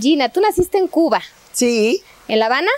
Gina, 0.00 0.28
tú 0.30 0.40
naciste 0.40 0.78
en 0.78 0.88
Cuba. 0.88 1.22
Sí. 1.52 2.02
¿En 2.28 2.38
La 2.38 2.46
Habana? 2.46 2.70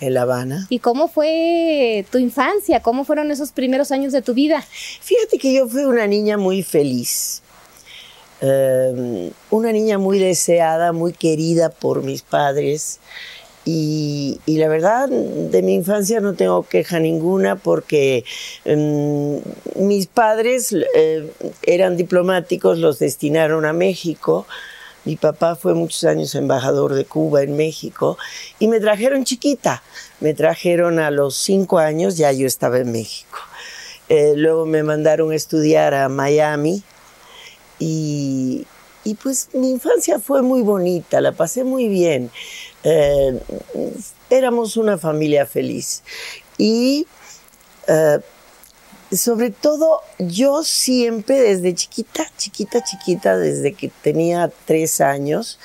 En 0.00 0.14
La 0.14 0.22
Habana. 0.22 0.66
¿Y 0.68 0.78
cómo 0.78 1.08
fue 1.08 2.04
tu 2.10 2.18
infancia? 2.18 2.80
¿Cómo 2.80 3.04
fueron 3.04 3.30
esos 3.30 3.52
primeros 3.52 3.92
años 3.92 4.12
de 4.12 4.22
tu 4.22 4.34
vida? 4.34 4.62
Fíjate 5.00 5.38
que 5.38 5.54
yo 5.54 5.68
fui 5.68 5.84
una 5.84 6.06
niña 6.06 6.36
muy 6.36 6.62
feliz. 6.62 7.42
Eh, 8.40 9.30
una 9.50 9.70
niña 9.70 9.98
muy 9.98 10.18
deseada, 10.18 10.92
muy 10.92 11.12
querida 11.12 11.70
por 11.70 12.02
mis 12.02 12.22
padres. 12.22 12.98
Y, 13.64 14.40
y, 14.44 14.58
la 14.58 14.66
verdad, 14.66 15.08
de 15.08 15.62
mi 15.62 15.74
infancia 15.74 16.20
no 16.20 16.34
tengo 16.34 16.64
queja 16.64 16.98
ninguna 16.98 17.54
porque 17.54 18.24
um, 18.64 19.40
mis 19.76 20.08
padres 20.08 20.74
eh, 20.96 21.30
eran 21.62 21.96
diplomáticos, 21.96 22.78
los 22.78 22.98
destinaron 22.98 23.64
a 23.64 23.72
México. 23.72 24.46
Mi 25.04 25.16
papá 25.16 25.56
fue 25.56 25.74
muchos 25.74 26.04
años 26.04 26.34
embajador 26.34 26.94
de 26.94 27.04
Cuba 27.04 27.42
en 27.42 27.56
México 27.56 28.18
y 28.58 28.68
me 28.68 28.78
trajeron 28.78 29.24
chiquita. 29.24 29.82
Me 30.20 30.32
trajeron 30.34 30.98
a 30.98 31.10
los 31.10 31.36
cinco 31.36 31.78
años, 31.78 32.16
ya 32.16 32.30
yo 32.32 32.46
estaba 32.46 32.78
en 32.78 32.92
México. 32.92 33.38
Eh, 34.08 34.34
luego 34.36 34.66
me 34.66 34.82
mandaron 34.82 35.32
a 35.32 35.34
estudiar 35.34 35.94
a 35.94 36.08
Miami 36.08 36.82
y, 37.78 38.66
y 39.04 39.14
pues 39.14 39.48
mi 39.54 39.70
infancia 39.70 40.20
fue 40.20 40.42
muy 40.42 40.62
bonita, 40.62 41.20
la 41.20 41.32
pasé 41.32 41.64
muy 41.64 41.88
bien. 41.88 42.30
Eh, 42.84 43.40
éramos 44.30 44.76
una 44.76 44.98
familia 44.98 45.46
feliz. 45.46 46.02
Y 46.58 47.06
eh, 47.88 48.18
sobre 49.16 49.50
todo 49.50 50.00
yo 50.18 50.62
siempre 50.62 51.40
desde 51.40 51.74
chiquita, 51.74 52.26
chiquita, 52.36 52.82
chiquita, 52.82 53.36
desde 53.36 53.74
que 53.74 53.90
tenía 54.02 54.50
tres 54.64 55.00
años, 55.00 55.58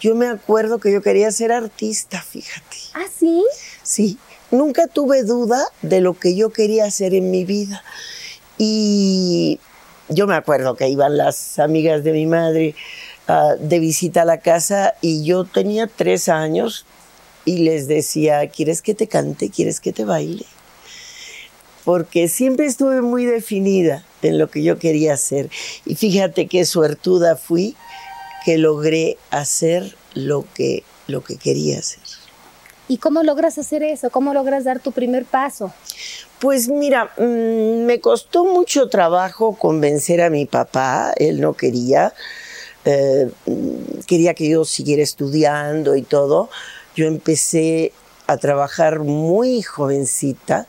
yo 0.00 0.14
me 0.14 0.28
acuerdo 0.28 0.78
que 0.78 0.92
yo 0.92 1.02
quería 1.02 1.30
ser 1.30 1.52
artista, 1.52 2.20
fíjate. 2.22 2.76
¿Ah, 2.94 3.06
sí? 3.16 3.44
Sí, 3.82 4.18
nunca 4.50 4.86
tuve 4.86 5.22
duda 5.22 5.62
de 5.82 6.00
lo 6.00 6.14
que 6.14 6.34
yo 6.34 6.50
quería 6.50 6.86
hacer 6.86 7.14
en 7.14 7.30
mi 7.30 7.44
vida. 7.44 7.82
Y 8.58 9.60
yo 10.08 10.26
me 10.26 10.34
acuerdo 10.34 10.74
que 10.74 10.88
iban 10.88 11.16
las 11.16 11.58
amigas 11.58 12.02
de 12.02 12.12
mi 12.12 12.26
madre 12.26 12.74
uh, 13.28 13.56
de 13.58 13.78
visita 13.78 14.22
a 14.22 14.24
la 14.24 14.38
casa 14.38 14.94
y 15.00 15.24
yo 15.24 15.44
tenía 15.44 15.86
tres 15.86 16.28
años 16.28 16.86
y 17.44 17.58
les 17.58 17.86
decía, 17.86 18.48
¿quieres 18.48 18.82
que 18.82 18.94
te 18.94 19.06
cante? 19.06 19.50
¿Quieres 19.50 19.80
que 19.80 19.92
te 19.92 20.04
baile? 20.04 20.46
Porque 21.84 22.28
siempre 22.28 22.66
estuve 22.66 23.00
muy 23.02 23.24
definida 23.24 24.04
en 24.22 24.38
lo 24.38 24.50
que 24.50 24.62
yo 24.62 24.78
quería 24.78 25.14
hacer. 25.14 25.50
Y 25.86 25.94
fíjate 25.94 26.46
qué 26.46 26.64
suertuda 26.64 27.36
fui 27.36 27.76
que 28.44 28.58
logré 28.58 29.16
hacer 29.30 29.96
lo 30.14 30.44
que, 30.54 30.82
lo 31.06 31.22
que 31.22 31.36
quería 31.36 31.78
hacer. 31.78 32.02
¿Y 32.88 32.98
cómo 32.98 33.22
logras 33.22 33.56
hacer 33.56 33.82
eso? 33.84 34.10
¿Cómo 34.10 34.34
logras 34.34 34.64
dar 34.64 34.80
tu 34.80 34.90
primer 34.90 35.24
paso? 35.24 35.72
Pues 36.40 36.68
mira, 36.68 37.12
mmm, 37.18 37.84
me 37.84 38.00
costó 38.00 38.44
mucho 38.44 38.88
trabajo 38.88 39.54
convencer 39.54 40.20
a 40.22 40.30
mi 40.30 40.46
papá, 40.46 41.12
él 41.16 41.40
no 41.40 41.52
quería, 41.52 42.12
eh, 42.84 43.30
quería 44.06 44.34
que 44.34 44.48
yo 44.48 44.64
siguiera 44.64 45.02
estudiando 45.02 45.94
y 45.94 46.02
todo. 46.02 46.50
Yo 46.96 47.06
empecé 47.06 47.92
a 48.26 48.38
trabajar 48.38 49.00
muy 49.00 49.62
jovencita, 49.62 50.66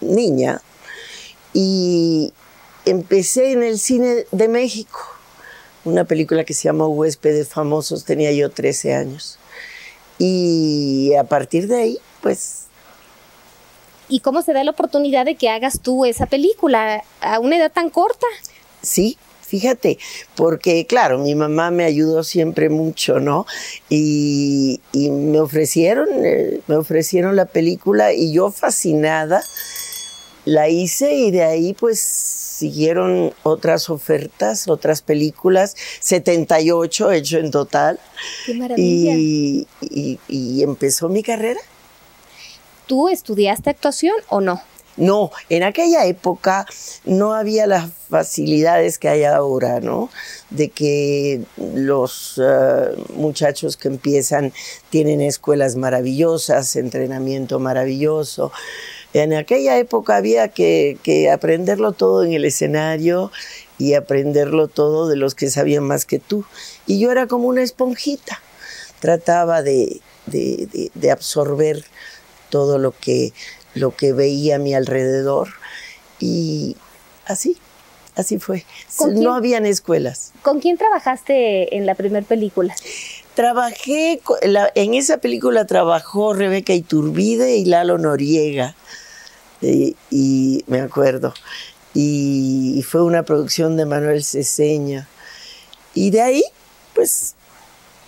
niña, 0.00 0.60
y 1.52 2.32
empecé 2.84 3.52
en 3.52 3.62
el 3.62 3.78
cine 3.78 4.26
de 4.30 4.48
México, 4.48 4.98
una 5.84 6.04
película 6.04 6.44
que 6.44 6.54
se 6.54 6.64
llama 6.64 6.86
Huéspedes 6.86 7.48
Famosos, 7.48 8.04
tenía 8.04 8.32
yo 8.32 8.50
13 8.50 8.94
años. 8.94 9.38
Y 10.18 11.12
a 11.18 11.24
partir 11.24 11.66
de 11.66 11.76
ahí, 11.76 11.98
pues 12.20 12.62
¿Y 14.12 14.20
cómo 14.20 14.42
se 14.42 14.52
da 14.52 14.62
la 14.62 14.72
oportunidad 14.72 15.24
de 15.24 15.36
que 15.36 15.48
hagas 15.48 15.80
tú 15.80 16.04
esa 16.04 16.26
película 16.26 17.02
a 17.22 17.38
una 17.38 17.56
edad 17.56 17.72
tan 17.72 17.88
corta? 17.88 18.26
Sí, 18.82 19.16
fíjate, 19.52 19.98
porque 20.34 20.86
claro, 20.86 21.18
mi 21.18 21.34
mamá 21.34 21.70
me 21.70 21.84
ayudó 21.84 22.24
siempre 22.24 22.70
mucho, 22.70 23.20
¿no? 23.20 23.44
Y, 23.90 24.80
y 24.92 25.10
me 25.10 25.40
ofrecieron, 25.40 26.08
eh, 26.24 26.60
me 26.68 26.76
ofrecieron 26.76 27.36
la 27.36 27.44
película 27.44 28.14
y 28.14 28.32
yo 28.32 28.50
fascinada 28.50 29.44
la 30.46 30.70
hice 30.70 31.12
y 31.16 31.30
de 31.32 31.42
ahí 31.42 31.74
pues 31.74 32.00
siguieron 32.00 33.34
otras 33.42 33.90
ofertas, 33.90 34.68
otras 34.68 35.02
películas, 35.02 35.76
78 36.00 37.12
hecho 37.12 37.36
en 37.36 37.50
total. 37.50 38.00
¡Qué 38.46 38.54
maravilla! 38.54 39.12
Y, 39.14 39.66
y, 39.82 40.18
y 40.28 40.62
empezó 40.62 41.10
mi 41.10 41.22
carrera. 41.22 41.60
¿Tú 42.86 43.10
estudiaste 43.10 43.68
actuación 43.68 44.16
o 44.30 44.40
no? 44.40 44.62
No, 44.96 45.30
en 45.48 45.62
aquella 45.62 46.04
época 46.04 46.66
no 47.04 47.32
había 47.32 47.66
las 47.66 47.90
facilidades 48.10 48.98
que 48.98 49.08
hay 49.08 49.24
ahora, 49.24 49.80
¿no? 49.80 50.10
De 50.50 50.68
que 50.68 51.40
los 51.56 52.36
uh, 52.36 52.94
muchachos 53.14 53.78
que 53.78 53.88
empiezan 53.88 54.52
tienen 54.90 55.22
escuelas 55.22 55.76
maravillosas, 55.76 56.76
entrenamiento 56.76 57.58
maravilloso. 57.58 58.52
En 59.14 59.32
aquella 59.32 59.78
época 59.78 60.16
había 60.16 60.48
que, 60.48 60.98
aprenderlo 61.32 61.92
todo 61.92 62.24
en 62.24 62.32
el 62.32 62.44
escenario 62.44 63.30
y 63.78 63.94
aprenderlo 63.94 64.68
todo 64.68 65.08
de 65.08 65.16
los 65.16 65.34
que 65.34 65.48
sabían 65.48 65.84
más 65.84 66.04
que 66.04 66.18
tú. 66.18 66.44
Y 66.86 66.98
yo 66.98 67.10
era 67.10 67.26
como 67.26 67.48
una 67.48 67.62
esponjita, 67.62 68.42
trataba 69.00 69.62
de 69.62 70.00
absorber 71.10 71.84
todo 72.50 72.76
lo 72.76 72.92
que, 72.92 73.32
lo 73.74 73.94
que 73.94 74.12
veía 74.12 74.56
a 74.56 74.58
mi 74.58 74.74
alrededor. 74.74 75.48
Y 76.20 76.76
así, 77.26 77.56
así 78.14 78.38
fue. 78.38 78.64
No 79.14 79.34
habían 79.34 79.66
escuelas. 79.66 80.32
¿Con 80.42 80.60
quién 80.60 80.78
trabajaste 80.78 81.76
en 81.76 81.86
la 81.86 81.94
primera 81.94 82.26
película? 82.26 82.74
Trabajé, 83.34 84.20
en 84.74 84.94
esa 84.94 85.18
película 85.18 85.66
trabajó 85.66 86.34
Rebeca 86.34 86.74
Iturbide 86.74 87.56
y 87.56 87.64
Lalo 87.64 87.98
Noriega. 87.98 88.74
Y, 89.60 89.96
y 90.10 90.64
me 90.66 90.80
acuerdo. 90.80 91.32
Y, 91.94 92.74
y, 92.76 92.82
fue 92.82 93.02
una 93.02 93.22
producción 93.22 93.76
de 93.76 93.86
Manuel 93.86 94.24
Ceseña. 94.24 95.08
Y 95.94 96.10
de 96.10 96.22
ahí, 96.22 96.44
pues, 96.94 97.34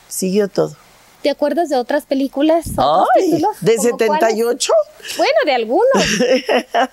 siguió 0.09 0.49
todo. 0.49 0.77
¿Te 1.25 1.31
acuerdas 1.31 1.71
de 1.71 1.77
otras 1.77 2.05
películas? 2.05 2.67
¿Otros 2.77 3.09
Ay, 3.17 3.31
títulos? 3.31 3.57
¿De 3.63 3.79
78? 3.79 4.73
Cuáles? 4.75 5.17
Bueno, 5.17 5.33
de 5.47 5.53
algunos. 5.55 5.91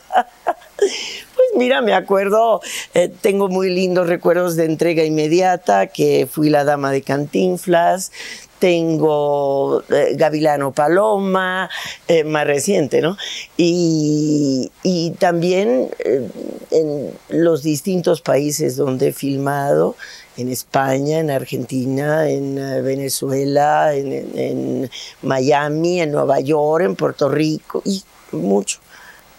pues 0.78 1.50
mira, 1.58 1.82
me 1.82 1.94
acuerdo, 1.94 2.62
eh, 2.94 3.12
tengo 3.20 3.50
muy 3.50 3.70
lindos 3.70 4.08
recuerdos 4.08 4.56
de 4.56 4.64
entrega 4.64 5.04
inmediata, 5.04 5.88
que 5.88 6.30
fui 6.32 6.50
la 6.50 6.64
dama 6.64 6.94
de 6.94 7.02
Cantinflas, 7.02 8.14
tengo 8.62 9.84
eh, 9.90 10.14
Gavilano 10.16 10.72
Paloma, 10.72 11.68
eh, 12.08 12.24
más 12.24 12.46
reciente, 12.46 13.02
¿no? 13.02 13.18
Y, 13.58 14.70
también 15.18 15.90
eh, 16.00 16.30
en 16.70 17.12
los 17.30 17.64
distintos 17.64 18.22
países 18.22 18.76
donde 18.76 19.10
he 19.10 19.14
filmado, 19.14 19.96
en 20.38 20.50
España, 20.50 21.20
en 21.20 21.32
Argentina, 21.32 22.30
en 22.30 22.56
Venezuela, 22.84 23.94
en, 23.96 24.90
Miami, 25.24 26.02
en 26.02 26.12
Nueva 26.12 26.40
York, 26.40 26.86
en 26.86 26.96
Puerto 26.96 27.30
Rico, 27.30 27.82
y 27.84 28.04
mucho. 28.32 28.80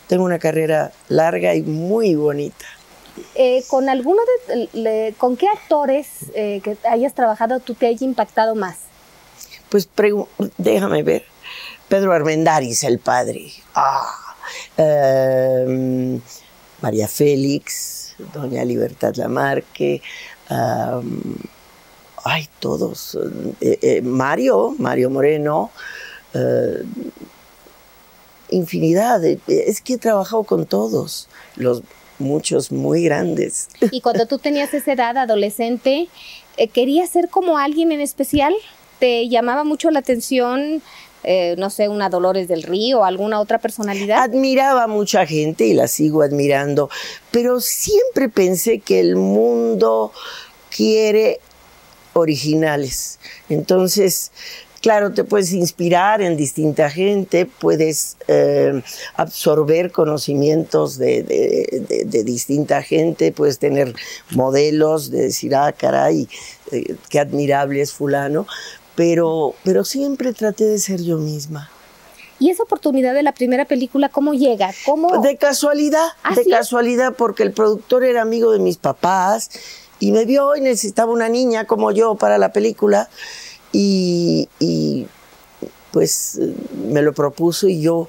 Tengo 0.09 0.25
una 0.25 0.39
carrera 0.39 0.93
larga 1.09 1.55
y 1.55 1.63
muy 1.63 2.17
bonita. 2.17 2.67
Eh, 3.35 3.63
¿Con 3.69 3.89
alguno 3.89 4.21
de, 4.73 5.15
con 5.17 5.37
qué 5.37 5.47
actores 5.49 6.09
eh, 6.35 6.61
que 6.63 6.77
hayas 6.89 7.15
trabajado 7.15 7.61
tú 7.61 7.75
te 7.75 7.87
haya 7.87 8.05
impactado 8.05 8.55
más? 8.55 8.92
Pues 9.73 9.89
déjame 10.59 11.03
ver. 11.03 11.25
Pedro 11.89 12.13
Armendáriz, 12.13 12.85
el 12.85 13.01
padre. 13.01 13.53
Ah, 13.75 14.37
eh, 14.77 16.21
María 16.81 17.09
Félix, 17.09 18.15
Doña 18.33 18.65
Libertad 18.65 19.15
Lamarque, 19.17 20.01
Um, 20.53 21.37
ay, 22.25 22.49
todos. 22.61 23.19
Eh, 23.61 23.79
eh, 23.81 24.03
Mario, 24.03 24.75
Mario 24.79 25.11
Moreno, 25.11 25.71
uh, 26.35 26.85
infinidad. 28.51 29.25
Es 29.25 29.81
que 29.81 29.95
he 29.95 29.99
trabajado 29.99 30.43
con 30.45 30.67
todos, 30.67 31.29
los 31.57 31.83
muchos 32.19 32.71
muy 32.71 33.05
grandes. 33.05 33.69
Y 33.91 34.01
cuando 34.01 34.27
tú 34.27 34.39
tenías 34.39 34.75
esa 34.75 34.93
edad, 34.93 35.17
adolescente, 35.17 36.09
eh, 36.57 36.69
¿querías 36.69 37.11
ser 37.11 37.29
como 37.29 37.57
alguien 37.59 37.93
en 37.93 38.01
especial? 38.01 38.55
¿Te 39.03 39.29
llamaba 39.29 39.65
mucho 39.65 39.91
la 39.91 39.99
atención? 39.99 40.81
Eh, 41.25 41.57
no 41.59 41.71
sé, 41.71 41.89
una 41.89 42.09
Dolores 42.09 42.47
del 42.47 42.63
Río, 42.63 43.05
alguna 43.05 43.41
otra 43.41 43.59
personalidad? 43.59 44.23
Admiraba 44.23 44.85
a 44.85 44.87
mucha 44.87 45.27
gente 45.27 45.67
y 45.67 45.75
la 45.75 45.89
sigo 45.89 46.23
admirando, 46.23 46.89
pero 47.33 47.61
siempre 47.61 48.29
pensé 48.29 48.79
que 48.79 49.01
el 49.01 49.17
mundo 49.17 50.13
quiere 50.71 51.41
originales. 52.13 53.19
Entonces, 53.49 54.31
claro, 54.81 55.13
te 55.13 55.25
puedes 55.25 55.53
inspirar 55.53 56.23
en 56.23 56.37
distinta 56.37 56.89
gente, 56.89 57.47
puedes 57.47 58.17
eh, 58.29 58.83
absorber 59.17 59.91
conocimientos 59.91 60.97
de, 60.97 61.25
de, 61.25 62.23
distinta 62.23 62.83
gente, 62.83 63.33
puedes 63.33 63.59
tener 63.59 63.95
modelos 64.31 65.11
de 65.11 65.23
decir, 65.23 65.57
ah, 65.57 65.73
caray, 65.73 66.29
eh, 66.71 66.95
qué 67.09 67.19
admirable 67.19 67.81
es 67.81 67.93
fulano, 67.93 68.47
pero, 68.95 69.55
pero 69.65 69.85
siempre 69.85 70.33
traté 70.33 70.65
de 70.65 70.79
ser 70.79 71.03
yo 71.03 71.19
misma. 71.19 71.71
¿Y 72.39 72.51
esa 72.51 72.65
oportunidad 72.65 73.15
de 73.15 73.23
la 73.23 73.33
primera 73.33 73.67
película 73.67 74.09
cómo 74.09 74.35
llega? 74.35 74.73
¿Cómo? 74.85 75.23
De 75.23 75.37
casualidad, 75.37 76.09
¿Ah, 76.25 76.35
de 76.35 76.45
casualidad, 76.49 77.15
porque 77.15 77.45
el 77.45 77.53
productor 77.53 78.05
era 78.05 78.23
amigo 78.23 78.51
de 78.51 78.59
mis 78.59 78.79
papás 78.79 79.51
y 80.01 80.11
me 80.11 80.25
vio 80.25 80.57
y 80.57 80.61
necesitaba 80.61 81.13
una 81.13 81.29
niña 81.29 81.67
como 81.67 81.93
yo 81.93 82.17
para 82.17 82.39
la 82.39 82.53
película 82.53 83.09
y, 83.71 84.49
pues 85.93 86.41
me 86.91 87.03
lo 87.03 87.13
propuso 87.13 87.69
y 87.69 87.81
yo 87.81 88.09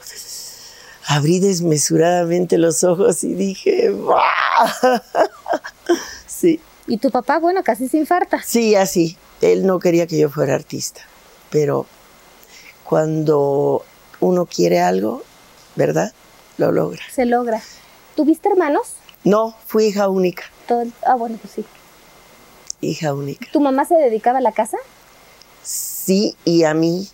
abrí 1.05 1.39
desmesuradamente 1.39 2.57
los 2.57 2.83
ojos 2.83 3.23
y 3.23 3.35
dije, 3.35 3.91
¡Wow! 3.91 4.15
sí. 6.25 6.59
¿Y 6.87 6.97
tu 6.97 7.11
papá, 7.11 7.37
bueno, 7.37 7.63
casi 7.63 7.87
se 7.87 7.97
infarta? 7.97 8.41
Sí, 8.43 8.73
así. 8.73 9.15
Él 9.51 9.65
no 9.65 9.79
quería 9.79 10.07
que 10.07 10.17
yo 10.17 10.29
fuera 10.29 10.55
artista, 10.55 11.01
pero 11.49 11.85
cuando 12.83 13.83
uno 14.19 14.45
quiere 14.45 14.79
algo, 14.79 15.23
¿verdad? 15.75 16.13
Lo 16.57 16.71
logra. 16.71 17.01
Se 17.11 17.25
logra. 17.25 17.61
¿Tuviste 18.15 18.49
hermanos? 18.49 18.93
No, 19.23 19.55
fui 19.67 19.85
hija 19.85 20.09
única. 20.09 20.43
ah, 21.05 21.15
bueno, 21.15 21.37
pues 21.41 21.53
sí 21.53 21.65
hija 22.83 23.13
única. 23.13 23.47
¿Tu 23.51 23.59
mamá 23.59 23.85
se 23.85 23.95
dedicaba 23.95 24.39
a 24.39 24.41
la 24.41 24.51
casa? 24.51 24.77
Sí, 25.63 26.35
y 26.45 26.63
a 26.63 26.73
mí, 26.73 27.07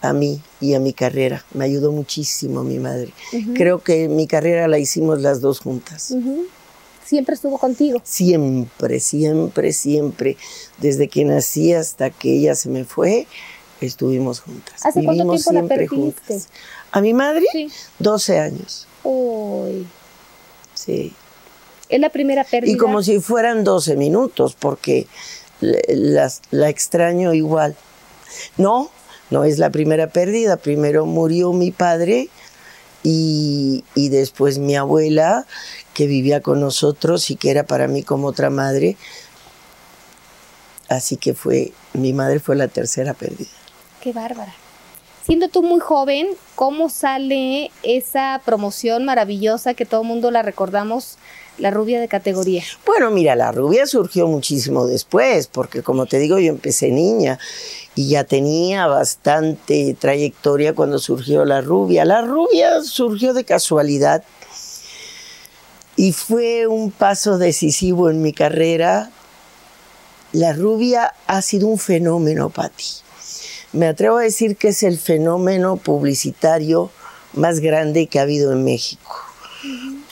a 0.00 0.12
mí 0.12 0.40
y 0.60 0.74
a 0.74 0.80
mi 0.80 0.92
carrera. 0.92 1.44
Me 1.54 1.64
ayudó 1.64 1.92
muchísimo 1.92 2.64
mi 2.64 2.78
madre. 2.78 3.12
Creo 3.54 3.82
que 3.82 4.08
mi 4.08 4.26
carrera 4.26 4.68
la 4.68 4.78
hicimos 4.78 5.20
las 5.20 5.40
dos 5.40 5.60
juntas. 5.60 6.14
¿Siempre 7.04 7.34
estuvo 7.34 7.58
contigo? 7.58 8.00
Siempre, 8.02 9.00
siempre, 9.00 9.72
siempre. 9.72 10.36
Desde 10.78 11.08
que 11.08 11.24
nací 11.24 11.72
hasta 11.72 12.10
que 12.10 12.32
ella 12.32 12.54
se 12.54 12.68
me 12.68 12.84
fue, 12.84 13.26
estuvimos 13.80 14.40
juntas. 14.40 14.84
¿Hace 14.84 15.04
cuánto 15.04 15.28
tiempo 15.30 15.52
la 15.52 15.62
perdiste? 15.64 16.40
¿A 16.92 17.00
mi 17.00 17.12
madre? 17.12 17.44
Sí. 17.52 17.70
12 17.98 18.38
años. 18.38 18.86
Uy. 19.02 19.86
Sí. 20.74 21.12
Es 21.88 22.00
la 22.00 22.08
primera 22.08 22.44
pérdida. 22.44 22.72
Y 22.72 22.76
como 22.76 23.02
si 23.02 23.20
fueran 23.20 23.64
12 23.64 23.96
minutos, 23.96 24.56
porque 24.58 25.06
la, 25.60 26.32
la 26.50 26.68
extraño 26.68 27.34
igual. 27.34 27.76
No, 28.56 28.90
no 29.30 29.44
es 29.44 29.58
la 29.58 29.70
primera 29.70 30.08
pérdida. 30.08 30.56
Primero 30.56 31.06
murió 31.06 31.52
mi 31.52 31.70
padre 31.70 32.28
y, 33.02 33.84
y, 33.94 34.08
después 34.08 34.58
mi 34.58 34.76
abuela, 34.76 35.46
que 35.94 36.06
vivía 36.06 36.42
con 36.42 36.60
nosotros 36.60 37.30
y 37.30 37.36
que 37.36 37.50
era 37.50 37.62
para 37.62 37.88
mí 37.88 38.02
como 38.02 38.26
otra 38.26 38.50
madre. 38.50 38.96
Así 40.88 41.16
que 41.16 41.32
fue, 41.34 41.72
mi 41.94 42.12
madre 42.12 42.40
fue 42.40 42.56
la 42.56 42.68
tercera 42.68 43.14
pérdida. 43.14 43.48
Qué 44.02 44.12
bárbara. 44.12 44.52
Siendo 45.24 45.48
tú 45.48 45.62
muy 45.62 45.80
joven, 45.80 46.28
¿cómo 46.54 46.90
sale 46.90 47.70
esa 47.82 48.42
promoción 48.44 49.06
maravillosa 49.06 49.72
que 49.72 49.86
todo 49.86 50.02
el 50.02 50.08
mundo 50.08 50.30
la 50.30 50.42
recordamos 50.42 51.16
la 51.56 51.70
rubia 51.70 51.98
de 51.98 52.08
categoría? 52.08 52.62
Bueno, 52.84 53.10
mira, 53.10 53.34
la 53.34 53.50
rubia 53.50 53.86
surgió 53.86 54.26
muchísimo 54.26 54.86
después, 54.86 55.46
porque 55.46 55.82
como 55.82 56.04
te 56.04 56.18
digo, 56.18 56.38
yo 56.38 56.50
empecé 56.50 56.90
niña 56.90 57.38
y 57.94 58.10
ya 58.10 58.24
tenía 58.24 58.86
bastante 58.86 59.96
trayectoria 59.98 60.74
cuando 60.74 60.98
surgió 60.98 61.46
la 61.46 61.62
rubia. 61.62 62.04
La 62.04 62.20
rubia 62.20 62.82
surgió 62.82 63.32
de 63.32 63.44
casualidad 63.44 64.24
y 65.96 66.12
fue 66.12 66.66
un 66.66 66.90
paso 66.90 67.38
decisivo 67.38 68.10
en 68.10 68.22
mi 68.22 68.32
carrera. 68.32 69.10
La 70.32 70.52
rubia 70.52 71.14
ha 71.26 71.42
sido 71.42 71.68
un 71.68 71.78
fenómeno, 71.78 72.50
Patti. 72.50 72.84
Me 73.72 73.86
atrevo 73.86 74.18
a 74.18 74.22
decir 74.22 74.56
que 74.56 74.68
es 74.68 74.82
el 74.82 74.98
fenómeno 74.98 75.76
publicitario 75.76 76.90
más 77.32 77.60
grande 77.60 78.06
que 78.06 78.18
ha 78.18 78.22
habido 78.22 78.52
en 78.52 78.64
México 78.64 79.24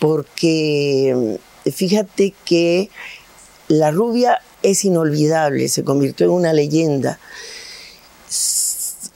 porque 0.02 1.38
fíjate 1.72 2.34
que 2.44 2.90
la 3.68 3.92
rubia 3.92 4.40
es 4.62 4.84
inolvidable, 4.84 5.68
se 5.68 5.84
convirtió 5.84 6.26
en 6.26 6.32
una 6.32 6.52
leyenda. 6.52 7.20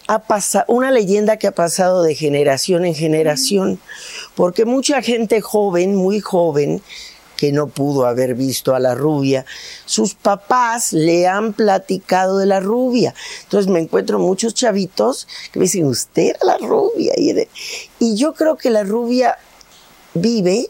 Ha 0.06 0.20
pasado, 0.20 0.64
una 0.68 0.92
leyenda 0.92 1.38
que 1.38 1.48
ha 1.48 1.52
pasado 1.52 2.04
de 2.04 2.14
generación 2.14 2.84
en 2.84 2.94
generación, 2.94 3.80
porque 4.36 4.64
mucha 4.64 5.02
gente 5.02 5.40
joven, 5.40 5.96
muy 5.96 6.20
joven, 6.20 6.82
que 7.36 7.52
no 7.52 7.68
pudo 7.68 8.06
haber 8.06 8.34
visto 8.34 8.74
a 8.74 8.80
la 8.80 8.94
rubia. 8.94 9.44
Sus 9.84 10.14
papás 10.14 10.92
le 10.92 11.26
han 11.26 11.52
platicado 11.52 12.38
de 12.38 12.46
la 12.46 12.60
rubia. 12.60 13.14
Entonces 13.42 13.70
me 13.70 13.80
encuentro 13.80 14.18
muchos 14.18 14.54
chavitos 14.54 15.26
que 15.52 15.58
me 15.58 15.64
dicen, 15.64 15.86
usted 15.86 16.30
era 16.30 16.38
la 16.42 16.58
rubia. 16.58 17.12
Y 17.98 18.16
yo 18.16 18.34
creo 18.34 18.56
que 18.56 18.70
la 18.70 18.84
rubia 18.84 19.36
vive 20.14 20.68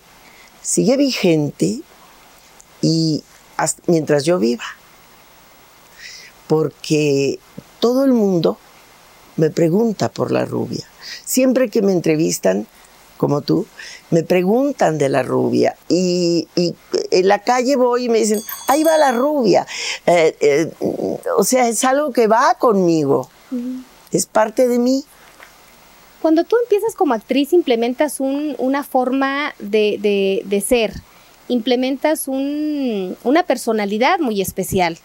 sigue 0.63 0.97
vigente 0.97 1.81
y 2.83 3.23
mientras 3.87 4.25
yo 4.25 4.39
viva. 4.39 4.65
Porque 6.49 7.39
todo 7.81 8.05
el 8.05 8.13
mundo 8.13 8.59
me 9.37 9.51
pregunta 9.51 10.09
por 10.11 10.33
la 10.33 10.45
rubia. 10.45 10.85
Siempre 11.25 11.71
que 11.71 11.83
me 11.83 11.93
entrevistan, 11.93 12.67
como 13.17 13.41
tú, 13.41 13.67
me 14.11 14.23
preguntan 14.23 14.99
de 14.99 15.09
la 15.09 15.23
rubia. 15.23 15.77
Y, 15.89 16.49
en 17.11 17.29
la 17.29 17.41
calle 17.41 17.77
voy 17.77 18.05
y 18.05 18.09
me 18.09 18.19
dicen, 18.19 18.41
ahí 18.69 18.83
va 18.85 18.97
la 18.99 19.13
rubia. 19.13 19.67
Eh, 20.07 20.37
eh, 20.41 20.71
o 21.37 21.45
sea, 21.45 21.69
es 21.69 21.85
algo 21.85 22.13
que 22.13 22.27
va 22.27 22.55
conmigo. 22.59 23.29
Es 24.13 24.27
parte 24.27 24.69
de 24.69 24.79
mí. 24.79 25.05
Cuando 26.23 26.45
tú 26.45 26.57
empiezas 26.63 26.95
como 26.95 27.15
actriz, 27.15 27.53
implementas 27.53 28.19
una 28.21 28.83
forma 28.83 29.55
de, 29.59 30.65
ser, 30.67 30.93
implementas 31.49 32.27
una 32.27 33.43
personalidad 33.45 34.19
muy 34.19 34.41
especial. 34.41 34.99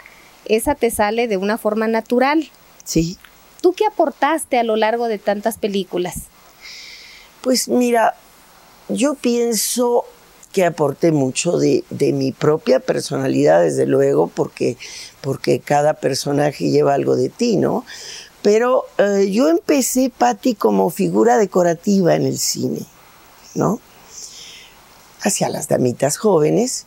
Esa 0.45 0.75
te 0.75 0.89
sale 0.89 1.27
de 1.27 1.37
una 1.37 1.57
forma 1.57 1.87
natural. 1.87 2.49
Sí. 2.83 3.17
¿Tú 3.61 3.73
qué 3.73 3.85
aportaste 3.85 4.57
a 4.57 4.63
lo 4.63 4.75
largo 4.75 5.07
de 5.07 5.19
tantas 5.19 5.57
películas? 5.59 6.30
Pues 7.41 7.67
mira, 7.67 8.15
yo 8.87 9.15
pienso 9.15 10.05
que 10.51 10.65
aporté 10.65 11.11
mucho 11.11 11.57
de, 11.57 11.83
de, 11.89 12.11
mi 12.13 12.31
propia 12.31 12.79
personalidad, 12.79 13.61
desde 13.61 13.85
luego, 13.85 14.27
porque, 14.27 14.77
porque 15.21 15.59
cada 15.59 15.93
personaje 15.93 16.69
lleva 16.69 16.93
algo 16.93 17.15
de 17.15 17.29
ti, 17.29 17.55
¿no? 17.55 17.85
Pero 18.41 18.85
eh, 18.97 19.29
yo 19.31 19.49
empecé, 19.49 20.11
Patti, 20.15 20.55
como 20.55 20.89
figura 20.89 21.37
decorativa 21.37 22.15
en 22.15 22.25
el 22.25 22.37
cine, 22.37 22.85
¿no? 23.53 23.79
Hacia 25.21 25.49
las 25.49 25.67
damitas 25.67 26.17
jóvenes, 26.17 26.85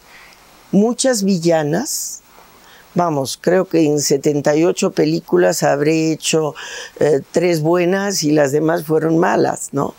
muchas 0.72 1.22
villanas. 1.22 2.20
Vamos, 2.94 3.38
creo 3.40 3.66
que 3.66 3.84
en 3.84 4.00
78 4.00 4.92
películas 4.92 5.62
habré 5.62 6.12
hecho 6.12 6.54
eh, 7.00 7.22
tres 7.32 7.60
buenas 7.60 8.22
y 8.22 8.32
las 8.32 8.52
demás 8.52 8.84
fueron 8.84 9.18
malas, 9.18 9.70
¿no? 9.72 9.94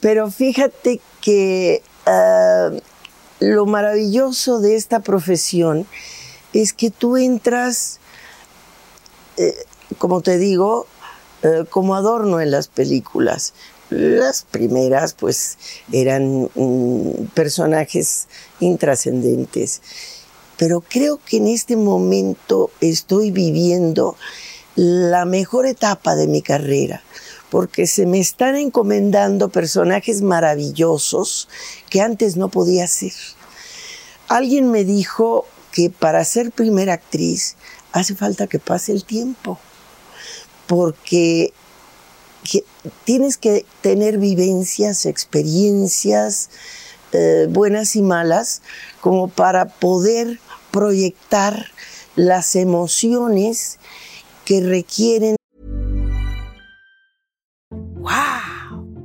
Pero 0.00 0.30
fíjate 0.30 1.00
que 1.20 1.82
eh, 2.06 2.82
lo 3.40 3.66
maravilloso 3.66 4.60
de 4.60 4.76
esta 4.76 5.00
profesión 5.00 5.86
es 6.52 6.72
que 6.72 6.90
tú 6.90 7.16
entras 7.16 8.00
como 9.98 10.20
te 10.20 10.38
digo, 10.38 10.86
eh, 11.42 11.64
como 11.68 11.94
adorno 11.94 12.40
en 12.40 12.50
las 12.50 12.68
películas. 12.68 13.54
Las 13.90 14.42
primeras, 14.42 15.14
pues, 15.14 15.58
eran 15.92 16.48
mm, 16.54 17.26
personajes 17.34 18.28
intrascendentes. 18.60 19.82
Pero 20.56 20.82
creo 20.82 21.18
que 21.24 21.38
en 21.38 21.48
este 21.48 21.76
momento 21.76 22.70
estoy 22.80 23.30
viviendo 23.30 24.16
la 24.76 25.24
mejor 25.24 25.66
etapa 25.66 26.14
de 26.14 26.26
mi 26.26 26.42
carrera, 26.42 27.02
porque 27.50 27.86
se 27.86 28.06
me 28.06 28.20
están 28.20 28.56
encomendando 28.56 29.48
personajes 29.48 30.22
maravillosos 30.22 31.48
que 31.88 32.00
antes 32.00 32.36
no 32.36 32.48
podía 32.48 32.86
ser. 32.86 33.12
Alguien 34.28 34.70
me 34.70 34.84
dijo 34.84 35.46
que 35.72 35.90
para 35.90 36.24
ser 36.24 36.52
primera 36.52 36.94
actriz 36.94 37.56
hace 37.92 38.14
falta 38.14 38.46
que 38.46 38.58
pase 38.58 38.92
el 38.92 39.04
tiempo 39.04 39.58
porque 40.66 41.52
tienes 43.04 43.36
que 43.36 43.66
tener 43.82 44.18
vivencias, 44.18 45.04
experiencias 45.06 46.50
eh, 47.12 47.48
buenas 47.50 47.96
y 47.96 48.02
malas, 48.02 48.62
como 49.00 49.28
para 49.28 49.66
poder 49.66 50.38
proyectar 50.70 51.66
las 52.14 52.54
emociones 52.54 53.78
que 54.44 54.60
requieren. 54.60 55.34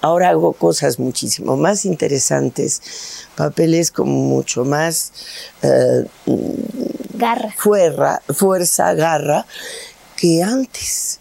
ahora 0.00 0.30
hago 0.30 0.52
cosas 0.52 0.98
muchísimo 0.98 1.56
más 1.56 1.84
interesantes, 1.84 3.26
papeles 3.36 3.90
con 3.90 4.08
mucho 4.08 4.64
más 4.64 5.12
eh, 5.62 6.04
Garra. 7.14 7.54
fuerza, 7.56 8.22
fuerza, 8.32 8.94
garra, 8.94 9.46
que 10.16 10.42
antes. 10.42 11.20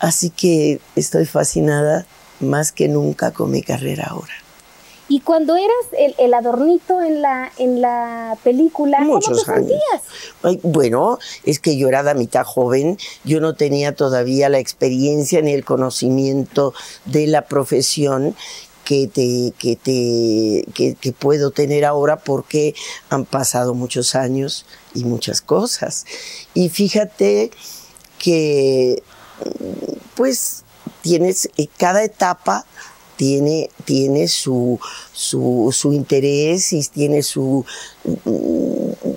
Así 0.00 0.30
que 0.30 0.80
estoy 0.94 1.26
fascinada 1.26 2.06
más 2.40 2.72
que 2.72 2.88
nunca 2.88 3.32
con 3.32 3.50
mi 3.50 3.62
carrera 3.62 4.06
ahora. 4.10 4.32
Y 5.08 5.20
cuando 5.20 5.56
eras 5.56 5.72
el, 5.98 6.14
el 6.18 6.34
adornito 6.34 7.00
en 7.00 7.22
la, 7.22 7.50
en 7.56 7.80
la 7.80 8.36
película, 8.44 9.00
Muchos 9.00 9.44
¿cómo 9.44 9.44
te 9.44 9.52
años. 9.52 9.68
sentías? 9.70 10.02
Ay, 10.42 10.60
bueno, 10.62 11.18
es 11.44 11.58
que 11.58 11.76
yo 11.78 11.88
era 11.88 12.02
la 12.02 12.14
mitad 12.14 12.44
joven, 12.44 12.98
yo 13.24 13.40
no 13.40 13.54
tenía 13.54 13.94
todavía 13.94 14.48
la 14.48 14.58
experiencia 14.58 15.40
ni 15.40 15.52
el 15.52 15.64
conocimiento 15.64 16.74
de 17.06 17.26
la 17.26 17.42
profesión 17.46 18.36
que 18.84 19.06
te, 19.06 19.52
que 19.58 19.76
te, 19.76 20.70
que, 20.72 20.94
que 20.94 21.12
puedo 21.12 21.50
tener 21.50 21.84
ahora 21.84 22.16
porque 22.16 22.74
han 23.10 23.24
pasado 23.24 23.74
muchos 23.74 24.14
años 24.14 24.64
y 24.94 25.04
muchas 25.04 25.40
cosas. 25.42 26.06
Y 26.54 26.68
fíjate 26.70 27.50
que, 28.18 29.02
pues, 30.14 30.64
tienes 31.02 31.48
eh, 31.56 31.68
cada 31.76 32.02
etapa 32.02 32.64
tiene, 33.18 33.68
tiene 33.84 34.28
su, 34.28 34.78
su, 35.12 35.68
su 35.76 35.92
interés 35.92 36.72
y 36.72 36.82
tiene 36.88 37.22
su 37.22 37.66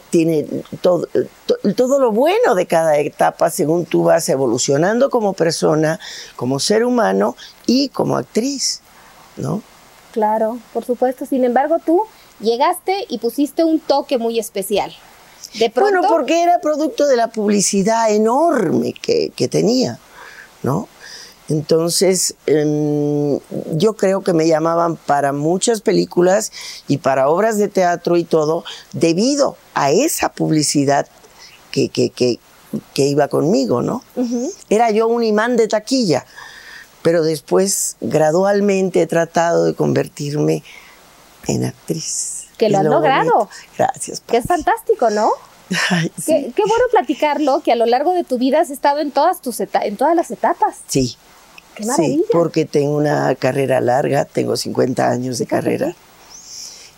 tiene 0.09 0.45
todo, 0.81 1.07
to- 1.45 1.57
todo 1.75 1.99
lo 1.99 2.11
bueno 2.11 2.55
de 2.55 2.65
cada 2.65 2.97
etapa 2.97 3.49
según 3.49 3.85
tú 3.85 4.03
vas 4.05 4.27
evolucionando 4.27 5.09
como 5.09 5.33
persona, 5.33 5.99
como 6.35 6.59
ser 6.59 6.83
humano 6.83 7.35
y 7.67 7.89
como 7.89 8.17
actriz, 8.17 8.81
¿no? 9.37 9.61
Claro, 10.11 10.57
por 10.73 10.83
supuesto. 10.83 11.25
Sin 11.25 11.45
embargo, 11.45 11.77
tú 11.85 12.01
llegaste 12.41 13.05
y 13.07 13.19
pusiste 13.19 13.63
un 13.63 13.79
toque 13.79 14.17
muy 14.17 14.39
especial. 14.39 14.91
De 15.59 15.69
pronto, 15.69 15.99
Bueno, 15.99 16.07
porque 16.09 16.41
era 16.43 16.59
producto 16.59 17.07
de 17.07 17.15
la 17.17 17.27
publicidad 17.27 18.11
enorme 18.13 18.93
que, 18.93 19.31
que 19.35 19.47
tenía, 19.47 19.99
¿no? 20.63 20.87
Entonces, 21.51 22.35
em, 22.45 23.39
yo 23.73 23.93
creo 23.97 24.21
que 24.21 24.31
me 24.31 24.47
llamaban 24.47 24.95
para 24.95 25.33
muchas 25.33 25.81
películas 25.81 26.53
y 26.87 26.97
para 26.97 27.27
obras 27.27 27.57
de 27.57 27.67
teatro 27.67 28.15
y 28.15 28.23
todo, 28.23 28.63
debido 28.93 29.57
a 29.73 29.91
esa 29.91 30.29
publicidad 30.29 31.07
que, 31.69 31.89
que, 31.89 32.09
que, 32.09 32.39
que 32.93 33.03
iba 33.03 33.27
conmigo, 33.27 33.81
¿no? 33.81 34.01
Era 34.69 34.91
yo 34.91 35.09
un 35.09 35.23
imán 35.23 35.57
de 35.57 35.67
taquilla, 35.67 36.25
pero 37.01 37.21
después 37.21 37.97
gradualmente 37.99 39.01
he 39.01 39.07
tratado 39.07 39.65
de 39.65 39.73
convertirme 39.73 40.63
en 41.47 41.65
actriz. 41.65 42.45
Que 42.57 42.69
lo 42.69 42.77
has 42.77 42.85
logrado. 42.85 43.29
bonito. 43.29 43.49
Gracias. 43.77 44.21
que 44.21 44.37
es 44.37 44.45
fantástico, 44.45 45.09
¿no? 45.09 45.31
Ay, 45.89 46.11
sí. 46.17 46.31
Qué, 46.31 46.53
qué 46.55 46.61
bueno 46.61 46.85
platicarlo, 46.91 47.61
que 47.61 47.73
a 47.73 47.75
lo 47.75 47.85
largo 47.87 48.13
de 48.13 48.23
tu 48.23 48.37
vida 48.37 48.61
has 48.61 48.69
estado 48.69 48.99
en 48.99 49.11
todas 49.11 49.41
tus 49.41 49.59
en 49.59 49.97
todas 49.97 50.15
las 50.15 50.31
etapas. 50.31 50.77
Sí. 50.87 51.17
Qué 51.75 51.85
maravilla. 51.85 52.15
Sí, 52.17 52.25
porque 52.31 52.65
tengo 52.65 52.95
una 52.97 53.33
carrera 53.35 53.79
larga, 53.81 54.25
tengo 54.25 54.57
50 54.57 55.09
años 55.09 55.37
de 55.39 55.45
carrera. 55.45 55.95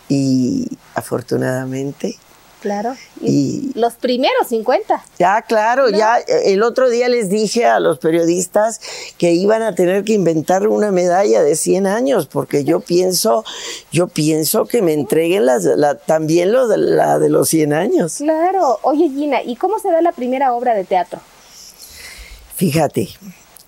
Y 0.10 0.68
afortunadamente, 0.96 2.18
Claro. 2.62 2.96
Y- 3.20 3.72
los 3.75 3.96
primeros 3.96 4.48
50. 4.48 5.03
ya 5.20 5.42
claro, 5.42 5.89
ya 5.89 6.20
eh, 6.20 6.53
el 6.53 6.63
otro 6.63 6.89
día 6.89 7.10
les 7.10 7.27
dije 7.30 7.65
a 7.65 7.82
los 7.82 8.00
periodistas 8.00 8.80
que 9.18 9.34
iban 9.34 9.62
a 9.62 9.75
tener 9.75 10.06
que 10.06 10.13
inventar 10.13 10.70
una 10.70 10.89
medalla 10.89 11.44
de 11.44 11.58
100 11.58 11.88
años, 11.88 12.27
porque 12.27 12.63
yo 12.63 12.80
pienso, 12.80 13.44
yo 13.92 14.08
pienso 14.08 14.63
que 14.65 14.82
me 14.82 14.94
entreguen 14.94 15.46
las, 15.46 15.65
la- 15.65 15.96
también 15.96 16.53
lo 16.53 16.70
de, 16.70 16.77
la 16.77 17.20
de 17.20 17.27
los 17.30 17.50
100 17.50 17.74
años. 17.74 18.15
Claro. 18.20 18.80
Oye, 18.84 19.10
Gina, 19.10 19.44
¿y 19.44 19.58
cómo 19.58 19.77
se 19.80 19.92
da 19.92 20.01
la 20.01 20.13
primera 20.13 20.53
obra 20.53 20.74
de 20.74 20.86
teatro? 20.86 21.20
Fíjate, 22.56 23.10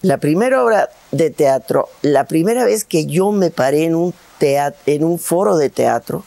la 0.05 0.17
primera 0.19 0.63
obra 0.63 0.89
de 1.11 1.31
teatro, 1.31 1.89
la 2.03 2.25
primera 2.25 2.63
vez 2.63 2.85
que 2.85 3.07
yo 3.07 3.31
me 3.31 3.49
paré 3.49 3.85
en 3.85 3.95
un, 3.95 4.13
teat- 4.39 4.75
en 4.85 5.03
un 5.03 5.17
foro 5.17 5.57
de 5.57 5.71
teatro, 5.71 6.23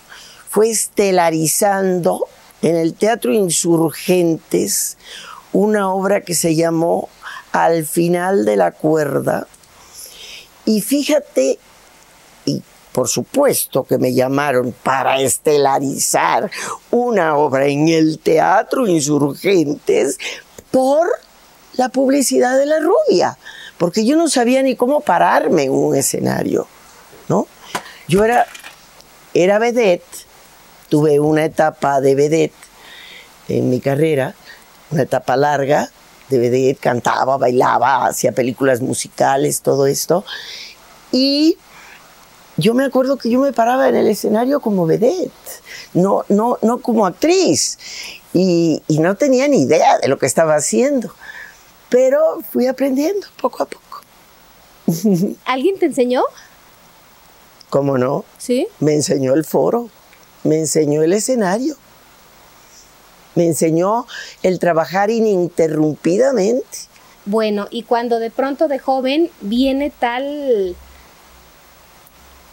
fue 0.50 0.70
estelarizando 0.70 2.26
en 2.60 2.74
el 2.74 2.94
Teatro 2.94 3.32
Insurgentes 3.32 4.96
una 5.52 5.92
obra 5.92 6.22
que 6.22 6.34
se 6.34 6.56
llamó 6.56 7.08
Al 7.52 7.86
final 7.86 8.44
de 8.44 8.56
la 8.56 8.72
cuerda. 8.72 9.46
Y 10.64 10.80
fíjate, 10.80 11.60
y 12.46 12.60
por 12.90 13.06
supuesto 13.06 13.84
que 13.84 13.98
me 13.98 14.12
llamaron 14.12 14.74
para 14.82 15.20
estelarizar 15.20 16.50
una 16.90 17.36
obra 17.36 17.66
en 17.66 17.86
el 17.86 18.18
Teatro 18.18 18.88
Insurgentes 18.88 20.18
por 20.72 21.06
la 21.74 21.90
publicidad 21.90 22.58
de 22.58 22.66
la 22.66 22.80
rubia, 22.80 23.38
porque 23.78 24.04
yo 24.04 24.16
no 24.16 24.28
sabía 24.28 24.62
ni 24.62 24.76
cómo 24.76 25.00
pararme 25.00 25.64
en 25.64 25.72
un 25.72 25.94
escenario, 25.94 26.66
¿no? 27.28 27.46
Yo 28.08 28.24
era, 28.24 28.46
era 29.34 29.58
vedette, 29.58 30.04
tuve 30.88 31.20
una 31.20 31.44
etapa 31.44 32.00
de 32.00 32.14
vedette 32.14 32.54
en 33.48 33.70
mi 33.70 33.80
carrera, 33.80 34.34
una 34.90 35.02
etapa 35.02 35.36
larga 35.36 35.90
de 36.28 36.38
vedette, 36.38 36.80
cantaba, 36.80 37.38
bailaba, 37.38 38.06
hacía 38.06 38.32
películas 38.32 38.80
musicales, 38.80 39.62
todo 39.62 39.86
esto, 39.86 40.24
y 41.12 41.56
yo 42.56 42.74
me 42.74 42.84
acuerdo 42.84 43.16
que 43.16 43.30
yo 43.30 43.40
me 43.40 43.52
paraba 43.52 43.88
en 43.88 43.94
el 43.94 44.08
escenario 44.08 44.60
como 44.60 44.86
vedette, 44.86 45.32
no, 45.94 46.24
no, 46.28 46.58
no 46.60 46.78
como 46.78 47.06
actriz, 47.06 47.78
y, 48.34 48.82
y 48.88 48.98
no 48.98 49.14
tenía 49.14 49.46
ni 49.48 49.62
idea 49.62 49.98
de 49.98 50.08
lo 50.08 50.18
que 50.18 50.26
estaba 50.26 50.56
haciendo, 50.56 51.14
pero 51.88 52.40
fui 52.50 52.66
aprendiendo 52.66 53.26
poco 53.40 53.62
a 53.62 53.66
poco. 53.66 54.02
¿Alguien 55.44 55.78
te 55.78 55.86
enseñó? 55.86 56.22
¿Cómo 57.70 57.98
no? 57.98 58.24
Sí. 58.38 58.66
Me 58.80 58.94
enseñó 58.94 59.34
el 59.34 59.44
foro, 59.44 59.90
me 60.44 60.58
enseñó 60.58 61.02
el 61.02 61.12
escenario, 61.12 61.76
me 63.34 63.46
enseñó 63.46 64.06
el 64.42 64.58
trabajar 64.58 65.10
ininterrumpidamente 65.10 66.66
Bueno, 67.26 67.68
y 67.70 67.82
cuando 67.82 68.18
de 68.18 68.30
pronto 68.30 68.68
de 68.68 68.78
joven 68.78 69.30
viene 69.40 69.90
tal 69.90 70.76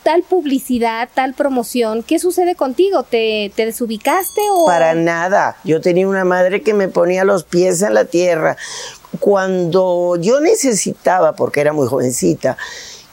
tal 0.03 0.21
publicidad, 0.21 1.09
tal 1.11 1.33
promoción, 1.33 2.03
¿qué 2.03 2.19
sucede 2.19 2.53
contigo? 2.53 3.01
¿Te, 3.01 3.51
te 3.55 3.65
desubicaste 3.65 4.39
o...? 4.51 4.67
Para 4.67 4.93
nada. 4.93 5.57
Yo 5.63 5.81
tenía 5.81 6.07
una 6.07 6.23
madre 6.23 6.61
que 6.61 6.75
me 6.75 6.89
ponía 6.89 7.23
los 7.23 7.43
pies 7.43 7.81
en 7.81 7.95
la 7.95 8.05
tierra. 8.05 8.55
Cuando 9.19 10.15
yo 10.19 10.39
necesitaba, 10.41 11.35
porque 11.35 11.61
era 11.61 11.73
muy 11.73 11.87
jovencita 11.87 12.57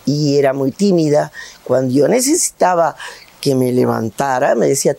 y 0.05 0.37
era 0.39 0.53
muy 0.53 0.71
tímida, 0.73 1.33
cuando 1.65 1.95
yo 1.95 2.09
necesitaba 2.09 2.97
que 3.41 3.55
me 3.55 3.73
levantara, 3.73 4.55
me 4.55 4.69
decía, 4.69 4.97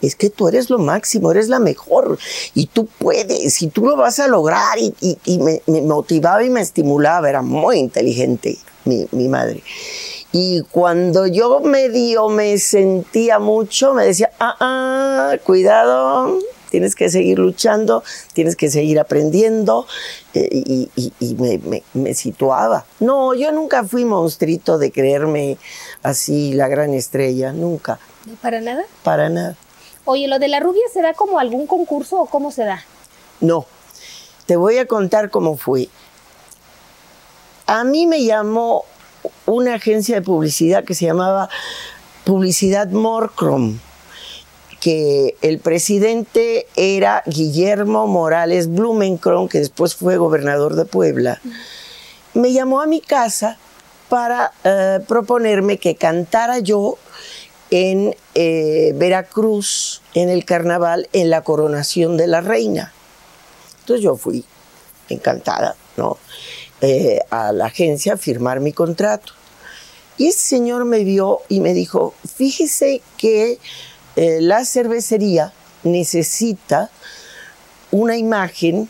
es 0.00 0.16
que 0.16 0.30
tú 0.30 0.48
eres 0.48 0.68
lo 0.70 0.78
máximo, 0.78 1.30
eres 1.30 1.48
la 1.48 1.58
mejor 1.60 2.18
y 2.54 2.66
tú 2.66 2.86
puedes 2.86 3.62
y 3.62 3.68
tú 3.68 3.86
lo 3.86 3.96
vas 3.96 4.18
a 4.18 4.26
lograr 4.28 4.78
y, 4.78 4.94
y- 5.00 5.18
y 5.24 5.38
me, 5.38 5.62
me 5.66 5.80
motivaba 5.82 6.42
y 6.42 6.50
me 6.50 6.60
estimulaba, 6.60 7.28
era 7.28 7.42
muy 7.42 7.78
inteligente 7.78 8.58
mi, 8.84 9.06
mi 9.12 9.28
madre. 9.28 9.62
Y 10.32 10.62
cuando 10.70 11.26
yo 11.26 11.60
medio 11.60 12.28
me 12.30 12.56
sentía 12.58 13.38
mucho, 13.38 13.92
me 13.94 14.06
decía, 14.06 14.30
ah, 14.40 14.56
ah, 14.60 15.36
cuidado, 15.44 16.38
tienes 16.72 16.96
que 16.96 17.08
seguir 17.10 17.38
luchando, 17.38 18.02
tienes 18.32 18.56
que 18.56 18.68
seguir 18.70 18.98
aprendiendo, 18.98 19.86
eh, 20.34 20.48
y, 20.50 20.90
y- 20.96 21.12
y 21.20 21.34
me, 21.34 21.58
me- 21.58 21.82
me 21.92 22.14
situaba. 22.14 22.84
No, 22.98 23.34
yo 23.34 23.52
nunca 23.52 23.84
fui 23.84 24.04
monstruito 24.04 24.78
de 24.78 24.90
creerme 24.90 25.58
así 26.02 26.54
la 26.54 26.66
gran 26.66 26.94
estrella, 26.94 27.52
nunca, 27.52 28.00
¿No 28.26 28.34
para 28.36 28.60
nada? 28.60 28.82
para 29.04 29.28
nada. 29.28 29.54
Oye, 30.06 30.26
¿lo 30.26 30.38
de 30.40 30.48
la 30.48 30.58
rubia 30.60 30.82
se 30.92 31.02
da 31.02 31.12
como 31.14 31.38
algún 31.38 31.66
concurso 31.68 32.18
o 32.22 32.26
cómo 32.26 32.50
se 32.50 32.64
da? 32.64 32.82
No, 33.40 33.66
te 34.46 34.56
voy 34.56 34.78
a 34.78 34.86
contar 34.86 35.30
cómo 35.30 35.56
fue. 35.56 35.88
A 37.66 37.84
mí 37.84 38.06
me 38.06 38.24
llamó 38.24 38.84
una 39.46 39.74
agencia 39.74 40.16
de 40.16 40.22
publicidad 40.22 40.84
que 40.84 40.94
se 40.94 41.04
llamaba 41.04 41.48
Publicidad 42.24 42.88
Morcrom, 42.88 43.78
que 44.82 45.36
el 45.42 45.60
presidente 45.60 46.66
era 46.74 47.22
Guillermo 47.26 48.08
Morales 48.08 48.66
Blumenkron, 48.68 49.48
que 49.48 49.60
después 49.60 49.94
fue 49.94 50.16
gobernador 50.16 50.74
de 50.74 50.84
Puebla. 50.84 51.40
Me 52.34 52.52
llamó 52.52 52.80
a 52.80 52.88
mi 52.88 53.00
casa 53.00 53.58
para 54.08 54.50
eh, 54.64 54.98
proponerme 55.06 55.78
que 55.78 55.94
cantara 55.94 56.58
yo 56.58 56.98
en 57.70 58.16
eh, 58.34 58.92
Veracruz, 58.96 60.02
en 60.14 60.28
el 60.28 60.44
carnaval, 60.44 61.08
en 61.12 61.30
la 61.30 61.42
coronación 61.42 62.16
de 62.16 62.26
la 62.26 62.40
reina. 62.40 62.92
Entonces 63.82 64.02
yo 64.02 64.16
fui 64.16 64.44
encantada, 65.08 65.76
¿no? 65.96 66.18
Eh, 66.80 67.20
a 67.30 67.52
la 67.52 67.66
agencia 67.66 68.14
a 68.14 68.16
firmar 68.16 68.58
mi 68.58 68.72
contrato. 68.72 69.34
Y 70.18 70.26
ese 70.26 70.40
señor 70.40 70.86
me 70.86 71.04
vio 71.04 71.38
y 71.48 71.60
me 71.60 71.72
dijo, 71.72 72.14
fíjese 72.36 73.00
que 73.16 73.60
eh, 74.16 74.38
la 74.40 74.64
cervecería 74.64 75.52
necesita 75.84 76.90
una 77.90 78.16
imagen 78.16 78.88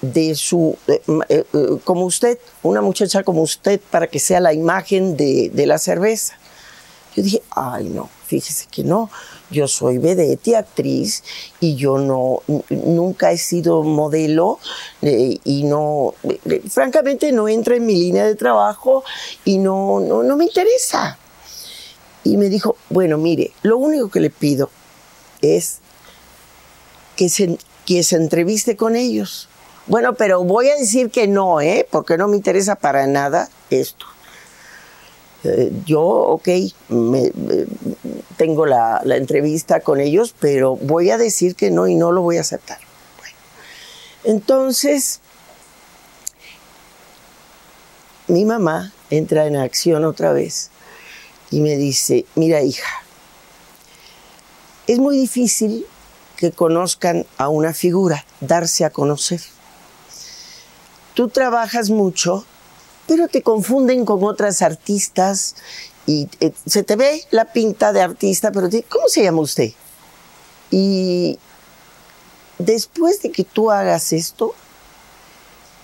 de 0.00 0.34
su, 0.34 0.76
eh, 0.86 1.02
eh, 1.28 1.44
como 1.84 2.04
usted, 2.04 2.38
una 2.62 2.80
muchacha 2.80 3.22
como 3.22 3.42
usted, 3.42 3.80
para 3.90 4.06
que 4.06 4.18
sea 4.18 4.40
la 4.40 4.52
imagen 4.52 5.16
de, 5.16 5.50
de 5.52 5.66
la 5.66 5.78
cerveza. 5.78 6.34
Yo 7.16 7.22
dije, 7.22 7.42
ay 7.50 7.88
no, 7.88 8.08
fíjese 8.26 8.66
que 8.70 8.84
no, 8.84 9.10
yo 9.50 9.66
soy 9.66 9.98
vedette 9.98 10.54
actriz 10.54 11.24
y 11.58 11.74
yo 11.74 11.98
no, 11.98 12.42
nunca 12.68 13.32
he 13.32 13.38
sido 13.38 13.82
modelo 13.82 14.60
y 15.00 15.64
no, 15.64 16.14
francamente 16.68 17.32
no 17.32 17.48
entra 17.48 17.74
en 17.74 17.86
mi 17.86 17.96
línea 17.96 18.24
de 18.24 18.36
trabajo 18.36 19.02
y 19.44 19.58
no, 19.58 19.98
no, 20.00 20.22
no 20.22 20.36
me 20.36 20.44
interesa. 20.44 21.18
Y 22.28 22.36
me 22.36 22.50
dijo, 22.50 22.76
bueno, 22.90 23.16
mire, 23.16 23.52
lo 23.62 23.78
único 23.78 24.10
que 24.10 24.20
le 24.20 24.28
pido 24.28 24.68
es 25.40 25.78
que 27.16 27.30
se, 27.30 27.56
que 27.86 28.02
se 28.02 28.16
entreviste 28.16 28.76
con 28.76 28.96
ellos. 28.96 29.48
Bueno, 29.86 30.14
pero 30.14 30.44
voy 30.44 30.68
a 30.68 30.76
decir 30.76 31.08
que 31.08 31.26
no, 31.26 31.62
¿eh? 31.62 31.88
Porque 31.90 32.18
no 32.18 32.28
me 32.28 32.36
interesa 32.36 32.74
para 32.74 33.06
nada 33.06 33.48
esto. 33.70 34.04
Eh, 35.44 35.72
yo, 35.86 36.02
ok, 36.02 36.48
tengo 38.36 38.66
la, 38.66 39.00
la 39.04 39.16
entrevista 39.16 39.80
con 39.80 39.98
ellos, 39.98 40.34
pero 40.38 40.76
voy 40.76 41.08
a 41.08 41.16
decir 41.16 41.54
que 41.54 41.70
no 41.70 41.88
y 41.88 41.94
no 41.94 42.12
lo 42.12 42.20
voy 42.20 42.36
a 42.36 42.42
aceptar. 42.42 42.78
Bueno, 43.18 43.36
entonces, 44.24 45.20
mi 48.26 48.44
mamá 48.44 48.92
entra 49.08 49.46
en 49.46 49.56
acción 49.56 50.04
otra 50.04 50.34
vez 50.34 50.70
y 51.50 51.60
me 51.60 51.76
dice, 51.76 52.26
mira 52.34 52.62
hija, 52.62 53.02
es 54.86 54.98
muy 54.98 55.18
difícil 55.18 55.86
que 56.36 56.52
conozcan 56.52 57.26
a 57.36 57.48
una 57.48 57.74
figura, 57.74 58.24
darse 58.40 58.84
a 58.84 58.90
conocer. 58.90 59.40
Tú 61.14 61.28
trabajas 61.28 61.90
mucho, 61.90 62.44
pero 63.06 63.28
te 63.28 63.42
confunden 63.42 64.04
con 64.04 64.22
otras 64.24 64.62
artistas 64.62 65.56
y 66.06 66.28
eh, 66.40 66.52
se 66.64 66.84
te 66.84 66.96
ve 66.96 67.24
la 67.30 67.52
pinta 67.52 67.92
de 67.92 68.02
artista, 68.02 68.52
pero 68.52 68.68
¿cómo 68.88 69.08
se 69.08 69.24
llama 69.24 69.40
usted? 69.40 69.72
Y 70.70 71.38
después 72.58 73.20
de 73.20 73.32
que 73.32 73.44
tú 73.44 73.70
hagas 73.70 74.12
esto, 74.12 74.54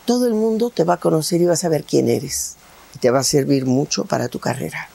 todo 0.04 0.26
el 0.26 0.34
mundo 0.34 0.70
te 0.70 0.84
va 0.84 0.94
a 0.94 1.00
conocer 1.00 1.40
y 1.40 1.46
va 1.46 1.54
a 1.54 1.56
saber 1.56 1.84
quién 1.84 2.08
eres. 2.08 2.56
Y 2.94 2.98
te 2.98 3.10
va 3.10 3.20
a 3.20 3.24
servir 3.24 3.66
mucho 3.66 4.04
para 4.04 4.28
tu 4.28 4.38
carrera. 4.38 4.88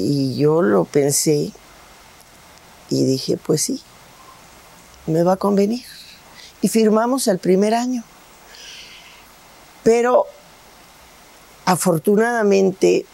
Y 0.00 0.36
yo 0.36 0.62
lo 0.62 0.84
pensé 0.84 1.50
y 2.88 3.04
dije, 3.04 3.36
pues 3.36 3.62
sí, 3.62 3.82
me 5.06 5.24
va 5.24 5.32
a 5.32 5.36
convenir. 5.36 5.84
Y 6.62 6.68
firmamos 6.68 7.26
el 7.26 7.38
primer 7.38 7.74
año. 7.74 8.04
Pero 9.82 10.26
afortunadamente 11.64 13.06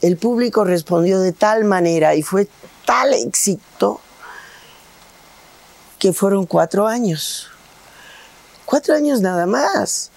el 0.00 0.16
público 0.16 0.64
respondió 0.64 1.20
de 1.20 1.32
tal 1.32 1.64
manera 1.64 2.14
y 2.14 2.22
fue 2.22 2.48
tal 2.86 3.12
éxito 3.12 4.00
que 5.98 6.14
fueron 6.14 6.46
cuatro 6.46 6.86
años. 6.86 7.48
Cuatro 8.64 8.94
años 8.94 9.20
nada 9.20 9.44
más. 9.44 10.10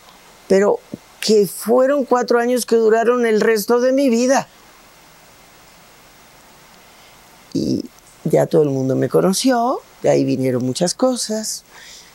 Pero 0.48 0.80
que 1.20 1.46
fueron 1.46 2.06
cuatro 2.06 2.40
años 2.40 2.66
que 2.66 2.78
duraron 2.78 3.26
el 3.26 3.42
resto 3.42 3.82
de 3.82 3.92
mi 3.92 4.10
vida. 4.10 4.48
Y 7.54 7.86
ya 8.24 8.46
todo 8.46 8.64
el 8.64 8.70
mundo 8.70 8.96
me 8.96 9.10
conoció, 9.10 9.80
de 10.02 10.10
ahí 10.10 10.24
vinieron 10.24 10.66
muchas 10.66 10.94
cosas. 10.94 11.64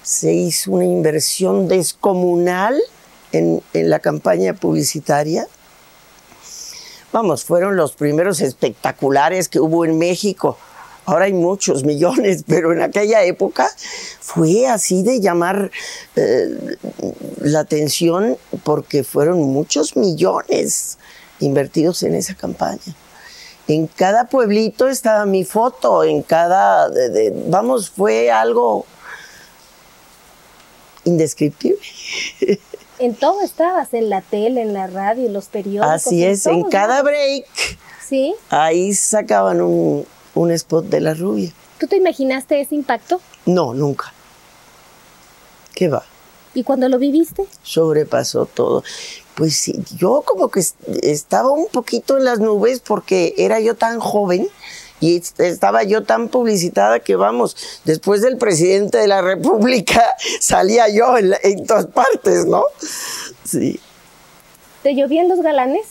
Se 0.02 0.32
hizo 0.32 0.72
una 0.72 0.84
inversión 0.84 1.68
descomunal 1.68 2.80
en, 3.32 3.62
en 3.72 3.90
la 3.90 4.00
campaña 4.00 4.54
publicitaria. 4.54 5.46
Vamos, 7.12 7.44
fueron 7.44 7.76
los 7.76 7.92
primeros 7.92 8.40
espectaculares 8.40 9.48
que 9.48 9.60
hubo 9.60 9.84
en 9.84 9.98
México. 9.98 10.58
Ahora 11.06 11.26
hay 11.26 11.32
muchos 11.32 11.84
millones, 11.84 12.44
pero 12.46 12.72
en 12.72 12.82
aquella 12.82 13.22
época 13.24 13.70
fue 14.20 14.66
así 14.66 15.02
de 15.02 15.20
llamar 15.20 15.70
eh, 16.16 16.76
la 17.40 17.60
atención 17.60 18.36
porque 18.62 19.04
fueron 19.04 19.40
muchos 19.42 19.96
millones 19.96 20.98
invertidos 21.40 22.02
en 22.02 22.14
esa 22.14 22.34
campaña. 22.34 22.80
En 23.68 23.86
cada 23.86 24.26
pueblito 24.28 24.88
estaba 24.88 25.24
mi 25.24 25.44
foto, 25.44 26.04
en 26.04 26.22
cada, 26.22 26.88
de- 26.90 27.08
de- 27.08 27.32
vamos, 27.48 27.88
fue 27.90 28.30
algo 28.30 28.84
indescriptible. 31.04 31.78
En 33.00 33.16
todo 33.16 33.40
estabas, 33.42 33.92
en 33.92 34.08
la 34.08 34.20
tele, 34.20 34.62
en 34.62 34.72
la 34.72 34.86
radio, 34.86 35.26
en 35.26 35.32
los 35.32 35.46
periódicos. 35.46 35.88
Así 35.92 36.24
es, 36.24 36.46
en 36.46 36.62
cada 36.62 37.02
break, 37.02 37.44
Sí. 38.08 38.36
ahí 38.50 38.94
sacaban 38.94 39.60
un, 39.60 40.06
un 40.36 40.50
spot 40.52 40.84
de 40.84 41.00
la 41.00 41.12
rubia. 41.12 41.50
¿Tú 41.80 41.88
te 41.88 41.96
imaginaste 41.96 42.60
ese 42.60 42.76
impacto? 42.76 43.20
No, 43.46 43.74
nunca. 43.74 44.12
¿Qué 45.74 45.88
va? 45.88 46.04
¿Y 46.54 46.62
cuando 46.62 46.88
lo 46.88 46.98
viviste? 47.00 47.44
sobrepasó 47.64 48.46
todo. 48.46 48.84
Pues 49.36 49.56
sí, 49.56 49.82
yo 49.96 50.22
como 50.24 50.48
que 50.48 50.60
est- 50.60 50.76
estaba 51.02 51.50
un 51.50 51.66
poquito 51.66 52.16
en 52.16 52.24
las 52.24 52.38
nubes 52.38 52.80
porque 52.80 53.34
era 53.36 53.58
yo 53.60 53.74
tan 53.74 53.98
joven 53.98 54.48
y 55.00 55.16
est- 55.16 55.40
estaba 55.40 55.82
yo 55.82 56.04
tan 56.04 56.28
publicitada 56.28 57.00
que 57.00 57.16
vamos, 57.16 57.56
después 57.84 58.22
del 58.22 58.36
presidente 58.38 58.98
de 58.98 59.08
la 59.08 59.22
República 59.22 60.04
salía 60.40 60.88
yo 60.88 61.18
en, 61.18 61.30
la- 61.30 61.38
en 61.42 61.66
todas 61.66 61.86
partes, 61.86 62.46
¿no? 62.46 62.62
Sí. 63.44 63.80
¿Te 64.84 64.94
llovían 64.94 65.28
los 65.28 65.40
galanes? 65.40 65.86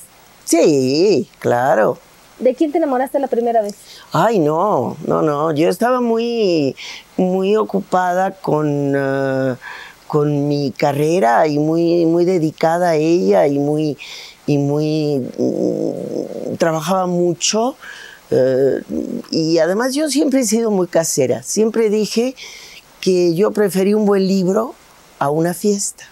Sí, 0.45 1.29
claro. 1.39 1.97
¿De 2.39 2.55
quién 2.55 2.71
te 2.71 2.77
enamoraste 2.77 3.19
la 3.19 3.27
primera 3.27 3.61
vez? 3.61 3.75
Ay, 4.11 4.39
no, 4.39 4.97
no, 5.05 5.21
no. 5.21 5.51
Yo 5.53 5.69
estaba 5.69 6.01
muy, 6.01 6.75
muy 7.15 7.55
ocupada 7.55 8.31
con, 8.31 8.93
eh, 8.95 9.55
con 10.13 10.47
mi 10.47 10.69
carrera 10.69 11.47
y 11.47 11.57
muy, 11.57 12.05
muy 12.05 12.23
dedicada 12.23 12.91
a 12.91 12.95
ella 12.97 13.47
y 13.47 13.57
muy, 13.57 13.97
y 14.45 14.59
muy 14.59 15.27
mm, 15.39 16.57
trabajaba 16.57 17.07
mucho. 17.07 17.75
eh, 18.29 18.83
y 19.31 19.57
además 19.57 19.95
yo 19.95 20.11
siempre 20.11 20.41
he 20.41 20.45
sido 20.45 20.69
muy 20.69 20.85
casera. 20.85 21.41
Siempre 21.41 21.89
dije 21.89 22.35
que 23.01 23.33
yo 23.33 23.49
preferí 23.49 23.95
un 23.95 24.05
buen 24.05 24.27
libro 24.27 24.75
a 25.17 25.31
una 25.31 25.55
fiesta. 25.55 26.03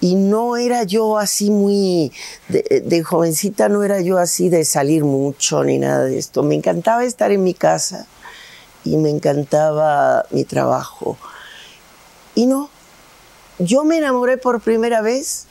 Y 0.00 0.14
no 0.14 0.56
era 0.56 0.84
yo 0.84 1.18
así 1.18 1.50
muy, 1.50 2.12
de, 2.48 2.84
de 2.86 3.02
jovencita 3.02 3.68
no 3.68 3.82
era 3.82 4.00
yo 4.02 4.18
así 4.18 4.50
de 4.50 4.64
salir 4.64 5.02
mucho 5.02 5.64
ni 5.64 5.78
nada 5.78 6.04
de 6.04 6.16
esto. 6.16 6.44
Me 6.44 6.54
encantaba 6.54 7.02
estar 7.02 7.32
en 7.32 7.42
mi 7.42 7.54
casa 7.54 8.06
y 8.84 8.96
me 8.98 9.10
encantaba 9.10 10.26
mi 10.30 10.44
trabajo. 10.44 11.18
Y 12.34 12.46
no, 12.46 12.70
yo 13.58 13.84
me 13.84 13.98
enamoré 13.98 14.38
por 14.38 14.60
primera 14.60 15.00
vez. 15.02 15.46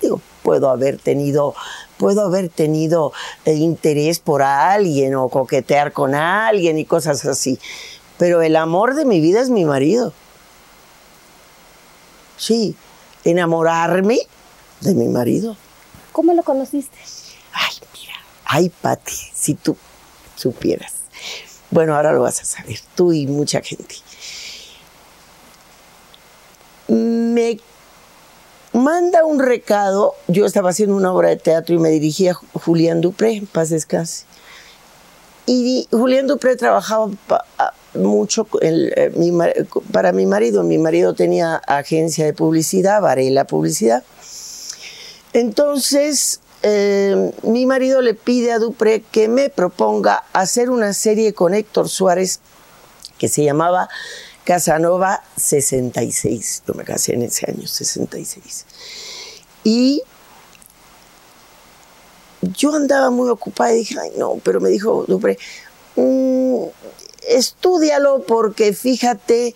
Digo, 0.00 0.20
puedo 0.42 0.70
haber 0.70 0.98
tenido, 0.98 1.54
puedo 1.98 2.22
haber 2.22 2.48
tenido 2.48 3.12
interés 3.44 4.18
por 4.18 4.42
alguien 4.42 5.14
o 5.14 5.28
coquetear 5.28 5.92
con 5.92 6.14
alguien 6.14 6.78
y 6.78 6.84
cosas 6.84 7.24
así. 7.26 7.58
Pero 8.18 8.42
el 8.42 8.56
amor 8.56 8.94
de 8.94 9.04
mi 9.04 9.20
vida 9.20 9.40
es 9.40 9.50
mi 9.50 9.64
marido. 9.64 10.12
Sí, 12.36 12.74
enamorarme 13.24 14.20
de 14.80 14.94
mi 14.94 15.08
marido. 15.08 15.56
¿Cómo 16.12 16.32
lo 16.32 16.42
conociste? 16.42 16.96
Ay, 17.52 17.74
mira, 17.92 18.14
ay, 18.44 18.68
Pati, 18.70 19.14
si 19.34 19.54
tú 19.54 19.76
supieras. 20.36 20.94
Bueno, 21.70 21.94
ahora 21.94 22.12
lo 22.12 22.22
vas 22.22 22.40
a 22.40 22.44
saber, 22.44 22.78
tú 22.94 23.12
y 23.12 23.26
mucha 23.26 23.60
gente. 23.60 23.96
Me 26.90 27.58
manda 28.72 29.24
un 29.24 29.38
recado, 29.38 30.14
yo 30.26 30.44
estaba 30.44 30.70
haciendo 30.70 30.96
una 30.96 31.12
obra 31.12 31.28
de 31.28 31.36
teatro 31.36 31.74
y 31.74 31.78
me 31.78 31.90
dirigía 31.90 32.34
Julián 32.34 33.00
Dupré, 33.00 33.42
paz 33.52 33.70
descanse. 33.70 34.24
Y 35.46 35.86
Julián 35.90 36.26
Dupré 36.26 36.56
trabajaba 36.56 37.10
mucho 37.94 38.46
eh, 38.60 39.12
para 39.92 40.12
mi 40.12 40.26
marido. 40.26 40.62
Mi 40.64 40.78
marido 40.78 41.14
tenía 41.14 41.56
agencia 41.56 42.24
de 42.24 42.32
publicidad, 42.32 43.00
Varela 43.00 43.46
Publicidad. 43.46 44.02
Entonces, 45.32 46.40
eh, 46.62 47.32
mi 47.42 47.66
marido 47.66 48.00
le 48.00 48.14
pide 48.14 48.52
a 48.52 48.58
Dupré 48.58 49.02
que 49.02 49.28
me 49.28 49.48
proponga 49.48 50.24
hacer 50.32 50.70
una 50.70 50.92
serie 50.92 51.34
con 51.34 51.54
Héctor 51.54 51.88
Suárez 51.88 52.40
que 53.18 53.28
se 53.28 53.44
llamaba 53.44 53.88
Casanova 54.44 55.22
66. 55.36 56.62
Yo 56.66 56.74
me 56.74 56.84
casé 56.84 57.14
en 57.14 57.22
ese 57.22 57.50
año, 57.50 57.66
66. 57.66 58.66
Y 59.64 60.02
yo 62.42 62.74
andaba 62.74 63.10
muy 63.10 63.28
ocupada 63.28 63.72
y 63.74 63.78
dije, 63.78 63.96
ay 64.00 64.12
no, 64.16 64.40
pero 64.42 64.60
me 64.60 64.70
dijo 64.70 65.04
Dupré, 65.06 65.38
"Mm, 65.96 66.64
estúdialo 67.28 68.22
porque 68.26 68.72
fíjate 68.72 69.54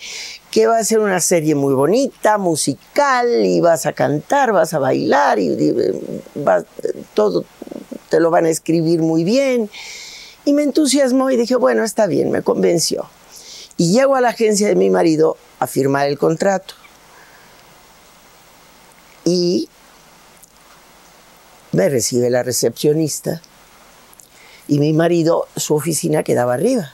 que 0.51 0.67
va 0.67 0.79
a 0.79 0.85
ser 0.85 1.01
una 1.01 1.21
serie 1.21 1.55
muy 1.55 1.75
bonita, 1.75 2.39
musical, 2.39 3.45
y 3.45 3.61
vas 3.61 3.87
a 3.87 3.93
cantar, 3.93 4.53
vas 4.53 4.75
a 4.75 4.79
bailar, 4.79 5.39
y, 5.39 5.57
todo 7.15 7.45
te 8.09 8.21
lo 8.21 8.31
van 8.31 8.45
a 8.45 8.51
escribir 8.51 9.01
muy 9.01 9.25
bien. 9.25 9.69
Y 10.45 10.53
me 10.53 10.63
entusiasmó 10.63 11.31
y 11.31 11.37
dije, 11.37 11.57
bueno, 11.57 11.83
está 11.83 12.07
bien, 12.07 12.31
me 12.31 12.43
convenció. 12.43 13.07
Y 13.77 13.93
llego 13.93 14.15
a 14.15 14.21
la 14.21 14.29
agencia 14.31 14.69
de 14.69 14.77
mi 14.77 14.91
marido 14.91 15.37
a 15.59 15.67
firmar 15.67 16.07
el 16.09 16.19
contrato. 16.19 16.75
Y 19.25 19.69
me 21.73 21.89
recibe 21.89 22.31
la 22.31 22.43
recepcionista 22.43 23.41
y 24.69 24.79
mi 24.79 24.93
marido, 24.93 25.47
su 25.57 25.75
oficina 25.75 26.23
quedaba 26.23 26.55
arriba. 26.55 26.93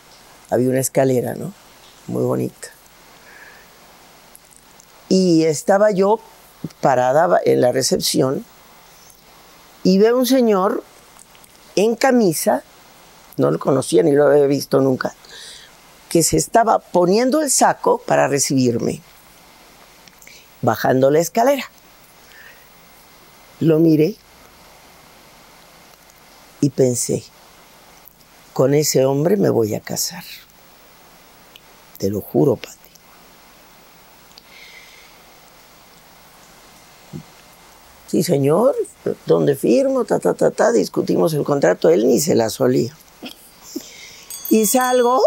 Había 0.51 0.71
una 0.71 0.81
escalera, 0.81 1.35
¿no? 1.35 1.53
Muy 2.07 2.25
bonita. 2.25 2.69
Y 5.09 5.45
estaba 5.45 5.91
yo 5.91 6.21
parada 6.81 7.41
en 7.45 7.61
la 7.61 7.73
recepción 7.73 8.45
y 9.83 9.99
veo 9.99 10.17
un 10.17 10.27
señor 10.27 10.83
en 11.77 11.97
camisa, 11.97 12.63
no 13.37 13.51
lo 13.51 13.59
conocía 13.59 14.03
ni 14.03 14.13
lo 14.13 14.27
había 14.27 14.47
visto 14.47 14.81
nunca, 14.81 15.15
que 16.11 16.25
se 16.25 16.37
estaba 16.37 16.81
poniendo 16.81 17.41
el 17.41 17.51
saco 17.51 17.99
para 17.99 18.27
recibirme, 18.27 19.01
bajando 20.61 21.11
la 21.11 21.21
escalera. 21.21 21.65
Lo 23.61 23.79
miré 23.79 24.17
y 26.61 26.71
pensé, 26.71 27.23
con 28.53 28.75
ese 28.75 29.07
hombre 29.07 29.37
me 29.37 29.51
voy 29.51 29.75
a 29.75 29.81
casar. 29.81 30.25
Te 31.97 32.11
lo 32.11 32.21
juro, 32.21 32.57
Pati. 32.57 32.77
Sí, 38.09 38.25
señor, 38.25 38.75
¿dónde 39.27 39.55
firmo? 39.55 40.05
Ta, 40.05 40.19
ta, 40.19 40.35
ta, 40.35 40.51
ta. 40.51 40.73
Discutimos 40.73 41.35
el 41.35 41.45
contrato, 41.45 41.89
él 41.89 42.09
ni 42.09 42.19
se 42.19 42.35
la 42.35 42.51
solía. 42.51 42.97
Y 44.49 44.67
salgo 44.67 45.23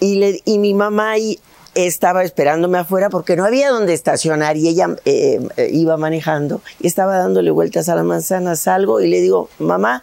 y, 0.00 0.16
le, 0.16 0.42
y 0.44 0.58
mi 0.58 0.74
mamá 0.74 1.12
ahí 1.12 1.38
estaba 1.74 2.24
esperándome 2.24 2.78
afuera 2.78 3.10
porque 3.10 3.36
no 3.36 3.44
había 3.44 3.70
donde 3.70 3.94
estacionar 3.94 4.56
y 4.56 4.68
ella 4.68 4.96
eh, 5.04 5.40
eh, 5.56 5.70
iba 5.72 5.96
manejando 5.96 6.62
y 6.80 6.88
estaba 6.88 7.16
dándole 7.16 7.50
vueltas 7.50 7.88
a 7.88 7.94
la 7.94 8.02
manzana. 8.02 8.56
Salgo 8.56 9.00
y 9.00 9.08
le 9.08 9.20
digo, 9.20 9.48
mamá, 9.58 10.02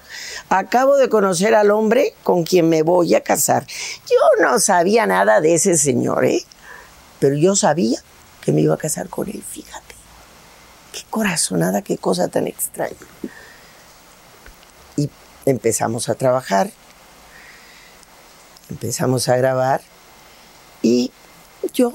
acabo 0.49 0.95
de 0.95 1.09
conocer 1.09 1.55
al 1.55 1.71
hombre 1.71 2.13
con 2.23 2.43
quien 2.43 2.69
me 2.69 2.83
voy 2.83 3.15
a 3.15 3.21
casar. 3.21 3.65
Yo 3.67 4.43
no 4.43 4.59
sabía 4.59 5.05
nada 5.05 5.41
de 5.41 5.55
ese 5.55 5.77
señor, 5.77 6.25
¿eh? 6.25 6.43
Pero 7.19 7.35
yo 7.35 7.55
sabía 7.55 7.99
que 8.41 8.51
me 8.53 8.61
iba 8.61 8.75
a 8.75 8.77
casar 8.77 9.09
con 9.09 9.27
él, 9.27 9.43
fíjate. 9.43 9.95
Qué 10.93 11.01
corazonada, 11.09 11.81
qué 11.81 11.97
cosa 11.97 12.27
tan 12.27 12.47
extraña. 12.47 12.95
Y 14.95 15.09
empezamos 15.45 16.07
a 16.09 16.15
trabajar, 16.15 16.71
empezamos 18.69 19.29
a 19.29 19.37
grabar 19.37 19.81
y 20.81 21.11
yo, 21.73 21.91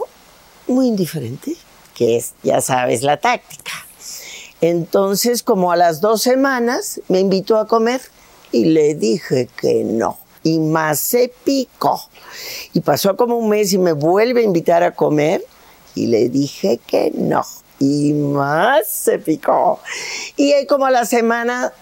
muy 0.67 0.89
indiferente, 0.89 1.57
que 1.95 2.17
es, 2.17 2.35
ya 2.43 2.61
sabes, 2.61 3.03
la 3.03 3.17
táctica. 3.17 3.73
Entonces, 4.61 5.43
como 5.43 5.73
a 5.73 5.77
las 5.77 6.01
dos 6.01 6.23
semanas, 6.23 7.01
me 7.09 7.21
invitó 7.21 7.59
a 7.59 7.67
comer 7.67 8.01
y 8.53 8.67
le 8.67 8.95
dije 8.95 9.49
que 9.57 9.85
no. 9.85 10.19
Y 10.45 10.59
más 10.59 10.99
se 11.01 11.33
picó. 11.45 12.01
Y 12.73 12.81
pasó 12.81 13.17
como 13.17 13.37
un 13.37 13.49
mes 13.49 13.73
y 13.73 13.79
me 13.79 13.93
vuelve 13.93 14.41
a 14.41 14.45
invitar 14.45 14.83
a 14.83 14.95
comer 14.95 15.45
y 15.95 16.07
le 16.07 16.29
dije 16.29 16.79
que 16.87 17.13
no. 17.15 17.45
Y 17.79 18.13
más 18.13 18.89
se 18.89 19.19
picó. 19.19 19.81
Y 20.37 20.67
como 20.67 20.87
a 20.87 20.91
la 20.91 21.07
semana 21.07 21.73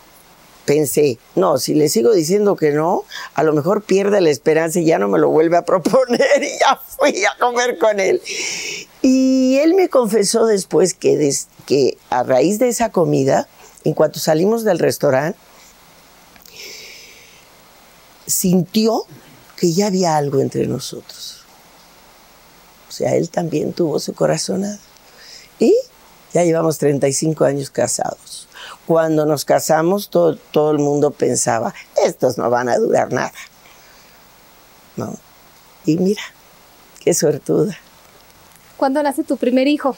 pensé, 0.65 1.19
no, 1.35 1.59
si 1.59 1.75
le 1.75 1.89
sigo 1.89 2.13
diciendo 2.13 2.57
que 2.57 2.71
no, 2.73 3.05
a 3.35 3.43
lo 3.43 3.53
mejor 3.53 3.83
pierde 3.83 4.21
la 4.21 4.31
esperanza 4.31 4.79
y 4.81 4.85
ya 4.85 4.99
no 4.99 5.09
me 5.09 5.19
lo 5.19 5.29
vuelve 5.29 5.57
a 5.57 5.65
proponer 5.65 6.43
y 6.43 6.59
ya 6.61 6.77
fui 6.99 7.25
a 7.25 7.37
comer 7.39 7.79
con 7.79 7.99
él. 8.01 8.21
Y 9.03 9.57
él 9.59 9.75
me 9.75 9.89
confesó 9.89 10.47
después 10.47 10.95
que, 10.95 11.17
des- 11.17 11.49
que 11.67 11.97
a 12.11 12.23
raíz 12.23 12.59
de 12.59 12.69
esa 12.69 12.91
comida, 12.91 13.49
en 13.85 13.95
cuanto 13.95 14.19
salimos 14.21 14.63
del 14.65 14.79
restaurante, 14.79 15.39
sintió 18.27 19.05
que 19.57 19.73
ya 19.73 19.87
había 19.89 20.17
algo 20.17 20.41
entre 20.41 20.67
nosotros. 20.67 21.39
O 22.89 22.93
sea, 22.93 23.15
él 23.15 23.31
también 23.31 23.73
tuvo 23.73 23.99
su 24.01 24.15
corazonada. 24.15 24.79
Y 25.59 25.75
ya 26.33 26.45
llevamos 26.45 26.79
35 26.79 27.45
años 27.45 27.71
casados. 27.71 28.49
Cuando 28.91 29.25
nos 29.25 29.45
casamos, 29.45 30.11
todo, 30.11 30.35
todo 30.35 30.73
el 30.73 30.81
mundo 30.81 31.13
pensaba, 31.13 31.73
estos 32.05 32.39
no 32.39 32.51
van 32.51 32.69
a 32.69 32.77
durar 32.77 33.13
nada. 33.13 33.31
¿No? 34.97 35.17
Y 35.87 35.97
mira, 35.97 36.23
qué 36.99 37.15
suertuda. 37.15 37.79
¿Cuándo 38.77 39.01
nace 39.01 39.23
tu 39.23 39.37
primer 39.37 39.69
hijo? 39.69 39.95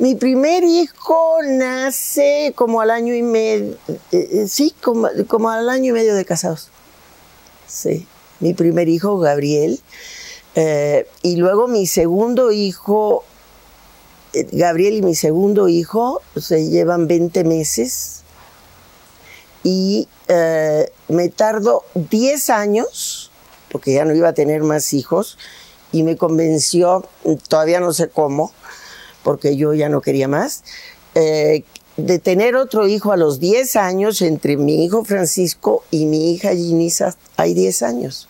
Mi 0.00 0.16
primer 0.16 0.64
hijo 0.64 1.36
nace 1.44 2.52
como 2.56 2.80
al 2.80 2.90
año 2.90 3.14
y 3.14 3.22
medio, 3.22 3.76
eh, 3.86 4.00
eh, 4.10 4.48
sí, 4.48 4.74
como, 4.82 5.06
como 5.28 5.50
al 5.50 5.68
año 5.68 5.90
y 5.90 5.92
medio 5.92 6.16
de 6.16 6.24
casados. 6.24 6.70
Sí, 7.68 8.08
mi 8.40 8.54
primer 8.54 8.88
hijo, 8.88 9.20
Gabriel. 9.20 9.80
Eh, 10.56 11.06
y 11.22 11.36
luego 11.36 11.68
mi 11.68 11.86
segundo 11.86 12.50
hijo, 12.50 13.22
eh, 14.32 14.48
Gabriel 14.50 14.94
y 14.94 15.02
mi 15.02 15.14
segundo 15.14 15.68
hijo 15.68 16.22
se 16.34 16.68
llevan 16.68 17.06
20 17.06 17.44
meses. 17.44 18.15
Y 19.66 20.06
eh, 20.28 20.92
me 21.08 21.28
tardo 21.28 21.82
10 21.96 22.50
años, 22.50 23.32
porque 23.72 23.94
ya 23.94 24.04
no 24.04 24.14
iba 24.14 24.28
a 24.28 24.32
tener 24.32 24.62
más 24.62 24.92
hijos, 24.92 25.38
y 25.90 26.04
me 26.04 26.16
convenció, 26.16 27.04
todavía 27.48 27.80
no 27.80 27.92
sé 27.92 28.08
cómo, 28.08 28.52
porque 29.24 29.56
yo 29.56 29.74
ya 29.74 29.88
no 29.88 30.02
quería 30.02 30.28
más, 30.28 30.62
eh, 31.16 31.64
de 31.96 32.20
tener 32.20 32.54
otro 32.54 32.86
hijo 32.86 33.10
a 33.10 33.16
los 33.16 33.40
10 33.40 33.74
años 33.74 34.22
entre 34.22 34.56
mi 34.56 34.84
hijo 34.84 35.04
Francisco 35.04 35.82
y 35.90 36.06
mi 36.06 36.32
hija 36.32 36.52
Ginisa 36.52 37.16
hay 37.36 37.52
10 37.52 37.82
años. 37.82 38.28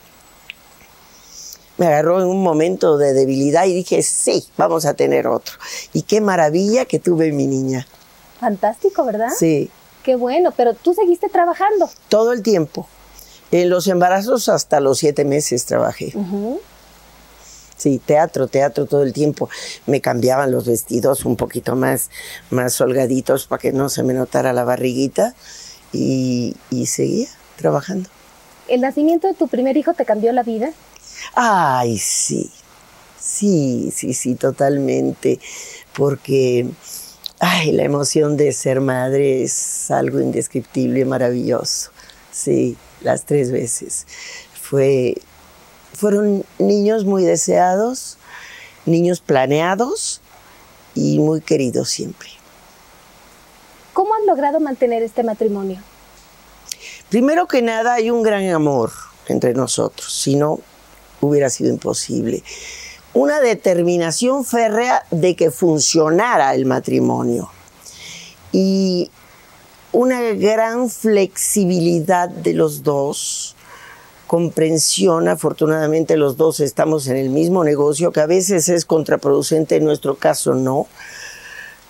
Me 1.77 1.85
agarró 1.85 2.23
en 2.23 2.29
un 2.29 2.43
momento 2.43 2.97
de 2.97 3.13
debilidad 3.13 3.67
y 3.67 3.75
dije, 3.75 4.03
sí, 4.03 4.47
vamos 4.57 4.87
a 4.87 4.95
tener 4.95 5.27
otro. 5.27 5.57
Y 5.93 6.01
qué 6.01 6.23
maravilla 6.23 6.87
que 6.87 6.99
tuve 6.99 7.31
mi 7.33 7.47
niña. 7.47 7.87
Fantástico, 8.41 9.05
¿verdad? 9.05 9.29
Sí, 9.39 9.71
Qué 10.07 10.15
bueno, 10.15 10.53
pero 10.57 10.73
tú 10.73 10.95
seguiste 10.95 11.29
trabajando. 11.29 11.91
todo 12.09 12.33
el 12.33 12.45
tiempo. 12.45 12.87
En 13.51 13.69
los 13.69 13.89
embarazos 13.89 14.49
hasta 14.49 14.79
los 14.79 14.99
siete 14.99 15.25
meses 15.25 15.65
trabajé. 15.67 16.15
Sí, 17.77 18.01
teatro, 18.05 18.47
teatro 18.47 18.87
todo 18.87 19.03
el 19.03 19.13
tiempo. 19.13 19.51
Me 19.87 20.01
cambiaban 20.01 20.53
los 20.53 20.67
vestidos 20.67 21.25
un 21.25 21.35
poquito 21.35 21.75
más, 21.75 22.11
más 22.51 22.81
holgaditos 22.81 23.49
para 23.49 23.61
que 23.61 23.73
no 23.73 23.89
se 23.89 24.05
me 24.05 24.15
notara 24.15 24.53
la 24.53 24.63
barriguita 24.63 25.35
y, 25.93 26.55
y 26.71 26.87
seguía 26.87 27.29
trabajando. 27.57 28.09
¿El 28.69 28.83
nacimiento 28.83 29.27
de 29.27 29.35
tu 29.35 29.49
primer 29.49 29.77
hijo 29.77 29.93
te 29.95 30.05
cambió 30.05 30.33
la 30.33 30.45
vida? 30.45 30.71
Ay, 31.35 31.99
sí, 31.99 32.49
sí, 33.19 33.93
sí, 33.93 34.15
sí, 34.15 34.37
totalmente, 34.37 35.41
porque 35.97 36.67
ay, 37.49 37.71
la 37.71 37.85
emoción 37.85 38.37
de 38.37 38.53
ser 38.53 38.81
madre 38.81 39.45
es 39.45 39.91
algo 39.93 40.21
indescriptible, 40.21 41.05
maravilloso. 41.05 41.91
Sí, 42.33 42.77
las 43.03 43.25
tres 43.25 43.53
veces. 43.53 44.07
Fue, 44.61 45.15
fueron 45.95 46.45
niños 46.59 47.05
muy 47.05 47.23
deseados, 47.23 48.19
niños 48.85 49.21
planeados 49.21 50.21
y 50.97 51.21
muy 51.21 51.41
queridos 51.41 51.89
siempre. 51.89 52.29
¿Cómo 53.93 54.15
has 54.15 54.27
logrado 54.27 54.59
mantener 54.59 55.05
este 55.05 55.23
matrimonio? 55.23 55.81
Primero 57.11 57.47
que 57.47 57.63
nada, 57.63 57.95
hay 57.95 58.11
un 58.11 58.25
gran 58.25 58.45
amor 58.51 58.91
entre 59.29 59.55
nosotros, 59.55 60.13
si 60.13 60.35
no, 60.35 60.59
hubiera 61.21 61.49
sido 61.49 61.71
imposible. 61.71 62.43
Una 63.17 63.41
determinación 63.41 64.45
férrea 64.45 65.03
de 65.11 65.35
que 65.37 65.51
funcionara 65.51 66.55
el 66.55 66.67
matrimonio 66.67 67.49
y 68.53 69.11
una 69.93 70.21
gran 70.33 70.91
flexibilidad 70.91 72.29
de 72.29 72.53
los 72.53 72.83
dos, 72.83 73.57
comprensión, 74.27 75.29
afortunadamente 75.29 76.19
los 76.19 76.37
dos 76.37 76.61
estamos 76.61 77.07
en 77.07 77.17
el 77.17 77.31
mismo 77.31 77.65
negocio, 77.65 78.13
que 78.13 78.21
a 78.21 78.27
veces 78.27 78.69
es 78.69 78.85
contraproducente, 78.85 79.77
en 79.77 79.87
nuestro 79.87 80.17
caso 80.17 80.53
no. 80.53 80.87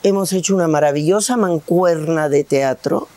Hemos 0.05 0.33
hecho 0.33 0.55
una 0.55 0.69
maravillosa 0.69 1.37
mancuerna 1.37 2.29
de 2.29 2.45
teatro 2.45 3.09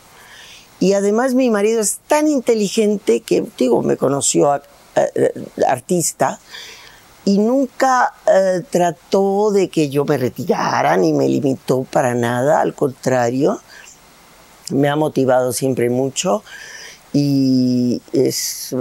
y 0.80 0.94
además 0.94 1.34
mi 1.34 1.48
marido 1.48 1.80
es 1.80 1.98
tan 2.08 2.26
inteligente 2.26 3.20
que, 3.20 3.46
digo, 3.56 3.82
me 3.82 3.96
conoció 3.96 4.50
a- 4.50 4.62
eh, 4.96 5.32
artista 5.68 6.40
y 7.24 7.38
nunca 7.38 8.14
eh, 8.26 8.62
trató 8.70 9.50
de 9.50 9.68
que 9.68 9.88
yo 9.88 10.04
me 10.04 10.16
retirara 10.16 10.96
ni 10.96 11.12
me 11.12 11.28
limitó 11.28 11.84
para 11.84 12.14
nada, 12.14 12.60
al 12.60 12.74
contrario, 12.74 13.60
me 14.70 14.88
ha 14.88 14.96
motivado 14.96 15.52
siempre 15.52 15.90
mucho 15.90 16.42
y 17.12 18.00
es 18.12 18.74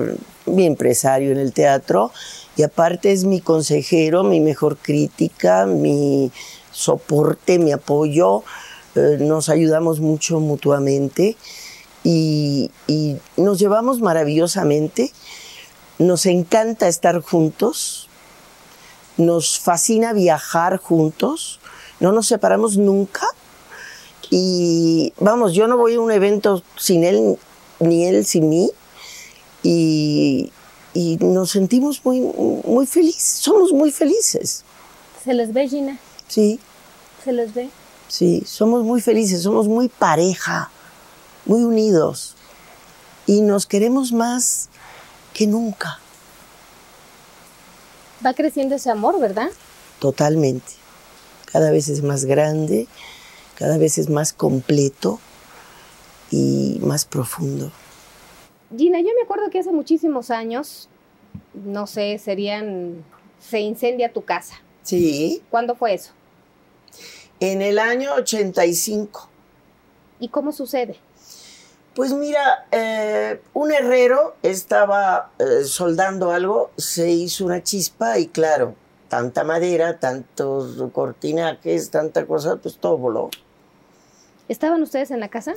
mi 0.46 0.66
empresario 0.66 1.32
en 1.32 1.38
el 1.38 1.52
teatro 1.52 2.12
y 2.56 2.64
aparte 2.64 3.12
es 3.12 3.26
mi 3.26 3.42
consejero, 3.42 4.24
mi 4.24 4.40
mejor 4.40 4.78
crítica, 4.78 5.66
mi 5.66 6.32
soporte, 6.72 7.60
mi 7.60 7.72
apoyo, 7.72 8.44
eh, 8.96 9.18
nos 9.20 9.50
ayudamos 9.50 10.00
mucho 10.00 10.40
mutuamente 10.40 11.36
y 12.02 12.72
nos 13.38 13.60
llevamos 13.60 14.00
maravillosamente, 14.00 15.12
nos 16.00 16.26
encanta 16.26 16.88
estar 16.88 17.22
juntos, 17.22 18.09
nos 19.20 19.60
fascina 19.60 20.14
viajar 20.14 20.78
juntos, 20.78 21.60
no 22.00 22.12
nos 22.12 22.28
separamos 22.28 22.78
nunca 22.78 23.28
y 24.32 25.14
vamos, 25.20 25.54
yo 25.54 25.68
no 25.68 25.78
voy 25.78 25.96
a 25.96 26.00
un 26.02 26.12
evento 26.12 26.64
sin 26.78 27.04
él, 27.04 27.38
ni 27.80 28.06
él 28.06 28.26
sin 28.26 28.50
mí 28.50 28.72
y, 29.64 30.52
y 30.94 31.18
nos 31.18 31.52
sentimos 31.52 32.04
muy, 32.06 32.22
muy 32.22 32.88
felices, 32.88 33.24
somos 33.24 33.72
muy 33.72 33.92
felices, 33.92 34.64
¿Se 35.24 35.34
les 35.34 35.54
ve, 35.54 35.68
Gina? 35.68 36.00
sí. 36.28 36.60
¿Se 37.24 37.34
les 37.34 37.54
ve? 37.54 37.70
Sí, 38.08 38.44
somos 38.46 38.84
muy 38.86 39.02
felices, 39.02 39.44
somos 39.44 39.68
muy 39.68 39.90
pareja, 39.90 40.72
muy 41.46 41.64
unidos 41.64 42.36
y 43.28 43.42
nos 43.42 43.66
queremos 43.66 44.14
más 44.14 44.70
que 45.34 45.46
nunca, 45.46 46.00
Va 48.26 48.34
creciendo 48.34 48.76
ese 48.76 48.90
amor, 48.90 49.20
¿verdad? 49.20 49.50
totalmente. 50.00 50.74
Cada 51.52 51.72
vez 51.72 51.90
es 51.90 52.04
más 52.04 52.26
grande, 52.26 52.88
cada 53.56 53.78
vez 53.78 53.98
es 53.98 54.10
más 54.10 54.34
completo 54.34 55.20
y 56.32 56.80
más 56.82 57.06
profundo. 57.06 57.72
Gina, 58.78 59.00
yo 59.00 59.08
me 59.16 59.24
acuerdo 59.24 59.50
que 59.50 59.60
hace 59.60 59.72
muchísimos 59.72 60.30
años, 60.30 60.88
no 61.54 61.88
sé, 61.88 62.18
serían, 62.20 63.04
se 63.40 63.60
incendia 63.62 64.14
tu 64.14 64.24
casa. 64.24 64.62
Sí, 64.84 65.42
¿Cuándo 65.50 65.76
fue 65.76 65.94
eso? 65.96 66.12
en 67.42 67.62
el 67.62 67.80
año 67.80 68.14
85. 68.16 69.30
¿Y 70.20 70.28
cómo 70.28 70.52
sucede? 70.52 70.98
Pues 71.96 72.14
mira, 72.14 72.68
eh, 72.72 73.42
un 73.54 73.72
herrero 73.72 74.36
estaba 74.44 75.32
eh, 75.40 75.64
soldando 75.66 76.32
algo, 76.32 76.72
se 76.78 77.10
hizo 77.10 77.46
una 77.46 77.64
chispa 77.64 78.20
y 78.20 78.28
claro, 78.28 78.76
tanta 79.10 79.44
madera, 79.44 80.00
tantos 80.00 80.82
cortinajes, 80.94 81.90
tanta 81.90 82.26
cosa, 82.26 82.58
pues 82.58 82.78
todo 82.78 82.98
voló. 82.98 83.30
¿Estaban 84.48 84.82
ustedes 84.82 85.12
en 85.12 85.20
la 85.20 85.30
casa? 85.30 85.54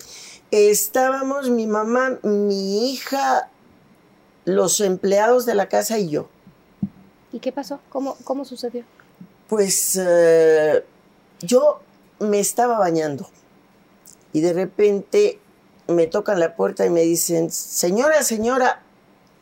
Estábamos 0.50 1.48
mi 1.48 1.66
mamá, 1.66 2.18
mi 2.22 2.92
hija, 2.92 3.48
los 4.44 4.80
empleados 4.80 5.46
de 5.46 5.54
la 5.54 5.68
casa 5.68 5.98
y 5.98 6.10
yo. 6.10 6.28
¿Y 7.32 7.40
qué 7.40 7.52
pasó? 7.52 7.80
¿Cómo, 7.88 8.16
cómo 8.24 8.44
sucedió? 8.44 8.84
Pues 9.48 9.98
eh, 10.00 10.84
yo 11.40 11.80
me 12.18 12.40
estaba 12.40 12.78
bañando 12.78 13.28
y 14.32 14.40
de 14.40 14.52
repente 14.52 15.38
me 15.92 16.06
tocan 16.06 16.40
la 16.40 16.56
puerta 16.56 16.84
y 16.86 16.90
me 16.90 17.02
dicen, 17.02 17.50
señora, 17.50 18.22
señora, 18.22 18.82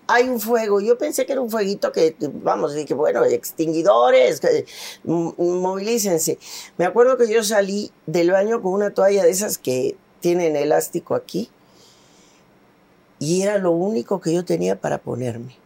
hay 0.06 0.28
un 0.28 0.40
fuego. 0.40 0.80
Yo 0.80 0.98
pensé 0.98 1.24
que 1.26 1.32
era 1.32 1.40
un 1.40 1.50
fueguito 1.50 1.92
que, 1.92 2.16
vamos, 2.20 2.74
dije, 2.74 2.94
bueno, 2.94 3.24
extinguidores, 3.24 4.40
que, 4.40 4.66
m- 5.04 5.32
movilícense. 5.38 6.38
Me 6.78 6.84
acuerdo 6.84 7.16
que 7.16 7.28
yo 7.28 7.44
salí 7.44 7.92
del 8.06 8.30
baño 8.32 8.60
con 8.60 8.72
una 8.72 8.90
toalla 8.92 9.22
de 9.24 9.30
esas 9.30 9.56
que 9.58 9.96
tienen 10.20 10.56
elástico 10.56 11.14
aquí 11.14 11.48
y 13.18 13.42
era 13.42 13.58
lo 13.58 13.70
único 13.70 14.20
que 14.20 14.32
yo 14.32 14.44
tenía 14.44 14.80
para 14.80 14.98
ponerme. 14.98 15.56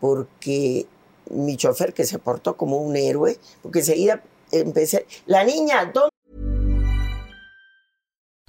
Porque 0.00 0.86
mi 1.30 1.56
chofer, 1.56 1.92
que 1.92 2.04
se 2.04 2.18
portó 2.18 2.56
como 2.56 2.78
un 2.78 2.96
héroe, 2.96 3.38
porque 3.62 3.80
enseguida 3.80 4.22
empecé, 4.52 5.06
la 5.26 5.44
niña, 5.44 5.84
¿dónde? 5.92 6.07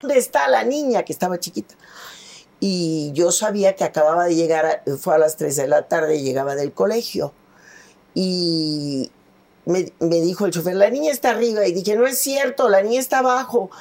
¿Dónde 0.00 0.16
está 0.16 0.46
la 0.46 0.62
niña 0.62 1.02
que 1.02 1.12
estaba 1.12 1.40
chiquita? 1.40 1.74
Y 2.60 3.10
yo 3.14 3.32
sabía 3.32 3.74
que 3.74 3.82
acababa 3.82 4.26
de 4.26 4.36
llegar, 4.36 4.84
fue 5.00 5.16
a 5.16 5.18
las 5.18 5.36
3 5.36 5.56
de 5.56 5.66
la 5.66 5.88
tarde, 5.88 6.22
llegaba 6.22 6.54
del 6.54 6.72
colegio. 6.72 7.32
Y 8.14 9.10
me, 9.64 9.92
me 9.98 10.20
dijo 10.20 10.46
el 10.46 10.52
chofer, 10.52 10.76
la 10.76 10.88
niña 10.90 11.10
está 11.10 11.30
arriba. 11.30 11.66
Y 11.66 11.72
dije, 11.72 11.96
no 11.96 12.06
es 12.06 12.20
cierto, 12.20 12.68
la 12.68 12.80
niña 12.80 13.00
está 13.00 13.18
abajo. 13.18 13.72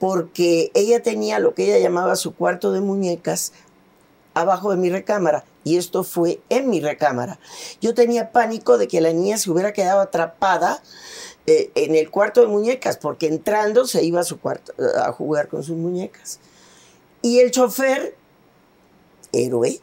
Porque 0.00 0.70
ella 0.72 1.02
tenía 1.02 1.38
lo 1.38 1.52
que 1.52 1.66
ella 1.66 1.78
llamaba 1.78 2.16
su 2.16 2.34
cuarto 2.34 2.72
de 2.72 2.80
muñecas 2.80 3.52
abajo 4.32 4.70
de 4.70 4.78
mi 4.78 4.88
recámara. 4.88 5.44
Y 5.64 5.76
esto 5.76 6.02
fue 6.02 6.40
en 6.48 6.70
mi 6.70 6.80
recámara. 6.80 7.38
Yo 7.82 7.92
tenía 7.92 8.32
pánico 8.32 8.78
de 8.78 8.88
que 8.88 9.02
la 9.02 9.12
niña 9.12 9.36
se 9.36 9.50
hubiera 9.50 9.74
quedado 9.74 10.00
atrapada 10.00 10.82
eh, 11.48 11.70
en 11.74 11.94
el 11.94 12.10
cuarto 12.10 12.40
de 12.40 12.46
muñecas, 12.46 12.96
porque 12.96 13.26
entrando 13.26 13.86
se 13.86 14.04
iba 14.04 14.20
a 14.20 14.24
su 14.24 14.38
cuarto 14.38 14.72
eh, 14.78 14.84
a 15.02 15.12
jugar 15.12 15.48
con 15.48 15.62
sus 15.62 15.76
muñecas. 15.76 16.40
Y 17.22 17.40
el 17.40 17.50
chofer, 17.50 18.14
héroe, 19.32 19.80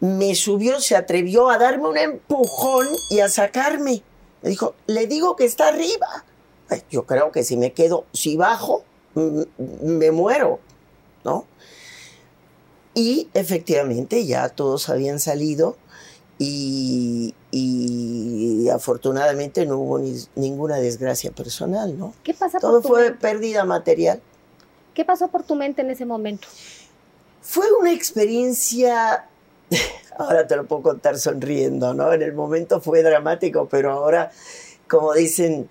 me 0.00 0.34
subió, 0.34 0.80
se 0.80 0.96
atrevió 0.96 1.48
a 1.48 1.58
darme 1.58 1.88
un 1.88 1.96
empujón 1.96 2.88
y 3.10 3.20
a 3.20 3.28
sacarme. 3.28 4.02
Me 4.42 4.50
dijo, 4.50 4.74
le 4.86 5.06
digo 5.06 5.36
que 5.36 5.44
está 5.44 5.68
arriba. 5.68 6.24
Yo 6.90 7.06
creo 7.06 7.30
que 7.32 7.44
si 7.44 7.56
me 7.56 7.72
quedo, 7.72 8.06
si 8.12 8.36
bajo, 8.36 8.84
me 9.14 10.10
muero, 10.10 10.58
¿no? 11.24 11.46
Y 12.94 13.28
efectivamente 13.34 14.26
ya 14.26 14.48
todos 14.48 14.88
habían 14.88 15.20
salido 15.20 15.76
y, 16.38 17.34
y 17.54 18.68
afortunadamente 18.70 19.66
no 19.66 19.78
hubo 19.78 19.98
ni- 19.98 20.26
ninguna 20.34 20.78
desgracia 20.78 21.30
personal, 21.30 21.96
¿no? 21.98 22.14
¿Qué 22.24 22.32
pasa 22.34 22.58
Todo 22.58 22.80
por 22.80 22.82
tu 22.82 22.88
fue 22.88 23.02
mente? 23.04 23.18
pérdida 23.20 23.64
material. 23.64 24.20
¿Qué 24.94 25.04
pasó 25.04 25.28
por 25.28 25.42
tu 25.44 25.54
mente 25.54 25.82
en 25.82 25.90
ese 25.90 26.04
momento? 26.06 26.48
Fue 27.42 27.66
una 27.78 27.92
experiencia, 27.92 29.26
ahora 30.18 30.46
te 30.46 30.56
lo 30.56 30.66
puedo 30.66 30.82
contar 30.82 31.18
sonriendo, 31.18 31.92
¿no? 31.94 32.12
En 32.12 32.22
el 32.22 32.32
momento 32.32 32.80
fue 32.80 33.02
dramático, 33.02 33.68
pero 33.70 33.92
ahora, 33.92 34.30
como 34.88 35.12
dicen, 35.12 35.68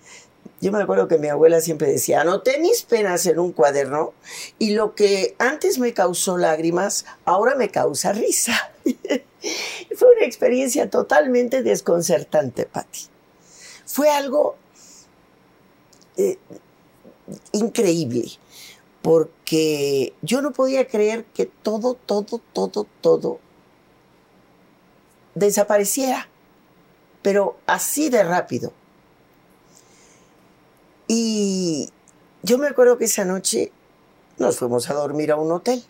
yo 0.60 0.72
me 0.72 0.82
acuerdo 0.84 1.08
que 1.08 1.17
mi 1.17 1.30
abuela 1.30 1.62
siempre 1.62 1.91
decía, 1.91 2.22
anoté 2.22 2.60
mis 2.60 2.84
penas 2.84 3.26
en 3.26 3.39
un 3.39 3.52
cuaderno 3.54 4.13
y 4.60 4.72
lo 4.76 4.94
que 4.94 5.36
antes 5.39 5.80
me 5.80 5.94
causó 5.94 6.38
lágrimas, 6.38 7.06
ahora 7.26 7.56
me 7.56 7.70
causa 7.70 8.12
risa. 8.13 8.54
fue 9.96 10.16
una 10.16 10.26
experiencia 10.26 10.90
totalmente 10.90 11.64
desconcertante, 11.64 12.66
Patti. 12.66 13.02
Fue 13.86 14.10
algo 14.10 14.56
eh, 16.18 16.38
increíble 17.52 18.30
porque 19.02 20.14
yo 20.22 20.42
no 20.42 20.52
podía 20.52 20.88
creer 20.88 21.26
que 21.26 21.46
todo, 21.46 21.96
todo, 21.96 22.40
todo, 22.54 22.88
todo 23.02 23.40
desapareciera, 25.34 26.28
pero 27.22 27.58
así 27.66 28.10
de 28.10 28.24
rápido. 28.24 28.74
Y 31.08 31.90
yo 32.44 32.58
me 32.58 32.68
acuerdo 32.68 32.98
que 32.98 33.06
esa 33.06 33.26
noche 33.26 33.72
nos 34.38 34.58
fuimos 34.58 34.90
a 34.90 34.94
dormir 34.94 35.32
a 35.32 35.36
un 35.36 35.52
hotel. 35.52 35.84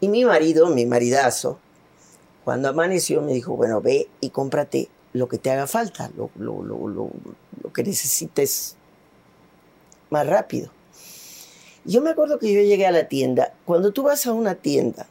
Y 0.00 0.08
mi 0.08 0.24
marido, 0.24 0.68
mi 0.68 0.84
maridazo, 0.84 1.58
cuando 2.46 2.68
amaneció 2.68 3.22
me 3.22 3.32
dijo, 3.32 3.56
bueno, 3.56 3.80
ve 3.80 4.08
y 4.20 4.30
cómprate 4.30 4.88
lo 5.12 5.26
que 5.26 5.36
te 5.36 5.50
haga 5.50 5.66
falta, 5.66 6.12
lo, 6.16 6.30
lo- 6.38 6.62
lo- 6.62 6.86
lo- 6.88 7.72
que 7.72 7.82
necesites 7.82 8.76
más 10.10 10.24
rápido. 10.28 10.70
Yo 11.84 12.00
me 12.02 12.10
acuerdo 12.10 12.38
que 12.38 12.52
yo 12.54 12.60
llegué 12.60 12.86
a 12.86 12.92
la 12.92 13.08
tienda. 13.08 13.52
Cuando 13.64 13.92
tú 13.92 14.04
vas 14.04 14.26
a 14.28 14.32
una 14.32 14.54
tienda, 14.54 15.08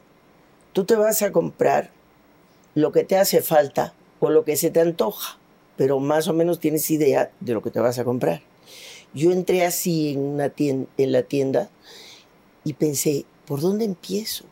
tú 0.72 0.84
te 0.86 0.96
vas 0.96 1.20
a 1.20 1.30
comprar 1.30 1.90
lo 2.74 2.90
que 2.90 3.04
te 3.04 3.18
hace 3.18 3.42
falta 3.42 3.92
o 4.18 4.30
lo 4.30 4.46
que 4.46 4.56
se 4.56 4.70
te 4.70 4.80
antoja, 4.80 5.36
pero 5.76 6.00
más 6.00 6.28
o 6.28 6.32
menos 6.32 6.58
tienes 6.58 6.90
idea 6.90 7.30
de 7.40 7.52
lo 7.52 7.60
que 7.62 7.70
te 7.70 7.80
vas 7.80 7.98
a 7.98 8.04
comprar. 8.04 8.40
Yo 9.12 9.30
entré 9.30 9.66
así 9.66 10.12
en, 10.14 10.20
una 10.20 10.48
tienda, 10.48 10.88
en 10.96 11.12
la 11.12 11.22
tienda 11.22 11.68
y 12.64 12.72
pensé, 12.72 13.26
¿por 13.46 13.60
dónde 13.60 13.84
empiezo? 13.84 14.44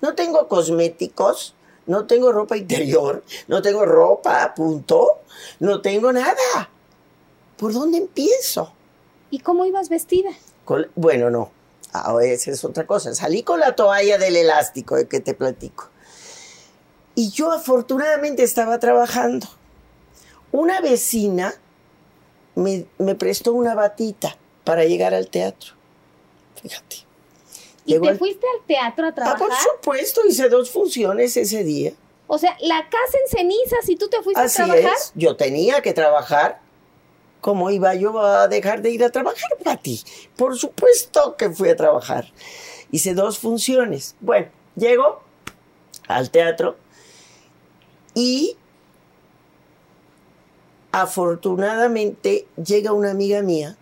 No 0.00 0.14
tengo 0.14 0.46
cosméticos, 0.46 1.56
no 1.86 2.06
tengo 2.06 2.32
ropa 2.32 2.56
interior, 2.56 3.22
no 3.48 3.62
tengo 3.62 3.84
ropa, 3.84 4.54
punto, 4.54 5.20
no 5.60 5.80
tengo 5.80 6.12
nada. 6.12 6.68
¿Por 7.56 7.72
dónde 7.72 7.98
empiezo? 7.98 8.72
¿Y 9.30 9.38
cómo 9.40 9.64
ibas 9.66 9.88
vestida? 9.88 10.30
Con- 10.64 10.88
bueno, 10.94 11.30
no. 11.30 11.50
Ahora 11.92 12.26
esa 12.26 12.50
es 12.50 12.64
otra 12.64 12.86
cosa. 12.86 13.14
Salí 13.14 13.42
con 13.42 13.60
la 13.60 13.76
toalla 13.76 14.18
del 14.18 14.36
elástico 14.36 14.96
de 14.96 15.06
que 15.06 15.20
te 15.20 15.34
platico. 15.34 15.88
Y 17.14 17.30
yo 17.30 17.52
afortunadamente 17.52 18.42
estaba 18.42 18.80
trabajando. 18.80 19.46
Una 20.50 20.80
vecina 20.80 21.54
me, 22.56 22.86
me 22.98 23.14
prestó 23.14 23.52
una 23.52 23.74
batita 23.76 24.36
para 24.64 24.84
llegar 24.84 25.14
al 25.14 25.28
teatro. 25.28 25.74
Fíjate. 26.60 27.03
¿Y 27.86 27.92
Llegó 27.92 28.04
te 28.04 28.10
al- 28.12 28.18
fuiste 28.18 28.46
al 28.58 28.66
teatro 28.66 29.06
a 29.06 29.08
Ah, 29.10 29.14
trabajar? 29.14 29.38
por 29.38 29.52
supuesto, 29.56 30.22
hice 30.26 30.48
dos 30.48 30.70
funciones 30.70 31.36
ese 31.36 31.62
día. 31.64 31.92
O 32.26 32.38
sea, 32.38 32.56
la 32.60 32.88
casa 32.88 33.18
en 33.22 33.36
cenizas 33.38 33.88
y 33.88 33.96
tú 33.96 34.08
te 34.08 34.22
fuiste 34.22 34.40
Así 34.40 34.62
a 34.62 34.66
trabajar. 34.66 34.92
es. 34.96 35.12
Yo 35.14 35.36
tenía 35.36 35.82
que 35.82 35.92
trabajar. 35.92 36.60
¿Cómo 37.42 37.70
iba 37.70 37.94
yo 37.94 38.18
a 38.20 38.48
dejar 38.48 38.80
de 38.80 38.90
ir 38.90 39.04
a 39.04 39.10
trabajar, 39.10 39.50
Pati? 39.62 40.02
Por 40.34 40.56
supuesto 40.56 41.36
que 41.36 41.50
fui 41.50 41.68
a 41.68 41.76
trabajar. 41.76 42.32
Hice 42.90 43.12
dos 43.12 43.38
funciones. 43.38 44.16
Bueno, 44.20 44.48
llego 44.76 45.20
al 46.08 46.30
teatro 46.30 46.76
y 48.14 48.56
afortunadamente 51.14 52.46
llega 52.56 52.92
una 52.92 53.10
amiga 53.10 53.42
mía 53.42 53.76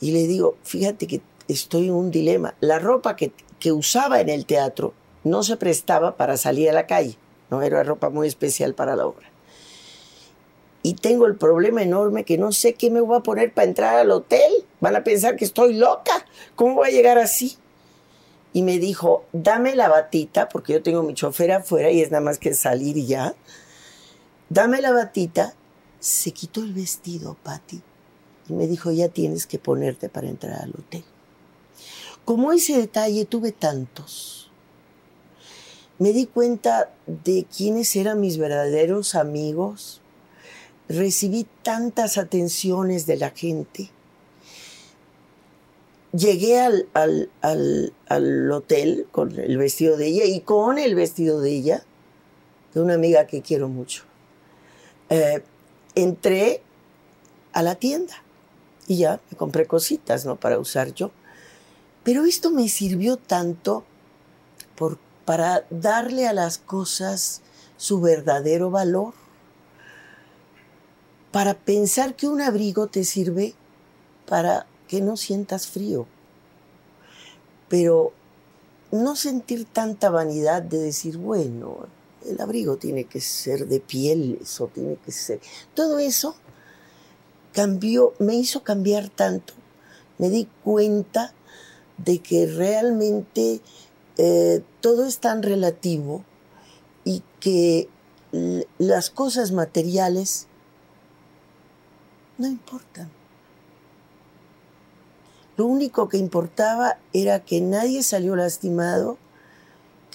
y 0.00 0.10
le 0.12 0.26
digo, 0.26 0.56
fíjate 0.62 1.06
que 1.06 1.20
estoy 1.48 1.86
en 1.86 1.94
un 1.94 2.10
dilema. 2.10 2.54
La 2.60 2.78
ropa 2.78 3.16
que, 3.16 3.32
que 3.58 3.72
usaba 3.72 4.20
en 4.20 4.28
el 4.28 4.46
teatro 4.46 4.94
no 5.24 5.42
se 5.42 5.56
prestaba 5.56 6.16
para 6.16 6.36
salir 6.36 6.70
a 6.70 6.72
la 6.72 6.86
calle. 6.86 7.16
No 7.50 7.62
era 7.62 7.82
ropa 7.82 8.10
muy 8.10 8.28
especial 8.28 8.74
para 8.74 8.96
la 8.96 9.06
obra. 9.06 9.28
Y 10.82 10.94
tengo 10.94 11.26
el 11.26 11.34
problema 11.34 11.82
enorme 11.82 12.24
que 12.24 12.38
no 12.38 12.52
sé 12.52 12.74
qué 12.74 12.92
me 12.92 13.00
voy 13.00 13.16
a 13.18 13.22
poner 13.22 13.52
para 13.52 13.66
entrar 13.66 13.96
al 13.96 14.12
hotel. 14.12 14.52
Van 14.80 14.94
a 14.94 15.02
pensar 15.02 15.34
que 15.34 15.44
estoy 15.44 15.74
loca. 15.74 16.24
¿Cómo 16.54 16.76
voy 16.76 16.88
a 16.88 16.92
llegar 16.92 17.18
así? 17.18 17.56
Y 18.52 18.62
me 18.62 18.78
dijo, 18.78 19.24
dame 19.32 19.74
la 19.74 19.88
batita, 19.88 20.48
porque 20.48 20.74
yo 20.74 20.82
tengo 20.82 21.02
mi 21.02 21.14
chofer 21.14 21.50
afuera 21.50 21.90
y 21.90 22.00
es 22.00 22.12
nada 22.12 22.22
más 22.22 22.38
que 22.38 22.54
salir 22.54 23.04
ya. 23.04 23.34
Dame 24.48 24.80
la 24.80 24.92
batita. 24.92 25.54
Se 25.98 26.30
quitó 26.30 26.60
el 26.60 26.72
vestido, 26.72 27.36
Patty. 27.42 27.82
Y 28.48 28.52
me 28.52 28.68
dijo, 28.68 28.92
ya 28.92 29.08
tienes 29.08 29.46
que 29.48 29.58
ponerte 29.58 30.08
para 30.08 30.28
entrar 30.28 30.62
al 30.62 30.70
hotel. 30.70 31.04
Como 32.26 32.52
ese 32.52 32.76
detalle 32.76 33.24
tuve 33.24 33.52
tantos. 33.52 34.50
Me 35.98 36.12
di 36.12 36.26
cuenta 36.26 36.92
de 37.06 37.46
quiénes 37.56 37.94
eran 37.96 38.20
mis 38.20 38.36
verdaderos 38.36 39.14
amigos. 39.14 40.02
Recibí 40.88 41.46
tantas 41.62 42.18
atenciones 42.18 43.06
de 43.06 43.16
la 43.16 43.30
gente. 43.30 43.90
Llegué 46.12 46.58
al, 46.60 46.88
al- 46.94 47.30
al- 47.42 47.92
al 48.08 48.50
hotel 48.50 49.06
con 49.12 49.38
el 49.38 49.56
vestido 49.56 49.96
de 49.96 50.08
ella 50.08 50.24
y 50.24 50.40
con 50.40 50.78
el 50.78 50.94
vestido 50.96 51.40
de 51.40 51.50
ella, 51.52 51.84
de 52.74 52.80
una 52.80 52.94
amiga 52.94 53.26
que 53.28 53.40
quiero 53.40 53.68
mucho. 53.68 54.02
Eh, 55.10 55.42
entré 55.94 56.60
a 57.52 57.62
la 57.62 57.76
tienda 57.76 58.14
y 58.88 58.98
ya 58.98 59.20
me 59.30 59.36
compré 59.36 59.66
cositas, 59.66 60.26
¿no? 60.26 60.36
Para 60.36 60.58
usar 60.58 60.92
yo. 60.92 61.12
Pero 62.06 62.24
esto 62.24 62.52
me 62.52 62.68
sirvió 62.68 63.16
tanto 63.16 63.82
por, 64.76 64.96
para 65.24 65.66
darle 65.70 66.28
a 66.28 66.32
las 66.32 66.56
cosas 66.56 67.42
su 67.76 68.00
verdadero 68.00 68.70
valor. 68.70 69.12
Para 71.32 71.54
pensar 71.54 72.14
que 72.14 72.28
un 72.28 72.40
abrigo 72.40 72.86
te 72.86 73.02
sirve 73.02 73.54
para 74.24 74.68
que 74.86 75.00
no 75.00 75.16
sientas 75.16 75.66
frío. 75.66 76.06
Pero 77.68 78.12
no 78.92 79.16
sentir 79.16 79.64
tanta 79.64 80.08
vanidad 80.08 80.62
de 80.62 80.78
decir, 80.78 81.16
bueno, 81.16 81.88
el 82.24 82.40
abrigo 82.40 82.76
tiene 82.76 83.02
que 83.06 83.20
ser 83.20 83.66
de 83.66 83.80
pieles 83.80 84.60
o 84.60 84.68
tiene 84.68 84.94
que 85.04 85.10
ser... 85.10 85.40
Todo 85.74 85.98
eso 85.98 86.36
cambió, 87.52 88.14
me 88.20 88.36
hizo 88.36 88.62
cambiar 88.62 89.08
tanto. 89.08 89.54
Me 90.18 90.30
di 90.30 90.48
cuenta 90.62 91.34
de 91.98 92.18
que 92.18 92.46
realmente 92.46 93.60
eh, 94.18 94.62
todo 94.80 95.04
es 95.06 95.18
tan 95.18 95.42
relativo 95.42 96.24
y 97.04 97.22
que 97.40 97.88
las 98.78 99.10
cosas 99.10 99.52
materiales 99.52 100.46
no 102.38 102.48
importan. 102.48 103.10
Lo 105.56 105.66
único 105.66 106.08
que 106.08 106.18
importaba 106.18 106.98
era 107.14 107.40
que 107.40 107.60
nadie 107.62 108.02
salió 108.02 108.36
lastimado 108.36 109.16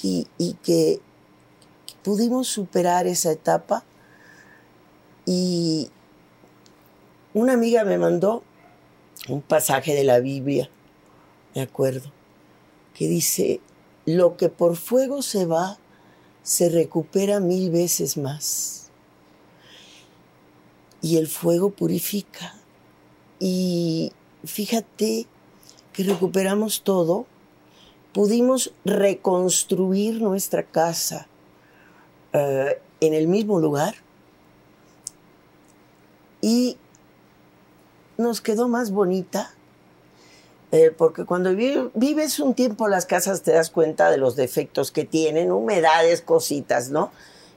y 0.04 0.54
que 0.64 1.00
pudimos 2.04 2.48
superar 2.48 3.08
esa 3.08 3.32
etapa. 3.32 3.84
Y 5.26 5.90
una 7.34 7.54
amiga 7.54 7.84
me 7.84 7.98
mandó 7.98 8.44
un 9.30 9.42
pasaje 9.42 9.94
de 9.94 10.04
la 10.04 10.20
Biblia, 10.20 10.70
me 11.56 11.62
acuerdo, 11.62 12.12
que 12.93 13.08
dice, 13.08 13.60
lo 14.06 14.38
que 14.38 14.49
por 14.49 14.76
fuego 14.76 15.22
se 15.22 15.45
va, 15.45 15.78
se 16.43 16.70
recupera 16.70 17.39
mil 17.39 17.70
veces 17.70 18.18
más. 18.18 18.89
Y 21.02 21.18
el 21.18 21.28
fuego 21.28 21.72
purifica. 21.72 22.56
Y 23.39 24.12
fíjate 24.45 25.28
que 25.93 26.04
recuperamos 26.04 26.84
todo, 26.84 27.26
pudimos 28.14 28.74
reconstruir 28.86 30.22
nuestra 30.22 30.64
casa 30.64 31.28
eh, 32.34 32.80
en 32.99 33.14
el 33.14 33.28
mismo 33.28 33.60
lugar 33.60 33.95
y 36.41 36.78
nos 38.18 38.41
quedó 38.41 38.68
más 38.68 38.91
bonita. 38.91 39.54
Eh, 40.72 40.93
porque 40.97 41.26
cuando 41.26 41.53
vi- 41.55 41.89
vives 41.93 42.39
un 42.39 42.53
tiempo 42.53 42.88
las 42.88 43.05
casas 43.05 43.41
te 43.41 43.51
das 43.51 43.69
cuenta 43.69 44.09
de 44.09 44.17
los 44.17 44.36
defectos 44.36 44.91
que 44.91 45.05
tienen, 45.05 45.51
humedades, 45.51 46.22
cositas, 46.22 46.89
¿no? 46.89 47.11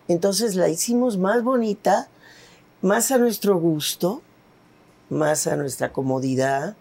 Entonces 0.08 0.54
la 0.56 0.68
hicimos 0.68 1.16
más 1.16 1.42
bonita, 1.42 2.08
más 2.82 3.10
a 3.10 3.18
nuestro 3.18 3.56
gusto, 3.58 4.20
más 5.10 5.46
a 5.46 5.56
nuestra 5.56 5.92
comodidad. 5.92 6.76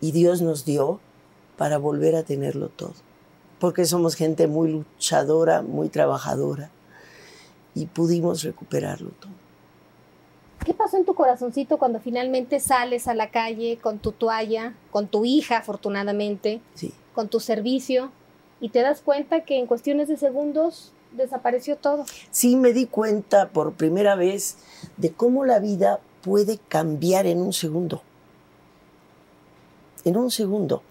Y 0.00 0.12
Dios 0.12 0.42
nos 0.42 0.64
dio 0.64 1.00
para 1.56 1.78
volver 1.78 2.14
a 2.16 2.22
tenerlo 2.22 2.68
todo. 2.68 2.94
Porque 3.58 3.84
somos 3.84 4.14
gente 4.14 4.46
muy 4.46 4.70
luchadora, 4.70 5.62
muy 5.62 5.88
trabajadora. 5.88 6.70
Y 7.74 7.86
pudimos 7.86 8.42
recuperarlo 8.42 9.10
todo. 9.20 9.32
¿Qué 10.68 10.74
pasó 10.74 10.98
en 10.98 11.06
tu 11.06 11.14
corazoncito 11.14 11.78
cuando 11.78 11.98
finalmente 11.98 12.60
sales 12.60 13.08
a 13.08 13.14
la 13.14 13.30
calle 13.30 13.78
con 13.82 13.98
tu 13.98 14.12
toalla, 14.12 14.74
con 14.90 15.06
tu 15.08 15.24
hija, 15.24 15.56
afortunadamente, 15.56 16.60
Sí. 16.74 16.92
con 17.14 17.28
tu 17.28 17.40
servicio, 17.40 18.10
y 18.60 18.68
te 18.68 18.82
das 18.82 19.00
cuenta 19.00 19.44
que 19.46 19.58
en 19.58 19.66
cuestiones 19.66 20.08
de 20.08 20.18
segundos 20.18 20.92
desapareció 21.12 21.76
todo? 21.78 22.04
Sí 22.30 22.54
me 22.56 22.74
di 22.74 22.84
cuenta 22.84 23.48
por 23.48 23.72
primera 23.72 24.14
vez 24.14 24.58
de 24.98 25.10
cómo 25.10 25.46
la 25.46 25.58
vida 25.58 26.00
puede 26.20 26.58
cambiar 26.68 27.24
en 27.24 27.40
un 27.40 27.54
segundo. 27.54 28.02
En 30.04 30.18
un 30.18 30.30
segundo. 30.30 30.82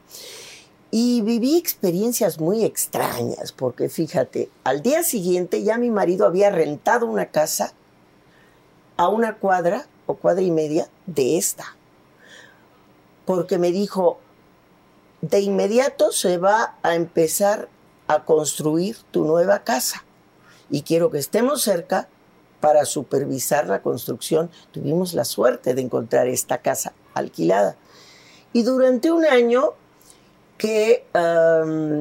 Y 0.89 1.21
viví 1.21 1.55
experiencias 1.55 2.39
muy 2.39 2.65
extrañas, 2.65 3.51
porque 3.51 3.89
fíjate, 3.89 4.49
al 4.63 4.82
día 4.82 5.03
siguiente 5.03 5.61
ya 5.61 5.78
mi 5.78 5.91
marido 5.91 6.25
había 6.25 6.49
rentado 6.49 7.05
una 7.05 7.28
casa 7.28 7.73
a 8.97 9.07
una 9.07 9.37
cuadra 9.37 9.85
o 10.05 10.15
cuadra 10.15 10.41
y 10.41 10.51
media 10.51 10.89
de 11.05 11.37
esta. 11.37 11.75
Porque 13.25 13.57
me 13.57 13.71
dijo, 13.71 14.19
de 15.21 15.39
inmediato 15.39 16.11
se 16.11 16.37
va 16.37 16.75
a 16.83 16.95
empezar 16.95 17.69
a 18.07 18.23
construir 18.23 18.97
tu 19.11 19.25
nueva 19.25 19.63
casa 19.63 20.03
y 20.69 20.81
quiero 20.81 21.11
que 21.11 21.17
estemos 21.17 21.61
cerca 21.61 22.07
para 22.59 22.85
supervisar 22.85 23.67
la 23.67 23.81
construcción. 23.81 24.49
Tuvimos 24.71 25.13
la 25.13 25.25
suerte 25.25 25.73
de 25.73 25.81
encontrar 25.81 26.27
esta 26.27 26.59
casa 26.59 26.93
alquilada. 27.13 27.75
Y 28.53 28.63
durante 28.63 29.11
un 29.11 29.25
año 29.25 29.73
que 30.57 31.05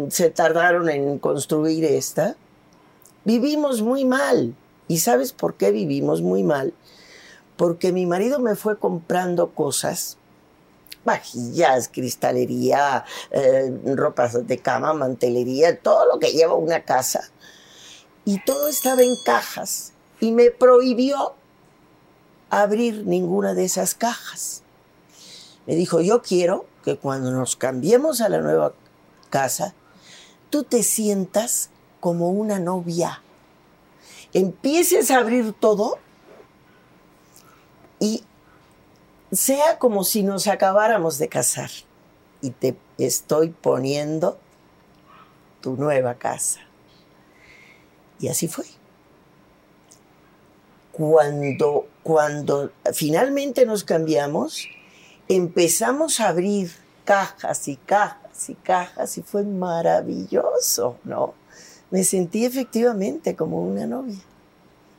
se 0.08 0.30
tardaron 0.30 0.88
en 0.88 1.18
construir 1.18 1.84
esta, 1.84 2.36
vivimos 3.24 3.82
muy 3.82 4.04
mal. 4.04 4.54
¿Y 4.88 4.98
sabes 4.98 5.32
por 5.32 5.54
qué 5.54 5.70
vivimos 5.70 6.22
muy 6.22 6.42
mal? 6.42 6.74
Porque 7.56 7.92
mi 7.92 8.06
marido 8.06 8.38
me 8.38 8.54
fue 8.54 8.78
comprando 8.78 9.52
cosas, 9.52 10.18
vajillas, 11.04 11.88
cristalería, 11.88 13.04
eh, 13.30 13.72
ropas 13.94 14.46
de 14.46 14.58
cama, 14.58 14.92
mantelería, 14.92 15.80
todo 15.80 16.06
lo 16.06 16.18
que 16.18 16.32
lleva 16.32 16.54
una 16.54 16.84
casa. 16.84 17.30
Y 18.24 18.42
todo 18.44 18.68
estaba 18.68 19.02
en 19.02 19.14
cajas. 19.24 19.92
Y 20.20 20.32
me 20.32 20.50
prohibió 20.50 21.34
abrir 22.50 23.06
ninguna 23.06 23.54
de 23.54 23.64
esas 23.64 23.94
cajas. 23.94 24.62
Me 25.66 25.74
dijo, 25.74 26.00
yo 26.00 26.22
quiero 26.22 26.66
que 26.84 26.96
cuando 26.96 27.32
nos 27.32 27.56
cambiemos 27.56 28.20
a 28.20 28.28
la 28.28 28.38
nueva 28.38 28.72
casa, 29.30 29.74
tú 30.50 30.62
te 30.62 30.82
sientas 30.82 31.70
como 32.00 32.30
una 32.30 32.58
novia. 32.58 33.22
Empieces 34.32 35.10
a 35.10 35.18
abrir 35.18 35.52
todo 35.52 35.98
y 37.98 38.24
sea 39.32 39.78
como 39.78 40.04
si 40.04 40.22
nos 40.22 40.46
acabáramos 40.46 41.18
de 41.18 41.28
casar. 41.28 41.70
Y 42.40 42.50
te 42.50 42.76
estoy 42.98 43.50
poniendo 43.50 44.38
tu 45.60 45.76
nueva 45.76 46.14
casa. 46.14 46.60
Y 48.20 48.28
así 48.28 48.48
fue. 48.48 48.64
Cuando, 50.92 51.86
cuando 52.02 52.70
finalmente 52.94 53.66
nos 53.66 53.84
cambiamos, 53.84 54.66
empezamos 55.28 56.20
a 56.20 56.28
abrir 56.28 56.70
cajas 57.04 57.68
y 57.68 57.76
cajas 57.76 58.48
y 58.48 58.54
cajas 58.54 59.18
y 59.18 59.22
fue 59.22 59.44
maravilloso, 59.44 60.98
¿no? 61.04 61.34
Me 61.90 62.04
sentí 62.04 62.44
efectivamente 62.44 63.36
como 63.36 63.62
una 63.62 63.86
novia. 63.86 64.20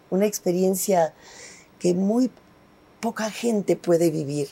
Una 0.10 0.26
experiencia 0.26 1.14
que 1.80 1.94
muy 1.94 2.32
poca 3.00 3.30
gente 3.30 3.76
puede 3.76 4.10
vivir, 4.10 4.50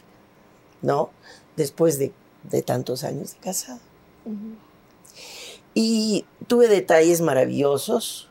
¿no? 0.81 1.09
Después 1.55 1.97
de, 1.97 2.11
de 2.43 2.61
tantos 2.61 3.03
años 3.03 3.33
de 3.33 3.39
casado. 3.39 3.79
Y 5.73 6.25
tuve 6.47 6.67
detalles 6.67 7.21
maravillosos. 7.21 8.29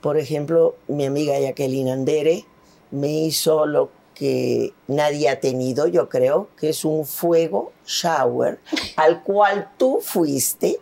Por 0.00 0.18
ejemplo, 0.18 0.76
mi 0.88 1.06
amiga 1.06 1.38
Jacqueline 1.38 1.88
Andere 1.88 2.44
me 2.90 3.12
hizo 3.24 3.66
lo 3.66 3.90
que 4.14 4.74
nadie 4.86 5.28
ha 5.28 5.40
tenido, 5.40 5.86
yo 5.86 6.08
creo, 6.08 6.48
que 6.56 6.68
es 6.68 6.84
un 6.84 7.06
fuego 7.06 7.72
shower 7.86 8.60
al 8.96 9.22
cual 9.22 9.70
tú 9.78 10.00
fuiste 10.02 10.78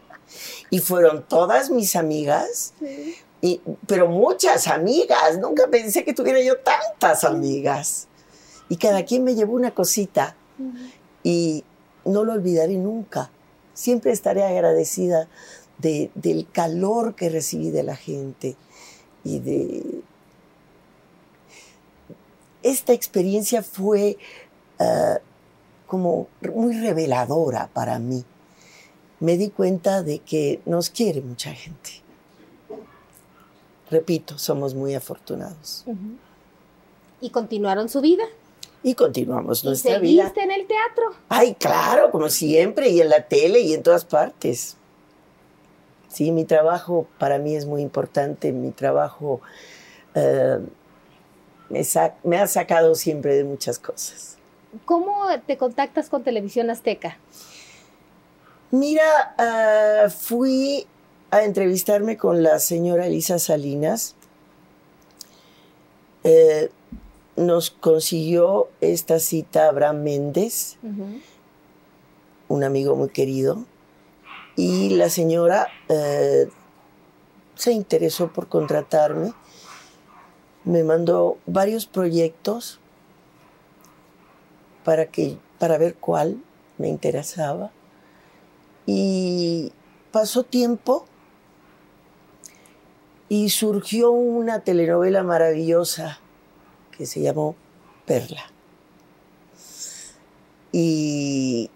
y 0.70 0.78
fueron 0.80 1.24
todas 1.28 1.70
mis 1.70 1.96
amigas, 1.96 2.74
y, 3.42 3.60
pero 3.86 4.06
muchas 4.08 4.66
amigas. 4.68 5.38
Nunca 5.38 5.68
pensé 5.68 6.04
que 6.04 6.12
tuviera 6.14 6.40
yo 6.42 6.58
tantas 6.58 7.24
amigas. 7.24 8.06
Y 8.68 8.76
cada 8.76 9.04
quien 9.04 9.24
me 9.24 9.34
llevó 9.34 9.54
una 9.54 9.72
cosita 9.74 10.36
y 11.24 11.64
no 12.04 12.22
lo 12.24 12.32
olvidaré 12.34 12.74
nunca. 12.74 13.30
Siempre 13.74 14.12
estaré 14.12 14.44
agradecida 14.44 15.28
de- 15.78 16.10
del 16.14 16.46
calor 16.50 17.14
que 17.14 17.30
recibí 17.30 17.70
de 17.70 17.82
la 17.82 17.96
gente 17.96 18.56
y 19.24 19.40
de... 19.40 20.02
Esta 22.62 22.92
experiencia 22.92 23.62
fue 23.62 24.18
ah, 24.78 25.18
como 25.86 26.28
muy 26.54 26.78
reveladora 26.78 27.68
para 27.72 27.98
mí. 27.98 28.24
Me 29.20 29.36
di 29.36 29.50
cuenta 29.50 30.02
de 30.02 30.18
que 30.20 30.60
nos 30.64 30.90
quiere 30.90 31.20
mucha 31.20 31.52
gente. 31.52 31.90
Repito, 33.90 34.38
somos 34.38 34.74
muy 34.74 34.94
afortunados. 34.94 35.84
Y 37.20 37.30
continuaron 37.30 37.88
su 37.88 38.00
vida. 38.00 38.24
Y 38.82 38.94
continuamos 38.94 39.62
Y 39.62 39.66
nuestra 39.66 39.94
seguiste 39.98 40.32
vida. 40.32 40.42
en 40.44 40.50
el 40.52 40.66
teatro. 40.66 41.04
Ay, 41.28 41.54
claro, 41.54 42.10
como 42.10 42.30
siempre, 42.30 42.88
y 42.88 43.00
en 43.00 43.10
la 43.10 43.26
tele 43.26 43.60
y 43.60 43.74
en 43.74 43.82
todas 43.82 44.04
partes. 44.06 44.76
Sí, 46.08 46.30
mi 46.32 46.44
trabajo 46.44 47.06
para 47.18 47.38
mí 47.38 47.54
es 47.54 47.66
muy 47.66 47.82
importante. 47.82 48.52
Mi 48.52 48.70
trabajo 48.70 49.40
eh, 50.14 50.58
me, 51.68 51.82
me 52.24 52.38
ha 52.38 52.46
sacado 52.46 52.94
siempre 52.94 53.34
de 53.36 53.44
muchas 53.44 53.78
cosas. 53.78 54.38
¿Cómo 54.86 55.26
te 55.46 55.58
contactas 55.58 56.08
con 56.08 56.22
Televisión 56.22 56.70
Azteca? 56.70 57.18
Mira, 58.70 59.34
ah, 59.38 60.10
fui 60.10 60.86
a 61.30 61.44
entrevistarme 61.44 62.16
con 62.16 62.42
la 62.42 62.58
señora 62.58 63.06
Elisa 63.06 63.38
Salinas. 63.38 64.14
Eh, 66.24 66.70
nos 67.36 67.70
consiguió 67.70 68.68
esta 68.80 69.18
cita 69.18 69.68
Abraham 69.68 70.02
Méndez 70.02 70.76
un 72.50 72.64
amigo 72.64 72.96
muy 72.96 73.10
querido, 73.10 73.64
y 74.56 74.90
la 74.90 75.08
señora 75.08 75.68
eh, 75.88 76.48
se 77.54 77.72
interesó 77.72 78.32
por 78.32 78.48
contratarme, 78.48 79.32
me 80.64 80.82
mandó 80.82 81.38
varios 81.46 81.86
proyectos 81.86 82.80
para, 84.84 85.06
que, 85.06 85.38
para 85.60 85.78
ver 85.78 85.94
cuál 85.94 86.42
me 86.76 86.88
interesaba. 86.88 87.70
Y 88.86 89.72
pasó 90.10 90.42
tiempo 90.42 91.06
y 93.28 93.50
surgió 93.50 94.10
una 94.10 94.60
telenovela 94.60 95.22
maravillosa 95.22 96.18
que 96.96 97.06
se 97.06 97.20
llamó 97.20 97.54
Perla. 98.04 98.42
Y 100.72 101.70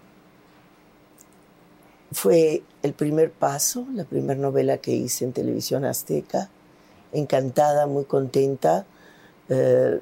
fue 2.11 2.63
el 2.83 2.93
primer 2.93 3.31
paso, 3.31 3.85
la 3.93 4.03
primera 4.03 4.39
novela 4.39 4.77
que 4.77 4.91
hice 4.91 5.25
en 5.25 5.33
televisión 5.33 5.85
azteca. 5.85 6.49
Encantada, 7.11 7.87
muy 7.87 8.05
contenta, 8.05 8.85
eh, 9.49 9.99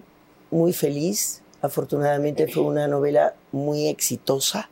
muy 0.52 0.74
feliz. 0.74 1.42
Afortunadamente 1.62 2.48
fue 2.48 2.64
una 2.64 2.88
novela 2.88 3.36
muy 3.52 3.88
exitosa. 3.88 4.70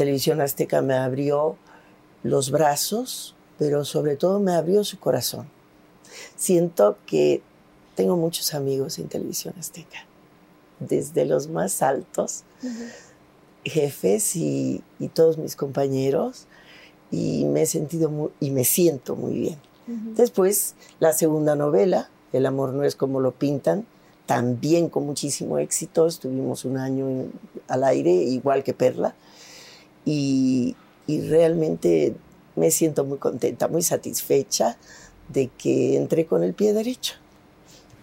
Televisión 0.00 0.40
azteca 0.40 0.80
me 0.80 0.94
abrió 0.94 1.58
los 2.22 2.50
brazos, 2.50 3.34
pero 3.58 3.84
sobre 3.84 4.16
todo 4.16 4.40
me 4.40 4.54
abrió 4.54 4.82
su 4.82 4.98
corazón. 4.98 5.46
Siento 6.36 6.96
que 7.04 7.42
tengo 7.96 8.16
muchos 8.16 8.54
amigos 8.54 8.98
en 8.98 9.08
televisión 9.08 9.52
azteca, 9.58 10.06
desde 10.78 11.26
los 11.26 11.48
más 11.48 11.82
altos 11.82 12.44
jefes 13.62 14.36
y, 14.36 14.82
todos 15.12 15.36
mis 15.36 15.54
compañeros 15.54 16.46
y 17.10 17.44
me 17.44 17.60
he 17.60 17.66
sentido 17.66 18.08
muy, 18.08 18.30
y 18.40 18.52
me 18.52 18.64
siento 18.64 19.16
muy 19.16 19.34
bien. 19.34 19.58
Después, 20.16 20.76
la 20.98 21.12
segunda 21.12 21.56
novela, 21.56 22.08
El 22.32 22.46
amor 22.46 22.72
no 22.72 22.84
es 22.84 22.96
como 22.96 23.20
lo 23.20 23.32
pintan, 23.32 23.84
también 24.24 24.88
con 24.88 25.04
muchísimo 25.04 25.58
éxito, 25.58 26.06
estuvimos 26.06 26.64
un 26.64 26.78
año 26.78 27.26
al 27.68 27.84
aire, 27.84 28.12
igual 28.12 28.64
que 28.64 28.72
Perla, 28.72 29.14
y, 30.10 30.76
y 31.06 31.20
realmente 31.28 32.14
me 32.56 32.70
siento 32.70 33.04
muy 33.04 33.18
contenta, 33.18 33.68
muy 33.68 33.82
satisfecha 33.82 34.78
de 35.28 35.48
que 35.48 35.96
entré 35.96 36.24
con 36.26 36.42
el 36.42 36.54
pie 36.54 36.72
derecho. 36.72 37.16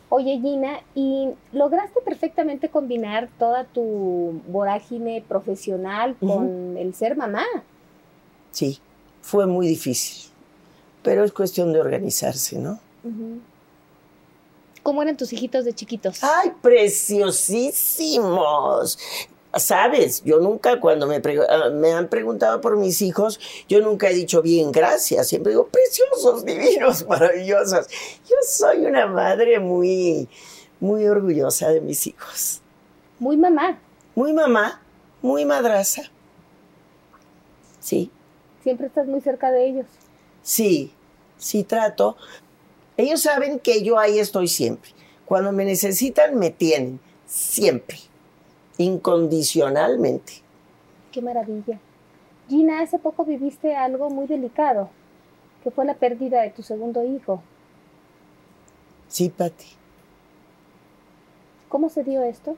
Oye 0.10 0.40
Gina, 0.40 0.80
¿y 0.96 1.28
lograste 1.52 2.00
perfectamente 2.00 2.70
combinar 2.70 3.28
toda 3.38 3.66
tu 3.66 4.42
vorágine 4.48 5.22
profesional 5.28 6.16
con 6.18 6.78
el 6.78 6.96
ser 6.96 7.18
mamá? 7.18 7.44
Sí, 8.52 8.80
fue 9.22 9.48
muy 9.48 9.68
difícil, 9.68 10.32
pero 11.04 11.26
es 11.26 11.34
cuestión 11.34 11.74
de 11.74 11.82
organizarse, 11.82 12.58
¿no? 12.58 12.80
¿Cómo 14.82 15.02
eran 15.02 15.18
tus 15.18 15.34
hijitos 15.34 15.66
de 15.66 15.74
chiquitos? 15.74 16.24
¡Ay, 16.24 16.54
preciosísimos! 16.62 18.98
Sabes, 19.60 20.24
yo 20.24 20.40
nunca 20.40 20.80
cuando 20.80 21.08
me, 21.08 21.22
ah, 21.50 21.70
me, 21.72 21.92
han 21.92 22.08
preguntado 22.08 22.62
por 22.62 22.78
mis 22.78 23.02
hijos, 23.02 23.40
yo 23.68 23.82
nunca 23.82 24.10
he 24.10 24.14
dicho 24.14 24.42
bien, 24.42 24.72
gracias. 24.72 25.28
Siempre 25.28 25.52
digo, 25.52 25.68
preciosos, 25.68 26.46
divinos, 26.46 27.06
maravillosos. 27.10 27.88
Yo 28.30 28.36
soy 28.46 28.86
una 28.86 29.08
madre 29.08 29.60
muy, 29.60 30.28
muy 30.80 31.06
orgullosa 31.08 31.70
de 31.70 31.82
mis 31.82 32.08
hijos. 32.08 32.62
Muy 33.20 33.38
mamá. 33.38 33.80
Muy 34.16 34.34
mamá, 34.34 34.82
muy 35.22 35.46
madraza. 35.46 36.04
Sí. 37.80 38.12
Siempre 38.64 38.88
estás 38.88 39.08
muy 39.08 39.22
cerca 39.22 39.52
de 39.52 39.68
ellos. 39.68 39.86
Sí, 40.42 40.92
sí 41.38 41.64
trato. 41.64 42.18
Ellos 42.98 43.22
saben 43.22 43.60
que 43.60 43.84
yo 43.84 43.98
ahí 43.98 44.20
estoy 44.20 44.48
siempre. 44.48 44.92
Cuando 45.26 45.52
me 45.52 45.66
necesitan, 45.66 46.36
me 46.36 46.50
tienen. 46.50 47.00
Siempre 47.26 48.07
incondicionalmente. 48.78 50.42
Qué 51.12 51.22
maravilla. 51.22 51.80
Gina, 52.48 52.82
hace 52.82 53.00
poco 53.00 53.26
viviste 53.26 53.76
algo 53.76 54.10
muy 54.10 54.28
delicado, 54.28 54.90
que 55.64 55.72
fue 55.72 55.86
la 55.86 55.96
pérdida 55.96 56.42
de 56.42 56.52
tu 56.52 56.64
segundo 56.64 57.04
hijo. 57.04 57.42
Sí, 59.08 59.30
Patti. 59.30 59.68
¿Cómo 61.70 61.90
se 61.90 62.04
dio 62.04 62.24
esto? 62.24 62.56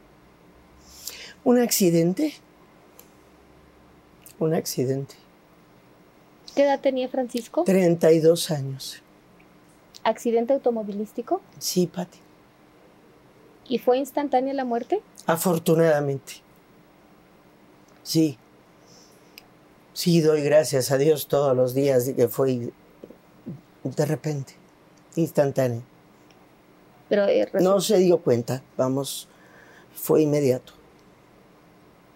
Un 1.44 1.60
accidente. 1.60 2.34
Un 4.40 4.54
accidente. 4.54 5.16
¿Qué 6.56 6.64
edad 6.64 6.80
tenía 6.80 7.08
Francisco? 7.10 7.64
32 7.64 8.52
años. 8.52 9.02
¿Accidente 10.04 10.54
automovilístico? 10.54 11.42
Sí, 11.58 11.88
Patti. 11.88 12.20
¿Y 13.70 13.78
fue 13.78 14.00
instantánea 14.00 14.54
la 14.54 14.66
muerte? 14.66 15.02
Afortunadamente. 15.28 16.34
Sí. 18.04 18.38
Sí, 19.94 20.22
doy 20.22 20.42
gracias 20.42 20.92
a 20.92 20.98
Dios 20.98 21.28
todos 21.28 21.56
los 21.56 21.76
días 21.76 22.08
de 22.08 22.16
que 22.16 22.28
fue 22.28 22.72
de 23.84 24.06
repente, 24.06 24.54
instantáneo. 25.16 25.84
Pero 27.08 27.28
eh, 27.28 27.48
no 27.60 27.80
se 27.80 27.98
dio 27.98 28.20
cuenta, 28.20 28.64
vamos, 28.78 29.28
fue 29.94 30.22
inmediato. 30.24 30.74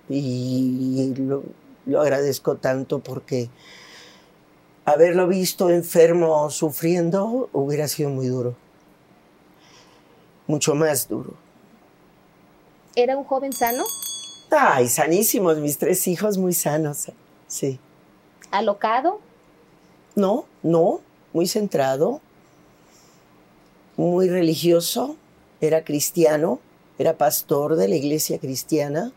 Y 0.10 1.14
lo, 1.18 1.44
lo 1.86 2.02
agradezco 2.02 2.58
tanto 2.58 3.00
porque 3.00 3.50
haberlo 4.86 5.28
visto 5.28 5.70
enfermo 5.70 6.50
sufriendo 6.50 7.50
hubiera 7.54 7.88
sido 7.88 8.10
muy 8.10 8.28
duro. 8.28 8.56
Mucho 10.48 10.76
más 10.76 11.08
duro. 11.08 11.43
¿Era 12.96 13.18
un 13.18 13.24
joven 13.24 13.54
sano? 13.54 13.84
Ay, 14.52 14.88
sanísimos, 14.88 15.58
mis 15.58 15.80
tres 15.80 16.08
hijos 16.08 16.38
muy 16.38 16.54
sanos, 16.54 17.08
sí. 17.48 17.80
¿Alocado? 18.52 19.20
No, 20.16 20.46
no, 20.62 21.02
muy 21.34 21.48
centrado, 21.48 22.22
muy 23.98 24.30
religioso, 24.30 25.16
era 25.60 25.84
cristiano, 25.84 26.60
era 27.00 27.18
pastor 27.18 27.78
de 27.78 27.88
la 27.88 27.96
iglesia 27.96 28.38
cristiana 28.38 29.12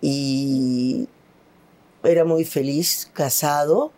y 0.00 1.08
era 2.02 2.24
muy 2.24 2.44
feliz, 2.44 3.08
casado, 3.12 3.92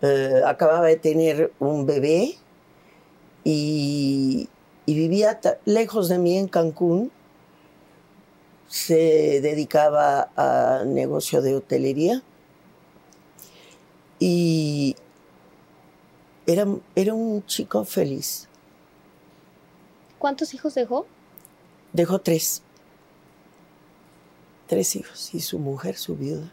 eh, 0.00 0.42
acababa 0.44 0.86
de 0.86 0.96
tener 0.96 1.52
un 1.60 1.86
bebé 1.86 2.34
y, 3.44 4.48
y 4.86 4.94
vivía 4.94 5.38
lejos 5.66 6.08
de 6.08 6.18
mí 6.18 6.36
en 6.36 6.48
Cancún 6.48 7.12
se 8.72 9.42
dedicaba 9.42 10.30
a 10.34 10.84
negocio 10.86 11.42
de 11.42 11.54
hotelería 11.54 12.22
y 14.18 14.96
era, 16.46 16.66
era 16.94 17.12
un 17.12 17.44
chico 17.44 17.84
feliz. 17.84 18.48
¿Cuántos 20.18 20.54
hijos 20.54 20.74
dejó? 20.74 21.04
Dejó 21.92 22.20
tres. 22.20 22.62
Tres 24.68 24.96
hijos 24.96 25.34
y 25.34 25.40
su 25.40 25.58
mujer, 25.58 25.98
su 25.98 26.16
viuda. 26.16 26.50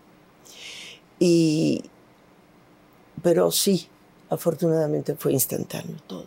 Y, 1.19 1.85
pero 3.23 3.49
sí, 3.49 3.87
afortunadamente 4.29 5.15
fue 5.15 5.31
instantáneo 5.31 5.95
todo. 6.05 6.25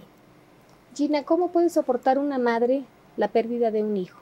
Gina, 0.95 1.25
¿cómo 1.25 1.53
puede 1.53 1.69
soportar 1.69 2.19
una 2.19 2.39
madre 2.39 2.85
la 3.19 3.29
pérdida 3.29 3.71
de 3.71 3.83
un 3.83 3.99
hijo? 3.99 4.22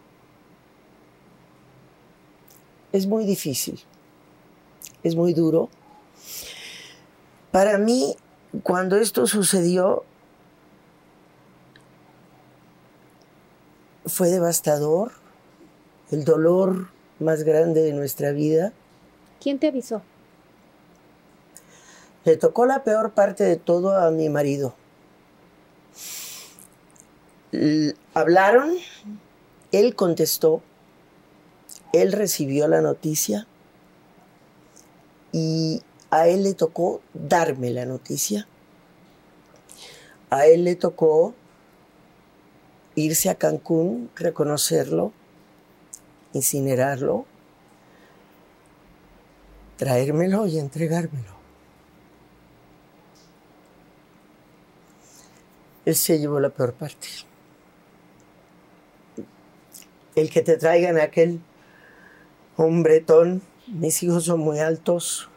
Es 2.93 3.07
muy 3.07 3.25
difícil, 3.25 3.81
es 5.03 5.15
muy 5.15 5.35
duro. 5.35 5.69
Para 7.51 7.79
mí, 7.79 8.17
cuando 8.63 8.97
esto 8.97 9.27
sucedió, 9.27 10.05
fue 14.07 14.29
devastador, 14.29 15.13
el 16.11 16.25
dolor 16.25 16.89
más 17.19 17.43
grande 17.43 17.83
de 17.83 17.93
nuestra 17.93 18.33
vida. 18.33 18.73
¿Quién 19.41 19.59
te 19.59 19.69
avisó? 19.69 20.03
Le 22.25 22.37
tocó 22.37 22.67
la 22.67 22.85
peor 22.85 23.13
parte 23.13 23.45
de 23.45 23.57
todo 23.57 23.97
a 23.97 24.11
mi 24.11 24.29
marido. 24.29 24.75
hablaron, 28.15 28.75
él 29.73 29.95
contestó, 29.95 30.63
él 31.93 32.13
recibió 32.13 32.69
la 32.69 32.81
noticia 32.81 33.47
y 35.33 35.83
a 36.11 36.29
él 36.29 36.43
le 36.43 36.55
tocó 36.55 37.01
darme 37.15 37.71
la 37.71 37.87
noticia. 37.87 38.47
A 40.31 40.47
él 40.47 40.65
le 40.65 40.77
tocó 40.77 41.35
irse 42.95 43.31
a 43.31 43.35
Cancún, 43.37 44.11
reconocerlo, 44.15 45.13
incinerarlo, 46.33 47.27
traérmelo 49.77 50.47
y 50.47 50.59
entregármelo. 50.59 51.41
Él 55.85 55.97
se 55.97 56.19
llevó 56.19 56.39
la 56.39 56.51
peor 56.51 56.75
parte. 56.75 57.09
El 60.15 60.29
que 60.31 60.43
te 60.43 60.57
traigan 60.57 60.99
aquel 60.99 61.41
hombretón, 62.61 63.41
mis 63.67 64.03
hijos 64.03 64.25
son 64.25 64.41
muy 64.41 64.59
altos, 64.59 65.29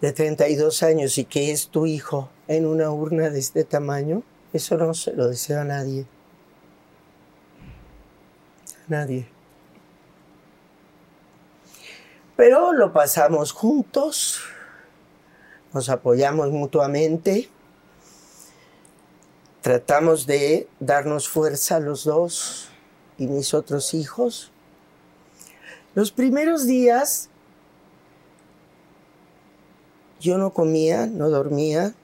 de 0.00 0.12
32 0.12 0.84
años 0.84 1.18
y 1.18 1.24
que 1.24 1.50
es 1.50 1.68
tu 1.68 1.86
hijo 1.86 2.30
en 2.46 2.66
una 2.66 2.90
urna 2.90 3.30
de 3.30 3.40
este 3.40 3.64
tamaño, 3.64 4.22
eso 4.52 4.76
no 4.76 4.94
se 4.94 5.12
lo 5.12 5.28
deseo 5.28 5.60
a 5.60 5.64
nadie. 5.64 6.06
A 8.86 8.90
nadie. 8.90 9.28
Pero 12.36 12.72
lo 12.72 12.92
pasamos 12.92 13.50
juntos, 13.50 14.40
nos 15.72 15.88
apoyamos 15.88 16.50
mutuamente, 16.52 17.48
tratamos 19.62 20.26
de 20.26 20.68
darnos 20.78 21.28
fuerza 21.28 21.80
los 21.80 22.04
dos 22.04 22.67
y 23.18 23.26
mis 23.26 23.52
otros 23.52 23.94
hijos. 23.94 24.50
Los 25.94 26.12
primeros 26.12 26.66
días 26.66 27.28
yo 30.20 30.38
no 30.38 30.52
comía, 30.52 31.06
no 31.06 31.28
dormía, 31.28 31.94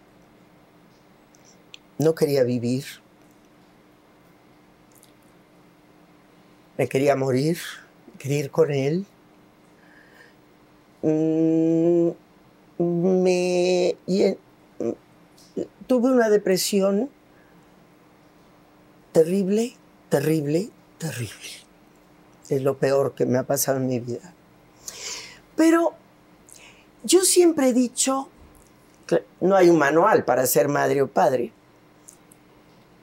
no 1.98 2.14
quería 2.14 2.44
vivir. 2.44 2.84
Me 6.76 6.88
quería 6.88 7.14
morir, 7.14 7.58
quería 8.18 8.38
ir 8.40 8.50
con 8.50 8.72
él. 8.72 9.06
Mm, 11.02 12.10
tuve 15.86 16.10
una 16.10 16.28
depresión 16.28 17.10
terrible, 19.12 19.74
terrible, 20.08 20.70
terrible. 21.04 21.50
Es 22.48 22.62
lo 22.62 22.78
peor 22.78 23.14
que 23.14 23.26
me 23.26 23.36
ha 23.36 23.42
pasado 23.42 23.76
en 23.76 23.86
mi 23.86 24.00
vida. 24.00 24.32
Pero 25.54 25.92
yo 27.02 27.20
siempre 27.24 27.68
he 27.68 27.72
dicho, 27.74 28.28
que 29.06 29.24
no 29.40 29.54
hay 29.54 29.68
un 29.68 29.78
manual 29.78 30.24
para 30.24 30.46
ser 30.46 30.68
madre 30.68 31.02
o 31.02 31.08
padre. 31.08 31.52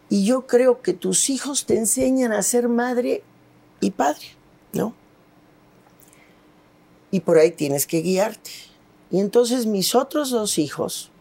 Y 0.10 0.26
yo 0.26 0.47
creo 0.47 0.82
que 0.82 0.93
tus 0.93 1.30
hijos 1.30 1.66
te 1.66 1.78
enseñan 1.78 2.34
a 2.34 2.41
ser 2.41 2.68
madre 2.68 3.24
y 3.80 3.91
padre, 3.91 4.36
¿no? 4.74 4.95
Y 7.12 7.20
por 7.20 7.38
ahí 7.38 7.52
tienes 7.52 7.86
que 7.86 8.02
guiarte. 8.02 8.52
Y 9.12 9.20
entonces 9.20 9.68
mis 9.68 9.93
otros 9.93 10.32
dos 10.32 10.58
hijos 10.58 11.12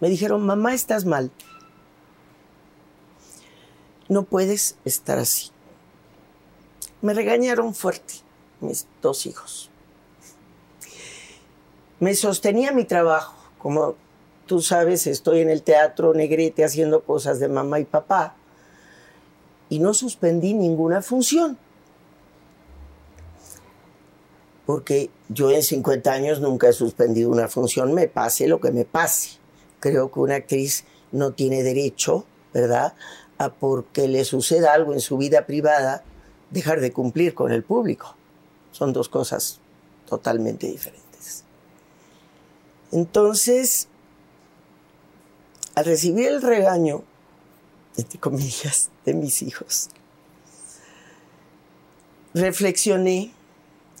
me 0.00 0.08
dijeron, 0.08 0.46
mamá, 0.46 0.72
estás 0.72 1.04
mal. 1.04 1.32
No 4.08 4.22
puedes 4.22 4.76
estar 4.84 5.18
así. 5.18 5.50
Me 7.00 7.14
regañaron 7.14 7.74
fuerte 7.74 8.14
mis 8.60 8.86
dos 9.02 9.26
hijos. 9.26 9.70
Me 12.00 12.14
sostenía 12.14 12.72
mi 12.72 12.84
trabajo. 12.84 13.34
Como 13.58 13.94
tú 14.46 14.60
sabes, 14.60 15.06
estoy 15.06 15.40
en 15.40 15.50
el 15.50 15.62
teatro 15.62 16.14
Negrete 16.14 16.64
haciendo 16.64 17.02
cosas 17.02 17.40
de 17.40 17.48
mamá 17.48 17.80
y 17.80 17.84
papá. 17.84 18.34
Y 19.68 19.80
no 19.80 19.94
suspendí 19.94 20.54
ninguna 20.54 21.02
función. 21.02 21.58
Porque 24.66 25.10
yo 25.28 25.50
en 25.50 25.62
50 25.62 26.12
años 26.12 26.40
nunca 26.40 26.68
he 26.68 26.72
suspendido 26.72 27.30
una 27.30 27.48
función, 27.48 27.94
me 27.94 28.06
pase 28.06 28.48
lo 28.48 28.60
que 28.60 28.70
me 28.70 28.84
pase. 28.84 29.38
Creo 29.80 30.10
que 30.10 30.20
una 30.20 30.36
actriz 30.36 30.84
no 31.12 31.32
tiene 31.32 31.62
derecho, 31.62 32.26
¿verdad?, 32.52 32.94
a 33.38 33.50
porque 33.50 34.08
le 34.08 34.24
suceda 34.24 34.74
algo 34.74 34.92
en 34.92 35.00
su 35.00 35.16
vida 35.16 35.46
privada, 35.46 36.02
dejar 36.50 36.80
de 36.80 36.92
cumplir 36.92 37.34
con 37.34 37.52
el 37.52 37.62
público. 37.62 38.14
Son 38.72 38.92
dos 38.92 39.08
cosas 39.08 39.60
totalmente 40.08 40.66
diferentes. 40.66 41.44
Entonces, 42.92 43.88
al 45.74 45.84
recibir 45.84 46.28
el 46.28 46.42
regaño, 46.42 47.02
entre 47.96 48.18
comillas, 48.18 48.90
de 49.04 49.14
mis 49.14 49.42
hijos, 49.42 49.88
reflexioné 52.34 53.32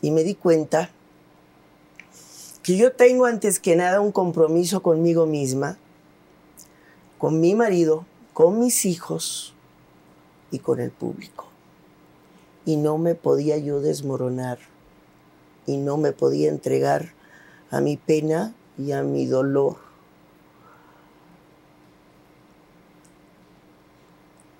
y 0.00 0.10
me 0.10 0.22
di 0.22 0.34
cuenta 0.34 0.90
que 2.62 2.76
yo 2.76 2.92
tengo 2.92 3.26
antes 3.26 3.60
que 3.60 3.76
nada 3.76 4.00
un 4.00 4.12
compromiso 4.12 4.82
conmigo 4.82 5.26
misma, 5.26 5.78
con 7.18 7.40
mi 7.40 7.54
marido, 7.54 8.06
con 8.32 8.60
mis 8.60 8.84
hijos 8.84 9.54
y 10.50 10.60
con 10.60 10.80
el 10.80 10.90
público. 10.90 11.47
Y 12.68 12.76
no 12.76 12.98
me 12.98 13.14
podía 13.14 13.56
yo 13.56 13.80
desmoronar 13.80 14.58
y 15.64 15.78
no 15.78 15.96
me 15.96 16.12
podía 16.12 16.50
entregar 16.50 17.14
a 17.70 17.80
mi 17.80 17.96
pena 17.96 18.54
y 18.76 18.92
a 18.92 19.02
mi 19.02 19.24
dolor. 19.24 19.78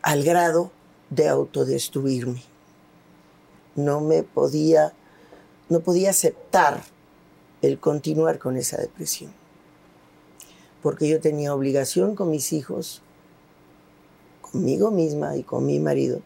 Al 0.01 0.25
grado 0.25 0.71
de 1.11 1.29
autodestruirme. 1.29 2.43
No 3.77 4.01
me 4.01 4.23
podía, 4.23 4.95
no 5.69 5.81
podía 5.81 6.09
aceptar 6.09 6.85
el 7.61 7.79
continuar 7.79 8.39
con 8.39 8.57
esa 8.57 8.79
depresión. 8.79 9.33
Porque 10.83 11.11
yo 11.11 11.21
tenía 11.21 11.55
obligación 11.55 12.15
con 12.15 12.31
mis 12.31 12.55
hijos 12.55 13.03
conmigo 14.41 14.91
misma 14.91 15.37
y 15.37 15.43
con 15.43 15.67
mi 15.67 15.79
marido 15.79 16.23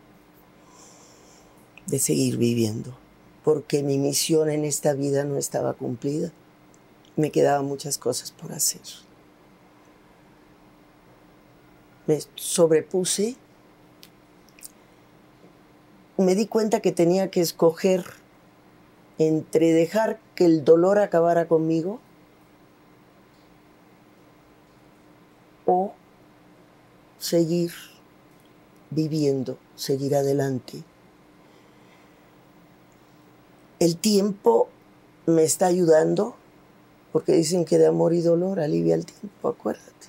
de 1.87 1.99
seguir 1.99 2.37
viviendo, 2.37 2.97
porque 3.45 3.83
mi 3.83 3.99
misión 3.99 4.51
en 4.51 4.65
esta 4.65 4.95
vida 4.95 5.25
no 5.25 5.37
estaba 5.37 5.75
cumplida. 5.75 6.33
Me 7.17 7.31
quedaban 7.31 7.67
muchas 7.67 7.99
cosas 7.99 8.31
por 8.31 8.53
hacer. 8.53 8.83
Me 12.07 12.19
sobrepuse. 12.35 13.37
Me 16.17 16.35
di 16.35 16.47
cuenta 16.47 16.81
que 16.81 16.93
tenía 16.93 17.31
que 17.31 17.41
escoger 17.41 18.05
entre 19.19 19.73
dejar 19.73 20.21
que 20.35 20.45
el 20.45 20.65
dolor 20.65 20.99
acabara 20.99 21.49
conmigo 21.49 22.01
o 25.67 25.93
seguir 27.19 27.73
viviendo, 28.91 29.59
seguir 29.75 30.15
adelante. 30.17 30.85
El 33.83 33.97
tiempo 33.97 34.69
me 35.27 35.43
está 35.43 35.67
ayudando 35.67 36.37
porque 37.11 37.33
dicen 37.33 37.65
que 37.65 37.79
de 37.79 37.89
amor 37.89 38.15
y 38.15 38.21
dolor 38.21 38.61
alivia 38.61 38.95
el 38.95 39.05
tiempo, 39.05 39.49
acuérdate. 39.49 40.07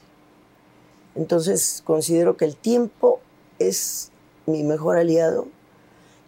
Entonces 1.15 1.82
considero 1.84 2.38
que 2.38 2.45
el 2.45 2.55
tiempo 2.55 3.19
es 3.57 4.11
mi 4.45 4.61
mejor 4.61 4.97
aliado, 4.97 5.47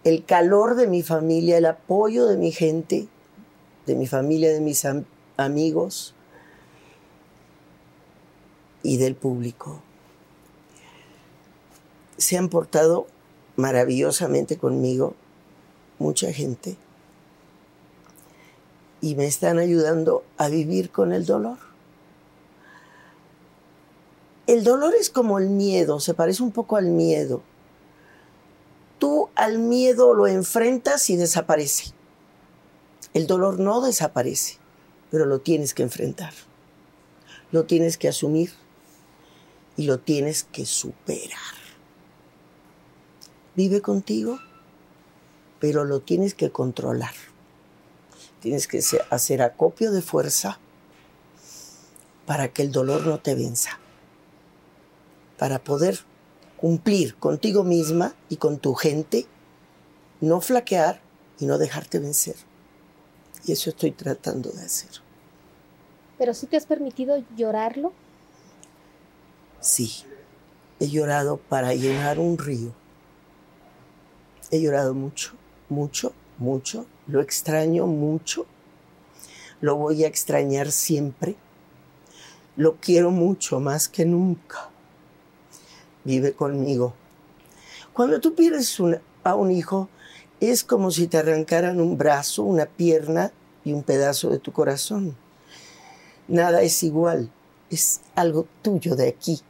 el 0.03 0.25
calor 0.25 0.73
de 0.73 0.87
mi 0.87 1.03
familia, 1.03 1.59
el 1.59 1.67
apoyo 1.67 2.25
de 2.25 2.37
mi 2.37 2.51
gente, 2.51 3.07
de 3.85 3.93
mi 3.93 4.07
familia, 4.07 4.51
de 4.51 4.61
mis 4.61 4.83
amigos 5.37 6.15
y 8.81 8.97
del 8.97 9.13
público 9.13 9.83
se 12.17 12.37
han 12.37 12.49
portado 12.49 13.05
maravillosamente 13.55 14.57
conmigo, 14.57 15.13
mucha 15.99 16.31
gente, 16.33 16.75
y 19.05 19.13
me 19.13 19.25
están 19.25 19.59
ayudando 19.59 20.23
a 20.37 20.49
vivir 20.49 20.89
con 20.89 21.13
el 21.13 21.25
dolor. 21.25 21.59
El 24.47 24.63
dolor 24.63 24.95
es 24.95 25.09
como 25.09 25.37
el 25.37 25.49
miedo, 25.49 25.99
se 25.99 26.13
parece 26.13 26.41
un 26.41 26.51
poco 26.51 26.77
al 26.77 26.87
miedo. 26.87 27.43
Tú 28.97 29.29
al 29.35 29.59
miedo 29.59 30.13
lo 30.13 30.25
enfrentas 30.25 31.09
y 31.09 31.17
desaparece. 31.17 31.93
El 33.13 33.27
dolor 33.27 33.59
no 33.59 33.81
desaparece, 33.81 34.57
pero 35.11 35.25
lo 35.25 35.39
tienes 35.39 35.73
que 35.73 35.83
enfrentar. 35.83 36.33
Lo 37.51 37.65
tienes 37.65 37.97
que 37.97 38.07
asumir 38.07 38.51
y 39.77 39.83
lo 39.83 39.99
tienes 39.99 40.43
que 40.43 40.65
superar 40.65 41.65
vive 43.55 43.81
contigo, 43.81 44.39
pero 45.59 45.85
lo 45.85 46.01
tienes 46.01 46.33
que 46.33 46.51
controlar. 46.51 47.13
Tienes 48.45 48.67
que 48.67 48.79
hacer 49.09 49.41
acopio 49.41 49.91
de 49.91 50.03
fuerza 50.03 50.59
para 52.27 52.49
que 52.49 52.61
el 52.61 52.71
dolor 52.71 53.07
no 53.07 53.19
te 53.19 53.33
venza, 53.33 53.79
para 55.39 55.63
poder 55.63 56.01
cumplir 56.55 57.15
contigo 57.15 57.63
misma 57.63 58.13
y 58.29 58.37
con 58.37 58.59
tu 58.59 58.75
gente, 58.75 59.25
no 60.21 60.41
flaquear 60.41 61.01
y 61.39 61.47
no 61.47 61.57
dejarte 61.57 61.97
vencer. 61.97 62.35
Y 63.47 63.53
eso 63.53 63.71
estoy 63.71 63.89
tratando 63.89 64.51
de 64.51 64.61
hacer. 64.61 64.91
¿Pero 66.19 66.35
sí 66.35 66.45
te 66.45 66.55
has 66.55 66.67
permitido 66.67 67.23
llorarlo? 67.35 67.93
Sí, 69.59 70.03
he 70.79 70.87
llorado 70.87 71.37
para 71.37 71.73
llenar 71.73 72.19
un 72.19 72.37
río. 72.37 72.75
He 74.51 74.61
llorado 74.61 74.93
mucho, 74.93 75.33
mucho, 75.67 76.13
mucho. 76.37 76.85
Lo 77.07 77.21
extraño 77.21 77.87
mucho. 77.87 78.45
Lo 79.61 79.75
voy 79.75 80.03
a 80.03 80.07
extrañar 80.07 80.71
siempre. 80.71 81.35
Lo 82.55 82.75
quiero 82.75 83.11
mucho 83.11 83.59
más 83.59 83.87
que 83.87 84.05
nunca. 84.05 84.69
Vive 86.03 86.33
conmigo. 86.33 86.93
Cuando 87.93 88.19
tú 88.19 88.35
pierdes 88.35 88.77
a 89.23 89.35
un 89.35 89.51
hijo, 89.51 89.89
es 90.39 90.63
como 90.63 90.91
si 90.91 91.07
te 91.07 91.17
arrancaran 91.17 91.79
un 91.79 91.97
brazo, 91.97 92.43
una 92.43 92.65
pierna 92.65 93.31
y 93.63 93.73
un 93.73 93.83
pedazo 93.83 94.29
de 94.29 94.39
tu 94.39 94.51
corazón. 94.51 95.15
Nada 96.27 96.61
es 96.61 96.83
igual. 96.83 97.31
Es 97.69 98.01
algo 98.15 98.47
tuyo 98.61 98.95
de 98.95 99.07
aquí. 99.07 99.41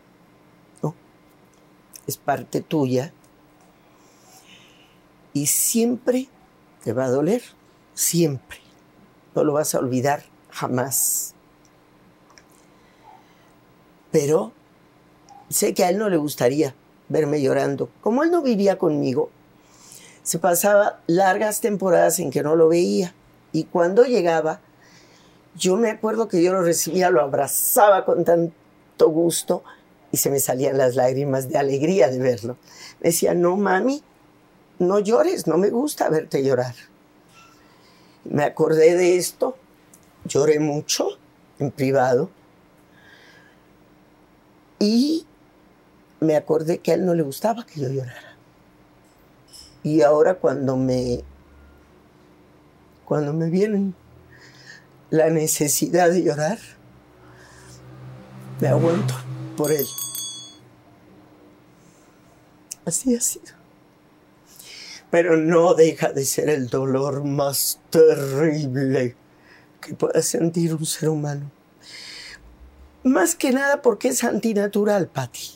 ¿no? 0.81 0.95
Es 2.07 2.17
parte 2.17 2.61
tuya. 2.61 3.13
Y 5.33 5.47
siempre 5.47 6.29
te 6.85 6.93
va 6.93 7.05
a 7.05 7.09
doler. 7.09 7.41
Siempre. 7.95 8.59
No 9.33 9.43
lo 9.43 9.53
vas 9.53 9.73
a 9.73 9.79
olvidar 9.79 10.23
jamás. 10.51 11.33
Pero 14.11 14.53
sé 15.49 15.73
que 15.73 15.83
a 15.83 15.89
él 15.89 15.97
no 15.97 16.09
le 16.09 16.17
gustaría 16.17 16.75
verme 17.09 17.41
llorando. 17.41 17.89
Como 18.01 18.23
él 18.23 18.29
no 18.29 18.43
vivía 18.43 18.77
conmigo, 18.77 19.31
se 20.21 20.37
pasaba 20.37 20.99
largas 21.07 21.59
temporadas 21.59 22.19
en 22.19 22.29
que 22.29 22.43
no 22.43 22.55
lo 22.55 22.67
veía. 22.67 23.15
Y 23.51 23.63
cuando 23.63 24.03
llegaba, 24.03 24.61
yo 25.55 25.77
me 25.77 25.89
acuerdo 25.89 26.27
que 26.27 26.43
yo 26.43 26.53
lo 26.53 26.61
recibía, 26.61 27.09
lo 27.09 27.21
abrazaba 27.21 28.05
con 28.05 28.23
tanto 28.23 29.09
gusto 29.09 29.63
y 30.11 30.17
se 30.17 30.29
me 30.29 30.39
salían 30.39 30.77
las 30.77 30.95
lágrimas 30.95 31.49
de 31.49 31.57
alegría 31.57 32.09
de 32.09 32.19
verlo. 32.19 32.57
Me 33.01 33.09
decía, 33.09 33.33
no 33.33 33.57
mami, 33.57 34.03
no 34.79 34.99
llores, 34.99 35.47
no 35.47 35.57
me 35.57 35.69
gusta 35.69 36.09
verte 36.09 36.43
llorar. 36.43 36.75
Me 38.23 38.43
acordé 38.43 38.95
de 38.95 39.17
esto, 39.17 39.57
lloré 40.25 40.59
mucho 40.59 41.09
en 41.59 41.71
privado 41.71 42.29
y 44.79 45.25
me 46.19 46.35
acordé 46.35 46.79
que 46.79 46.91
a 46.91 46.95
él 46.95 47.05
no 47.05 47.13
le 47.13 47.23
gustaba 47.23 47.65
que 47.65 47.79
yo 47.79 47.89
llorara. 47.89 48.35
Y 49.83 50.01
ahora 50.01 50.35
cuando 50.35 50.75
me 50.75 51.23
cuando 53.05 53.33
me 53.33 53.51
viene 53.51 53.93
la 55.11 55.29
necesidad 55.29 56.09
de 56.09 56.23
llorar, 56.23 56.57
me 58.59 58.67
aguanto 58.67 59.13
por 59.55 59.71
él. 59.71 59.85
Así 62.85 63.15
ha 63.15 63.21
sido. 63.21 63.64
Pero 65.15 65.37
no 65.37 65.75
deja 65.75 66.11
de 66.11 66.25
ser 66.25 66.49
el 66.49 66.67
dolor 66.67 67.23
más 67.23 67.79
terrible 67.89 69.15
que 69.79 69.93
pueda 69.93 70.21
sentir 70.21 70.75
un 70.75 70.85
ser 70.85 71.07
humano. 71.07 71.49
Más 73.05 73.33
que 73.33 73.53
nada 73.53 73.81
porque 73.81 74.09
es 74.09 74.25
antinatural, 74.25 75.07
Patti. 75.07 75.51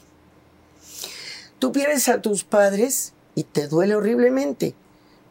Tú 1.59 1.73
pierdes 1.73 2.07
a 2.07 2.21
tus 2.21 2.45
padres 2.45 3.11
y 3.35 3.43
te 3.43 3.67
duele 3.67 3.97
horriblemente, 3.97 4.75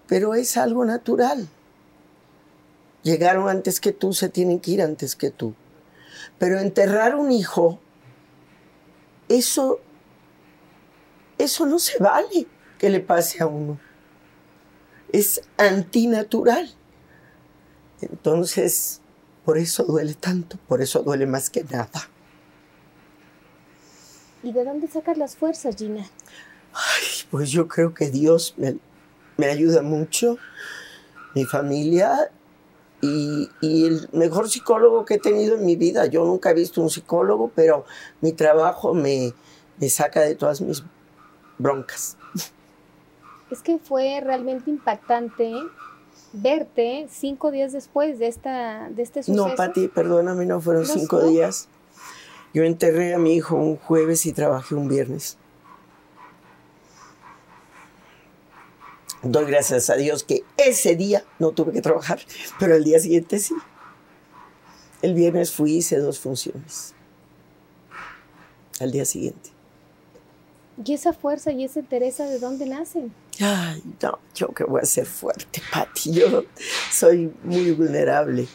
pero 0.06 0.34
es 0.34 0.58
algo 0.58 0.84
natural. 0.84 1.48
Llegaron 3.04 3.48
antes 3.48 3.80
que 3.80 3.92
tú, 3.92 4.12
se 4.12 4.28
tienen 4.28 4.60
que 4.60 4.72
ir 4.72 4.82
antes 4.82 5.16
que 5.16 5.30
tú. 5.30 5.54
Pero 6.38 6.58
enterrar 6.58 7.14
un 7.14 7.32
hijo, 7.32 7.80
eso, 9.30 9.80
eso 11.38 11.64
no 11.64 11.78
se 11.78 11.96
vale 11.96 12.46
que 12.78 12.90
le 12.90 13.00
pase 13.00 13.42
a 13.42 13.46
uno. 13.46 13.87
Es 15.12 15.42
antinatural. 15.56 16.70
Entonces, 18.00 19.00
por 19.44 19.56
eso 19.56 19.84
duele 19.84 20.12
tanto, 20.12 20.58
por 20.68 20.82
eso 20.82 21.02
duele 21.02 21.24
más 21.24 21.48
que 21.48 21.64
nada. 21.64 22.10
¿Y 24.42 24.52
de 24.52 24.62
dónde 24.62 24.88
sacas 24.88 25.16
las 25.16 25.36
fuerzas, 25.36 25.76
Gina? 25.76 26.06
Pues 27.30 27.50
yo 27.50 27.66
creo 27.66 27.94
que 27.94 28.10
Dios 28.10 28.54
me, 28.58 28.76
me 29.38 29.46
ayuda 29.46 29.80
mucho, 29.80 30.36
mi 31.34 31.46
familia 31.46 32.30
y, 33.00 33.48
y 33.62 33.86
el 33.86 34.08
mejor 34.12 34.50
psicólogo 34.50 35.06
que 35.06 35.14
he 35.14 35.18
tenido 35.18 35.56
en 35.56 35.64
mi 35.64 35.76
vida. 35.76 36.04
Yo 36.06 36.26
nunca 36.26 36.50
he 36.50 36.54
visto 36.54 36.82
un 36.82 36.90
psicólogo, 36.90 37.50
pero 37.54 37.86
mi 38.20 38.32
trabajo 38.32 38.92
me, 38.92 39.32
me 39.78 39.88
saca 39.88 40.20
de 40.20 40.34
todas 40.34 40.60
mis 40.60 40.82
broncas. 41.56 42.17
Es 43.50 43.62
que 43.62 43.78
fue 43.78 44.20
realmente 44.22 44.70
impactante 44.70 45.52
verte 46.32 47.08
cinco 47.10 47.50
días 47.50 47.72
después 47.72 48.18
de, 48.18 48.28
esta, 48.28 48.88
de 48.90 49.02
este 49.02 49.22
suceso. 49.22 49.48
No, 49.48 49.54
Pati, 49.54 49.88
perdóname, 49.88 50.46
no 50.46 50.60
fueron 50.60 50.82
¿No 50.82 50.88
cinco 50.88 51.22
días. 51.22 51.68
Yo 52.54 52.64
enterré 52.64 53.14
a 53.14 53.18
mi 53.18 53.34
hijo 53.34 53.56
un 53.56 53.76
jueves 53.76 54.26
y 54.26 54.32
trabajé 54.32 54.74
un 54.74 54.88
viernes. 54.88 55.38
Doy 59.22 59.46
gracias 59.46 59.90
a 59.90 59.96
Dios 59.96 60.22
que 60.22 60.44
ese 60.56 60.94
día 60.94 61.24
no 61.38 61.50
tuve 61.50 61.72
que 61.72 61.82
trabajar, 61.82 62.20
pero 62.58 62.76
el 62.76 62.84
día 62.84 63.00
siguiente 63.00 63.38
sí. 63.38 63.54
El 65.02 65.14
viernes 65.14 65.52
fui 65.52 65.72
y 65.72 65.76
hice 65.78 65.98
dos 65.98 66.18
funciones. 66.18 66.94
Al 68.80 68.92
día 68.92 69.04
siguiente. 69.04 69.50
¿Y 70.84 70.94
esa 70.94 71.12
fuerza 71.12 71.50
y 71.50 71.64
esa 71.64 71.80
entereza 71.80 72.26
de 72.26 72.38
dónde 72.38 72.66
nacen? 72.66 73.12
Ay, 73.40 73.82
no, 74.02 74.18
yo 74.34 74.48
que 74.48 74.64
voy 74.64 74.80
a 74.80 74.84
ser 74.84 75.06
fuerte, 75.06 75.62
Pati. 75.72 76.12
Yo 76.12 76.44
soy 76.90 77.32
muy 77.44 77.70
vulnerable 77.72 78.48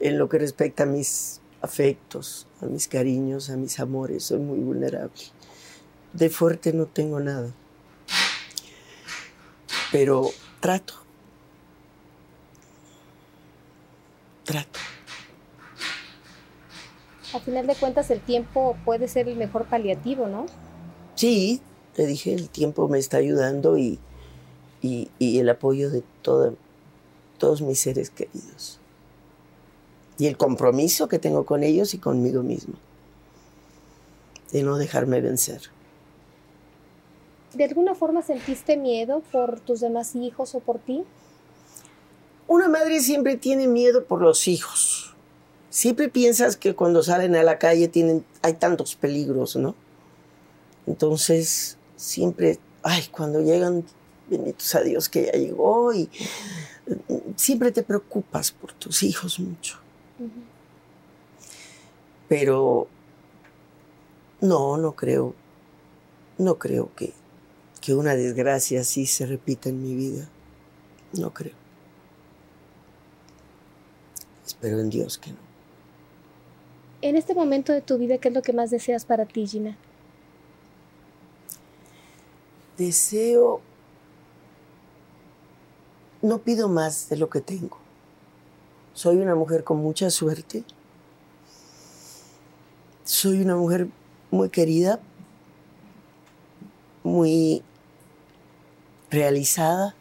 en 0.00 0.18
lo 0.18 0.28
que 0.28 0.38
respecta 0.38 0.84
a 0.84 0.86
mis 0.86 1.40
afectos, 1.60 2.46
a 2.62 2.66
mis 2.66 2.88
cariños, 2.88 3.50
a 3.50 3.56
mis 3.56 3.78
amores. 3.78 4.24
Soy 4.24 4.38
muy 4.38 4.58
vulnerable. 4.58 5.22
De 6.12 6.30
fuerte 6.30 6.72
no 6.72 6.86
tengo 6.86 7.20
nada. 7.20 7.52
Pero 9.92 10.30
trato. 10.60 10.94
Trato. 14.44 14.80
A 17.34 17.40
final 17.40 17.66
de 17.66 17.74
cuentas, 17.74 18.10
el 18.10 18.20
tiempo 18.20 18.74
puede 18.86 19.06
ser 19.06 19.28
el 19.28 19.36
mejor 19.36 19.66
paliativo, 19.66 20.28
¿no? 20.28 20.46
Sí, 21.14 21.60
te 21.98 22.06
dije, 22.06 22.32
el 22.32 22.48
tiempo 22.48 22.86
me 22.86 23.00
está 23.00 23.16
ayudando 23.16 23.76
y, 23.76 23.98
y- 24.82 25.10
y 25.18 25.40
el 25.40 25.48
apoyo 25.48 25.90
de 25.90 26.04
todo- 26.22 26.54
todos 27.38 27.60
mis 27.60 27.80
seres 27.80 28.08
queridos. 28.10 28.78
Y 30.16 30.26
el 30.28 30.36
compromiso 30.36 31.08
que 31.08 31.18
tengo 31.18 31.44
con 31.44 31.64
ellos 31.64 31.94
y 31.94 31.98
conmigo 31.98 32.44
mismo. 32.44 32.74
De 34.52 34.62
no 34.62 34.76
dejarme 34.76 35.20
vencer. 35.20 35.60
¿De 37.54 37.64
alguna 37.64 37.96
forma 37.96 38.22
sentiste 38.22 38.76
miedo 38.76 39.20
por 39.32 39.58
tus 39.58 39.80
demás 39.80 40.14
hijos 40.14 40.54
o 40.54 40.60
por 40.60 40.78
ti? 40.78 41.02
Una 42.46 42.68
madre 42.68 43.00
siempre 43.00 43.36
tiene 43.36 43.66
miedo 43.66 44.04
por 44.04 44.22
los 44.22 44.46
hijos. 44.46 45.16
Siempre 45.68 46.08
piensas 46.08 46.56
que 46.56 46.76
cuando 46.76 47.02
salen 47.02 47.34
a 47.34 47.42
la 47.42 47.58
calle 47.58 47.88
tienen, 47.88 48.24
hay 48.42 48.52
tantos 48.52 48.94
peligros, 48.94 49.56
¿no? 49.56 49.74
Entonces, 50.86 51.76
siempre, 51.98 52.58
ay, 52.82 53.02
cuando 53.10 53.42
llegan, 53.42 53.84
benditos 54.30 54.74
a 54.74 54.82
Dios 54.82 55.08
que 55.08 55.26
ya 55.26 55.32
llegó 55.32 55.92
y 55.92 56.08
eh, 56.86 57.22
siempre 57.36 57.72
te 57.72 57.82
preocupas 57.82 58.52
por 58.52 58.72
tus 58.72 59.02
hijos 59.02 59.38
mucho. 59.40 59.78
Pero 62.28 62.88
no, 64.40 64.76
no 64.76 64.92
creo, 64.92 65.34
no 66.38 66.58
creo 66.58 66.94
que, 66.94 67.12
que 67.80 67.94
una 67.94 68.14
desgracia 68.14 68.80
así 68.80 69.06
se 69.06 69.26
repita 69.26 69.68
en 69.68 69.82
mi 69.82 69.94
vida. 69.94 70.28
No 71.14 71.32
creo. 71.32 71.54
Espero 74.46 74.80
en 74.80 74.90
Dios 74.90 75.18
que 75.18 75.30
no. 75.30 75.38
En 77.00 77.16
este 77.16 77.34
momento 77.34 77.72
de 77.72 77.80
tu 77.80 77.96
vida, 77.96 78.18
¿qué 78.18 78.28
es 78.28 78.34
lo 78.34 78.42
que 78.42 78.52
más 78.52 78.70
deseas 78.70 79.04
para 79.04 79.24
ti, 79.24 79.46
Gina? 79.46 79.78
Deseo, 82.78 83.60
no 86.22 86.38
pido 86.38 86.68
más 86.68 87.08
de 87.08 87.16
lo 87.16 87.28
que 87.28 87.40
tengo. 87.40 87.76
Soy 88.94 89.18
una 89.18 89.34
mujer 89.34 89.64
con 89.64 89.78
mucha 89.78 90.10
suerte. 90.10 90.64
Soy 93.04 93.42
una 93.42 93.56
mujer 93.56 93.88
muy 94.30 94.48
querida, 94.48 95.00
muy 97.02 97.62
realizada. 99.10 99.94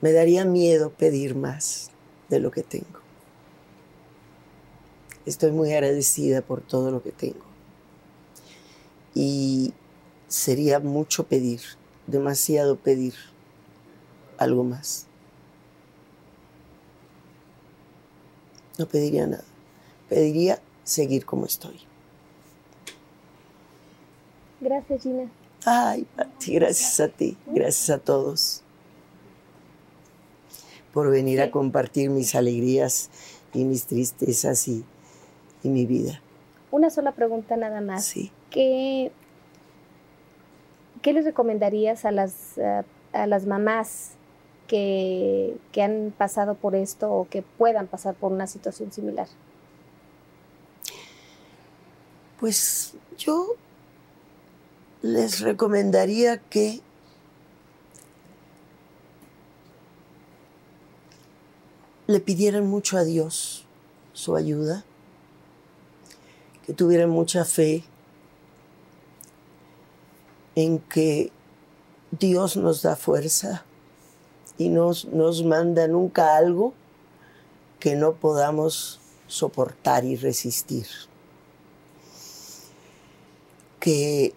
Me 0.00 0.12
daría 0.12 0.44
miedo 0.44 0.90
pedir 0.90 1.34
más. 1.34 1.90
de 2.28 2.40
lo 2.40 2.50
que 2.50 2.62
tengo. 2.62 3.00
Estoy 5.26 5.50
muy 5.50 5.72
agradecida 5.72 6.42
por 6.42 6.60
todo 6.60 6.90
lo 6.90 7.02
que 7.02 7.12
tengo. 7.12 7.44
Y 9.14 9.72
sería 10.28 10.78
mucho 10.78 11.26
pedir, 11.26 11.60
demasiado 12.06 12.76
pedir 12.76 13.14
algo 14.38 14.62
más. 14.64 15.06
No 18.78 18.86
pediría 18.86 19.26
nada. 19.26 19.44
Pediría 20.08 20.60
seguir 20.84 21.26
como 21.26 21.46
estoy. 21.46 21.80
Gracias, 24.60 25.02
Gina. 25.02 25.30
Ay, 25.64 26.06
Pati, 26.16 26.54
gracias 26.54 27.00
a 27.00 27.08
ti, 27.08 27.36
gracias 27.46 27.90
a 27.90 27.98
todos 27.98 28.62
por 30.92 31.10
venir 31.10 31.40
a 31.40 31.50
compartir 31.50 32.10
mis 32.10 32.34
alegrías 32.34 33.10
y 33.52 33.64
mis 33.64 33.84
tristezas 33.84 34.66
y, 34.68 34.84
y 35.62 35.68
mi 35.68 35.86
vida. 35.86 36.20
Una 36.70 36.90
sola 36.90 37.12
pregunta 37.12 37.56
nada 37.56 37.80
más. 37.80 38.04
Sí. 38.04 38.30
¿Qué, 38.50 39.12
qué 41.08 41.14
les 41.14 41.24
recomendarías 41.24 42.04
a 42.04 42.10
las, 42.10 42.58
uh, 42.58 42.84
a 43.14 43.26
las 43.26 43.46
mamás 43.46 44.10
que, 44.66 45.56
que 45.72 45.80
han 45.80 46.12
pasado 46.18 46.54
por 46.54 46.74
esto 46.74 47.10
o 47.10 47.26
que 47.26 47.40
puedan 47.40 47.86
pasar 47.86 48.14
por 48.14 48.30
una 48.30 48.46
situación 48.46 48.92
similar? 48.92 49.26
Pues 52.38 52.92
yo 53.16 53.54
les 55.00 55.40
recomendaría 55.40 56.36
que 56.36 56.82
le 62.06 62.20
pidieran 62.20 62.66
mucho 62.66 62.98
a 62.98 63.04
Dios 63.04 63.64
su 64.12 64.36
ayuda, 64.36 64.84
que 66.66 66.74
tuvieran 66.74 67.08
mucha 67.08 67.46
fe 67.46 67.82
en 70.58 70.80
que 70.80 71.30
Dios 72.10 72.56
nos 72.56 72.82
da 72.82 72.96
fuerza 72.96 73.64
y 74.56 74.70
nos, 74.70 75.04
nos 75.04 75.44
manda 75.44 75.86
nunca 75.86 76.36
algo 76.36 76.74
que 77.78 77.94
no 77.94 78.14
podamos 78.14 78.98
soportar 79.28 80.04
y 80.04 80.16
resistir. 80.16 80.88
Que, 83.78 84.34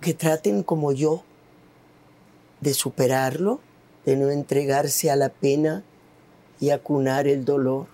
que 0.00 0.14
traten 0.14 0.62
como 0.62 0.92
yo 0.92 1.24
de 2.60 2.72
superarlo, 2.72 3.58
de 4.04 4.14
no 4.14 4.30
entregarse 4.30 5.10
a 5.10 5.16
la 5.16 5.30
pena 5.30 5.82
y 6.60 6.70
acunar 6.70 7.26
el 7.26 7.44
dolor. 7.44 7.88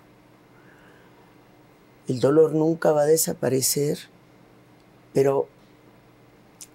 El 2.07 2.19
dolor 2.19 2.53
nunca 2.53 2.91
va 2.91 3.01
a 3.01 3.05
desaparecer, 3.05 3.97
pero 5.13 5.47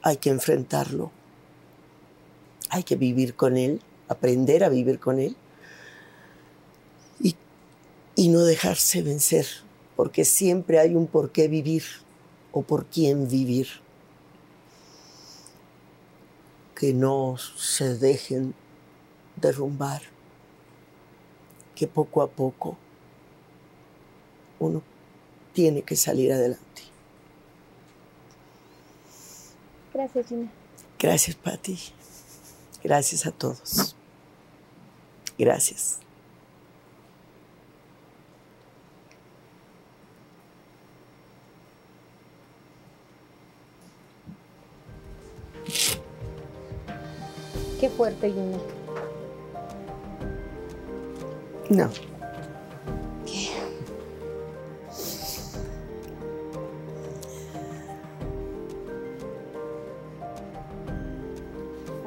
hay 0.03 0.17
que 0.17 0.31
enfrentarlo. 0.31 1.11
Hay 2.69 2.83
que 2.83 2.97
vivir 2.97 3.35
con 3.35 3.57
él, 3.57 3.81
aprender 4.09 4.65
a 4.65 4.69
vivir 4.69 4.99
con 4.99 5.19
él 5.19 5.37
y, 7.21 7.37
y 8.17 8.29
no 8.29 8.41
dejarse 8.41 9.03
vencer, 9.03 9.47
porque 9.97 10.25
siempre 10.25 10.79
hay 10.79 10.95
un 10.95 11.07
por 11.07 11.33
qué 11.33 11.49
vivir 11.49 11.85
o 12.51 12.63
por 12.63 12.87
quién 12.87 13.29
vivir. 13.29 13.69
Que 16.75 16.93
no 16.93 17.37
se 17.39 17.97
dejen 17.97 18.55
derrumbar 19.37 20.03
que 21.75 21.87
poco 21.87 22.23
a 22.23 22.31
poco 22.31 22.77
uno 24.59 24.83
tiene 25.53 25.83
que 25.83 25.97
salir 25.97 26.33
adelante. 26.33 26.92
Gracias, 29.93 30.27
Gina. 30.27 30.51
Gracias, 30.99 31.37
Patti. 31.37 31.79
Gracias 32.83 33.27
a 33.27 33.31
todos. 33.31 33.95
Gracias. 35.39 35.99
Qué 47.81 47.91
fuerte, 47.91 48.31
Gina. 48.31 48.59
No. 51.69 52.12